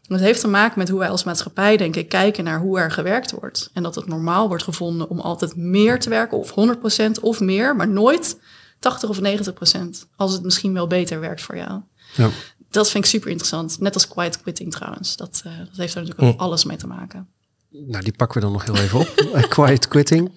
En 0.07 0.15
Het 0.15 0.21
heeft 0.23 0.39
te 0.41 0.47
maken 0.47 0.79
met 0.79 0.89
hoe 0.89 0.99
wij 0.99 1.09
als 1.09 1.23
maatschappij, 1.23 1.77
denk 1.77 1.95
ik, 1.95 2.09
kijken 2.09 2.43
naar 2.43 2.59
hoe 2.59 2.79
er 2.79 2.91
gewerkt 2.91 3.31
wordt. 3.31 3.69
En 3.73 3.83
dat 3.83 3.95
het 3.95 4.07
normaal 4.07 4.47
wordt 4.47 4.63
gevonden 4.63 5.09
om 5.09 5.19
altijd 5.19 5.55
meer 5.55 5.99
te 5.99 6.09
werken, 6.09 6.37
of 6.37 6.51
100% 6.51 7.19
of 7.19 7.39
meer, 7.39 7.75
maar 7.75 7.87
nooit 7.87 8.39
80 8.79 9.09
of 9.09 9.19
90%. 9.21 10.07
Als 10.15 10.33
het 10.33 10.43
misschien 10.43 10.73
wel 10.73 10.87
beter 10.87 11.19
werkt 11.19 11.41
voor 11.41 11.55
jou. 11.57 11.81
Ja. 12.15 12.29
Dat 12.69 12.89
vind 12.89 13.03
ik 13.03 13.09
super 13.09 13.29
interessant. 13.29 13.79
Net 13.79 13.93
als 13.93 14.07
quiet 14.07 14.41
quitting 14.41 14.71
trouwens. 14.71 15.15
Dat, 15.15 15.41
dat 15.43 15.77
heeft 15.77 15.95
er 15.95 16.01
natuurlijk 16.01 16.33
ook 16.33 16.39
alles 16.39 16.63
mee 16.63 16.77
te 16.77 16.87
maken. 16.87 17.27
Nou, 17.69 18.03
die 18.03 18.13
pakken 18.13 18.37
we 18.39 18.43
dan 18.45 18.53
nog 18.53 18.65
heel 18.65 18.77
even 18.77 18.99
op. 18.99 19.07
Quiet 19.49 19.87
quitting. 19.87 20.31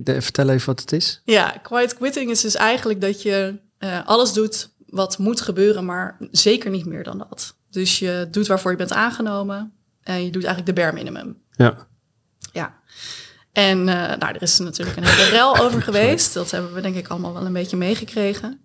De- 0.00 0.22
vertel 0.22 0.48
even 0.48 0.66
wat 0.66 0.80
het 0.80 0.92
is. 0.92 1.22
Ja, 1.24 1.54
quiet 1.62 1.94
quitting 1.94 2.30
is 2.30 2.40
dus 2.40 2.54
eigenlijk 2.54 3.00
dat 3.00 3.22
je 3.22 3.58
eh, 3.78 4.06
alles 4.06 4.32
doet 4.32 4.70
wat 4.86 5.18
moet 5.18 5.40
gebeuren, 5.40 5.84
maar 5.84 6.16
zeker 6.30 6.70
niet 6.70 6.86
meer 6.86 7.02
dan 7.02 7.18
dat. 7.18 7.56
Dus 7.70 7.98
je 7.98 8.28
doet 8.30 8.46
waarvoor 8.46 8.70
je 8.70 8.76
bent 8.76 8.92
aangenomen 8.92 9.72
en 10.02 10.24
je 10.24 10.30
doet 10.30 10.44
eigenlijk 10.44 10.76
de 10.76 10.82
bare 10.82 10.94
minimum. 10.94 11.42
Ja. 11.50 11.86
Ja. 12.52 12.80
En 13.52 13.88
eh, 13.88 14.18
nou, 14.18 14.34
er 14.34 14.42
is 14.42 14.58
natuurlijk 14.58 14.96
een 14.96 15.04
hele 15.04 15.30
rel 15.30 15.58
over 15.64 15.82
geweest. 15.82 16.34
Dat 16.34 16.50
hebben 16.50 16.74
we 16.74 16.80
denk 16.80 16.96
ik 16.96 17.08
allemaal 17.08 17.32
wel 17.32 17.46
een 17.46 17.52
beetje 17.52 17.76
meegekregen. 17.76 18.60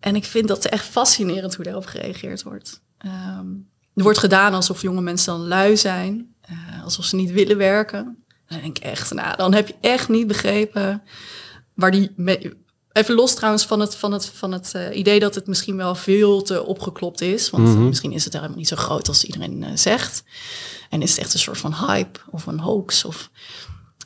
En 0.00 0.16
ik 0.16 0.24
vind 0.24 0.48
dat 0.48 0.64
echt 0.64 0.84
fascinerend 0.84 1.54
hoe 1.54 1.64
daarop 1.64 1.86
gereageerd 1.86 2.42
wordt. 2.42 2.82
Ehm, 2.98 3.46
er 3.94 4.02
wordt 4.02 4.18
gedaan 4.18 4.54
alsof 4.54 4.82
jonge 4.82 5.00
mensen 5.00 5.32
dan 5.32 5.46
lui 5.48 5.76
zijn, 5.76 6.34
eh, 6.40 6.84
alsof 6.84 7.04
ze 7.04 7.16
niet 7.16 7.30
willen 7.30 7.56
werken. 7.56 7.98
En 7.98 8.16
dan 8.46 8.60
denk 8.60 8.76
ik 8.76 8.84
echt, 8.84 9.14
nou, 9.14 9.36
dan 9.36 9.54
heb 9.54 9.66
je 9.66 9.74
echt 9.80 10.08
niet 10.08 10.26
begrepen 10.26 11.02
waar 11.74 11.90
die. 11.90 12.14
Even 12.92 13.14
los 13.14 13.34
trouwens 13.34 13.66
van 13.66 13.80
het, 13.80 13.94
van 13.96 14.12
het, 14.12 14.26
van 14.26 14.52
het 14.52 14.74
eh, 14.74 14.96
idee 14.98 15.20
dat 15.20 15.34
het 15.34 15.46
misschien 15.46 15.76
wel 15.76 15.94
veel 15.94 16.42
te 16.42 16.64
opgeklopt 16.64 17.20
is. 17.20 17.50
Want 17.50 17.68
Mhm. 17.68 17.86
misschien 17.86 18.12
is 18.12 18.24
het 18.24 18.32
helemaal 18.32 18.56
niet 18.56 18.68
zo 18.68 18.76
groot 18.76 19.08
als 19.08 19.24
iedereen 19.24 19.62
eh, 19.64 19.70
zegt. 19.74 20.22
En 20.90 21.02
is 21.02 21.10
het 21.10 21.20
echt 21.20 21.32
een 21.32 21.38
soort 21.38 21.58
van 21.58 21.74
hype 21.74 22.20
of 22.30 22.46
een 22.46 22.60
hoax. 22.60 23.04
Of... 23.04 23.30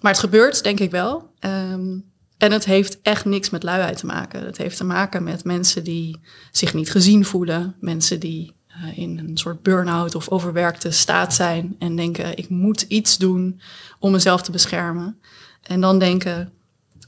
Maar 0.00 0.10
het 0.12 0.20
gebeurt, 0.20 0.62
denk 0.62 0.80
ik 0.80 0.90
wel. 0.90 1.30
Ehm, 1.38 1.98
en 2.38 2.52
het 2.52 2.64
heeft 2.64 2.98
echt 3.02 3.24
niks 3.24 3.50
met 3.50 3.62
luiheid 3.62 3.96
te 3.96 4.06
maken. 4.06 4.44
Het 4.44 4.56
heeft 4.56 4.76
te 4.76 4.84
maken 4.84 5.22
met 5.22 5.44
mensen 5.44 5.84
die 5.84 6.20
zich 6.52 6.74
niet 6.74 6.90
gezien 6.90 7.24
voelen. 7.24 7.76
Mensen 7.80 8.20
die 8.20 8.52
eh, 8.68 8.98
in 8.98 9.18
een 9.18 9.36
soort 9.38 9.62
burn-out 9.62 10.14
of 10.14 10.28
overwerkte 10.28 10.90
staat 10.90 11.34
zijn. 11.34 11.76
En 11.78 11.96
denken, 11.96 12.36
ik 12.36 12.48
moet 12.48 12.80
iets 12.82 13.18
doen 13.18 13.60
om 13.98 14.12
mezelf 14.12 14.42
te 14.42 14.50
beschermen. 14.50 15.18
En 15.62 15.80
dan 15.80 15.98
denken, 15.98 16.52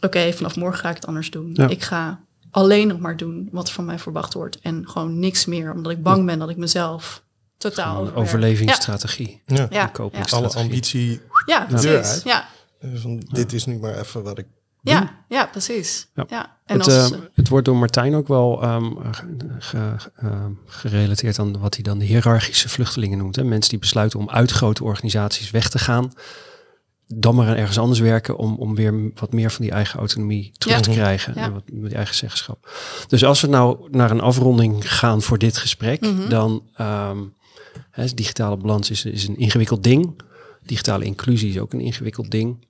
oké, 0.00 0.32
vanaf 0.32 0.56
morgen 0.56 0.78
ga 0.80 0.88
ik 0.88 0.94
het 0.94 1.06
anders 1.06 1.30
doen. 1.30 1.50
Ja. 1.52 1.68
Ik 1.68 1.82
ga 1.82 2.20
alleen 2.50 2.88
nog 2.88 2.98
maar 2.98 3.16
doen 3.16 3.48
wat 3.52 3.70
van 3.72 3.84
mij 3.84 3.98
verwacht 3.98 4.34
wordt. 4.34 4.58
En 4.60 4.88
gewoon 4.88 5.18
niks 5.18 5.44
meer, 5.46 5.72
omdat 5.72 5.92
ik 5.92 6.02
bang 6.02 6.26
ben 6.26 6.38
dat 6.38 6.48
ik 6.50 6.56
mezelf 6.56 7.22
totaal 7.58 7.96
overwerk. 8.00 8.16
overlevingsstrategie. 8.18 9.42
Ja. 9.46 9.66
Ja. 9.70 9.90
Alle 10.30 10.48
ambitie. 10.54 11.20
Ja, 11.46 11.66
de 11.66 11.80
deur 11.80 11.92
precies. 12.00 12.12
uit. 12.12 12.22
Ja, 12.22 12.48
eh, 12.80 12.90
Van, 12.94 13.22
dit 13.30 13.52
is 13.52 13.66
nu 13.66 13.78
maar 13.78 13.98
even 13.98 14.22
wat 14.22 14.38
ik 14.38 14.46
ja, 14.82 15.24
ja, 15.28 15.46
precies. 15.46 16.08
Ja. 16.14 16.24
Ja. 16.28 16.56
En 16.66 16.78
Het, 16.78 16.86
als, 16.86 17.10
eh, 17.12 17.18
het 17.34 17.48
wordt 17.48 17.64
door 17.64 17.76
Martijn 17.76 18.14
ook 18.14 18.28
wel 18.28 18.62
ehm, 18.62 18.84
ge- 19.10 19.36
ge- 19.58 20.10
ehm, 20.16 20.50
gerelateerd 20.66 21.38
aan 21.38 21.58
wat 21.58 21.74
hij 21.74 21.82
dan 21.82 21.98
de 21.98 22.04
hiërarchische 22.04 22.68
vluchtelingen 22.68 23.18
noemt. 23.18 23.36
Hè? 23.36 23.44
Mensen 23.44 23.70
die 23.70 23.78
besluiten 23.78 24.18
om 24.18 24.30
uit 24.30 24.50
grote 24.50 24.84
organisaties 24.84 25.50
weg 25.50 25.68
te 25.68 25.78
gaan. 25.78 26.12
Dan 27.08 27.34
maar 27.34 27.56
ergens 27.56 27.78
anders 27.78 28.00
werken 28.00 28.36
om, 28.36 28.56
om 28.56 28.74
weer 28.74 29.10
wat 29.14 29.32
meer 29.32 29.50
van 29.50 29.62
die 29.64 29.70
eigen 29.74 29.98
autonomie 29.98 30.52
terug 30.58 30.76
Ja. 30.76 30.82
te 30.82 30.90
krijgen. 30.90 31.32
Ja. 31.36 31.42
En 31.42 31.52
wat 31.52 31.62
met 31.72 31.88
die 31.88 31.96
eigen 31.96 32.14
zeggenschap. 32.14 32.70
Dus 33.08 33.24
als 33.24 33.40
we 33.40 33.46
nou 33.46 33.88
naar 33.90 34.10
een 34.10 34.20
afronding 34.20 34.92
gaan 34.92 35.22
voor 35.22 35.38
dit 35.38 35.56
gesprek, 35.56 36.00
Mhm. 36.00 36.28
dan 36.28 36.62
hè, 37.90 38.06
digitale 38.14 38.56
balans 38.56 38.90
is, 38.90 39.04
is 39.04 39.28
een 39.28 39.38
ingewikkeld 39.38 39.82
ding. 39.82 40.20
Digitale 40.62 41.04
inclusie 41.04 41.50
is 41.50 41.58
ook 41.58 41.72
een 41.72 41.80
ingewikkeld 41.80 42.30
ding. 42.30 42.64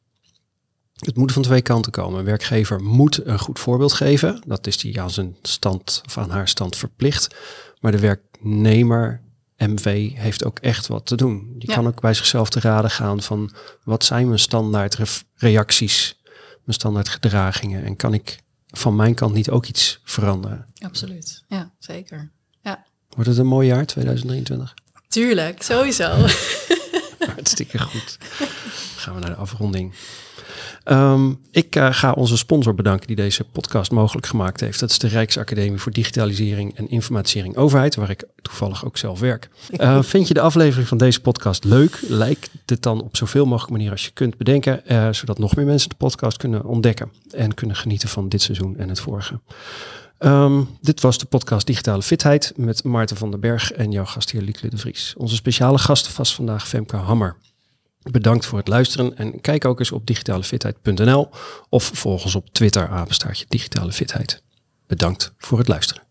Het 0.97 1.17
moet 1.17 1.33
van 1.33 1.43
twee 1.43 1.63
kanten 1.63 1.93
komen. 1.93 2.19
Een 2.19 2.25
werkgever 2.25 2.83
moet 2.83 3.27
een 3.27 3.39
goed 3.39 3.59
voorbeeld 3.59 3.93
geven. 3.93 4.43
Dat 4.47 4.67
is 4.67 4.77
die 4.79 5.01
aan 5.01 5.11
zijn 5.11 5.37
stand 5.43 6.03
of 6.07 6.19
aan 6.19 6.31
haar 6.31 6.49
stand 6.49 6.77
verplicht. 6.77 7.35
Maar 7.81 7.93
de 7.93 7.99
werknemer, 7.99 9.21
MV, 9.59 10.11
heeft 10.15 10.45
ook 10.45 10.59
echt 10.59 10.87
wat 10.87 11.07
te 11.07 11.17
doen. 11.17 11.55
Die 11.59 11.69
Ja. 11.69 11.75
kan 11.75 11.87
ook 11.87 12.01
bij 12.01 12.15
zichzelf 12.15 12.49
te 12.51 12.61
raden 12.61 12.91
gaan 12.91 13.23
van 13.23 13.53
wat 13.85 14.05
zijn 14.05 14.27
mijn 14.27 14.39
standaard 14.39 14.95
re- 14.95 15.05
reacties, 15.35 16.21
mijn 16.65 16.79
standaard 16.79 17.09
gedragingen. 17.09 17.85
En 17.85 17.97
kan 17.97 18.15
ik 18.15 18.39
van 18.67 18.97
mijn 18.97 19.15
kant 19.15 19.35
niet 19.35 19.51
ook 19.51 19.67
iets 19.67 20.01
veranderen? 20.05 20.67
Absoluut. 20.79 21.45
Ja, 21.49 21.71
zeker. 21.79 22.31
Ja, 22.61 22.85
Wordt 23.09 23.31
het 23.31 23.39
een 23.39 23.47
mooi 23.47 23.67
jaar, 23.69 23.87
2023? 23.87 24.75
tuurlijk, 25.09 25.63
sowieso. 25.63 26.09
Hartstikke 27.35 27.79
goed. 27.79 28.19
Dan 28.39 28.49
gaan 28.97 29.15
we 29.15 29.21
naar 29.21 29.31
de 29.31 29.37
afronding. 29.37 29.95
Ehm, 30.87 31.33
ik 31.51 31.77
eh, 31.77 31.89
ga 31.91 32.13
onze 32.13 32.37
sponsor 32.37 32.75
bedanken 32.75 33.07
die 33.07 33.17
deze 33.17 33.45
podcast 33.45 33.91
mogelijk 33.91 34.27
gemaakt 34.27 34.61
heeft. 34.61 34.81
Dat 34.81 34.91
is 34.91 34.99
de 34.99 35.09
Rijksacademie 35.09 35.79
voor 35.79 35.93
Digitalisering 35.93 36.77
en 36.77 36.91
Informatisering 36.91 37.57
Overheid, 37.57 37.95
waar 37.95 38.11
ik 38.11 38.25
toevallig 38.43 38.85
ook 38.85 38.97
zelf 38.97 39.21
werk. 39.21 39.49
Eh, 39.77 40.03
vind 40.03 40.29
je 40.29 40.35
de 40.35 40.41
aflevering 40.41 40.89
van 40.89 40.99
deze 40.99 41.21
podcast 41.21 41.65
leuk? 41.65 41.99
Lijkt 42.09 42.51
het 42.67 42.83
dan 42.83 43.03
op 43.03 43.17
zoveel 43.17 43.45
mogelijk 43.45 43.71
manieren 43.71 43.93
als 43.93 44.05
je 44.05 44.11
kunt 44.11 44.37
bedenken, 44.37 44.87
eh, 44.87 45.13
zodat 45.13 45.39
nog 45.39 45.57
meer 45.57 45.67
mensen 45.67 45.89
de 45.89 45.95
podcast 45.95 46.37
kunnen 46.37 46.65
ontdekken 46.65 47.13
en 47.31 47.55
kunnen 47.55 47.77
genieten 47.77 48.09
van 48.09 48.29
dit 48.29 48.43
seizoen 48.43 48.77
en 48.77 48.89
het 48.89 49.01
vorige. 49.01 49.41
Ehm, 50.19 50.63
dit 50.81 51.01
was 51.01 51.19
de 51.19 51.27
podcast 51.27 51.67
Digitale 51.67 52.03
Fitheid 52.03 52.53
met 52.57 52.85
Maarten 52.85 53.17
van 53.17 53.31
den 53.31 53.41
Berg 53.41 53.73
en 53.73 53.91
jouw 53.91 54.05
gastheer 54.05 54.43
Lieke 54.43 54.69
de 54.69 54.77
Vries. 54.77 55.15
Onze 55.17 55.35
speciale 55.35 55.79
gast 55.79 56.17
was 56.17 56.35
vandaag 56.35 56.69
Femke 56.69 56.97
Hammer. 56.97 57.37
Bedankt 58.11 58.47
voor 58.47 58.59
het 58.59 58.69
luisteren 58.69 59.17
en 59.17 59.41
kijk 59.41 59.65
ook 59.65 59.79
eens 59.79 59.93
op 59.93 60.07
digitalefitheid.nl 60.07 61.29
of 61.69 61.91
volg 61.95 62.25
ons 62.25 62.35
op 62.35 62.49
Twitter, 62.53 62.89
apenstaartje 62.89 63.45
digitale 63.49 63.93
fitheid. 63.93 64.43
Bedankt 64.87 65.33
voor 65.39 65.59
het 65.59 65.69
luisteren. 65.69 66.06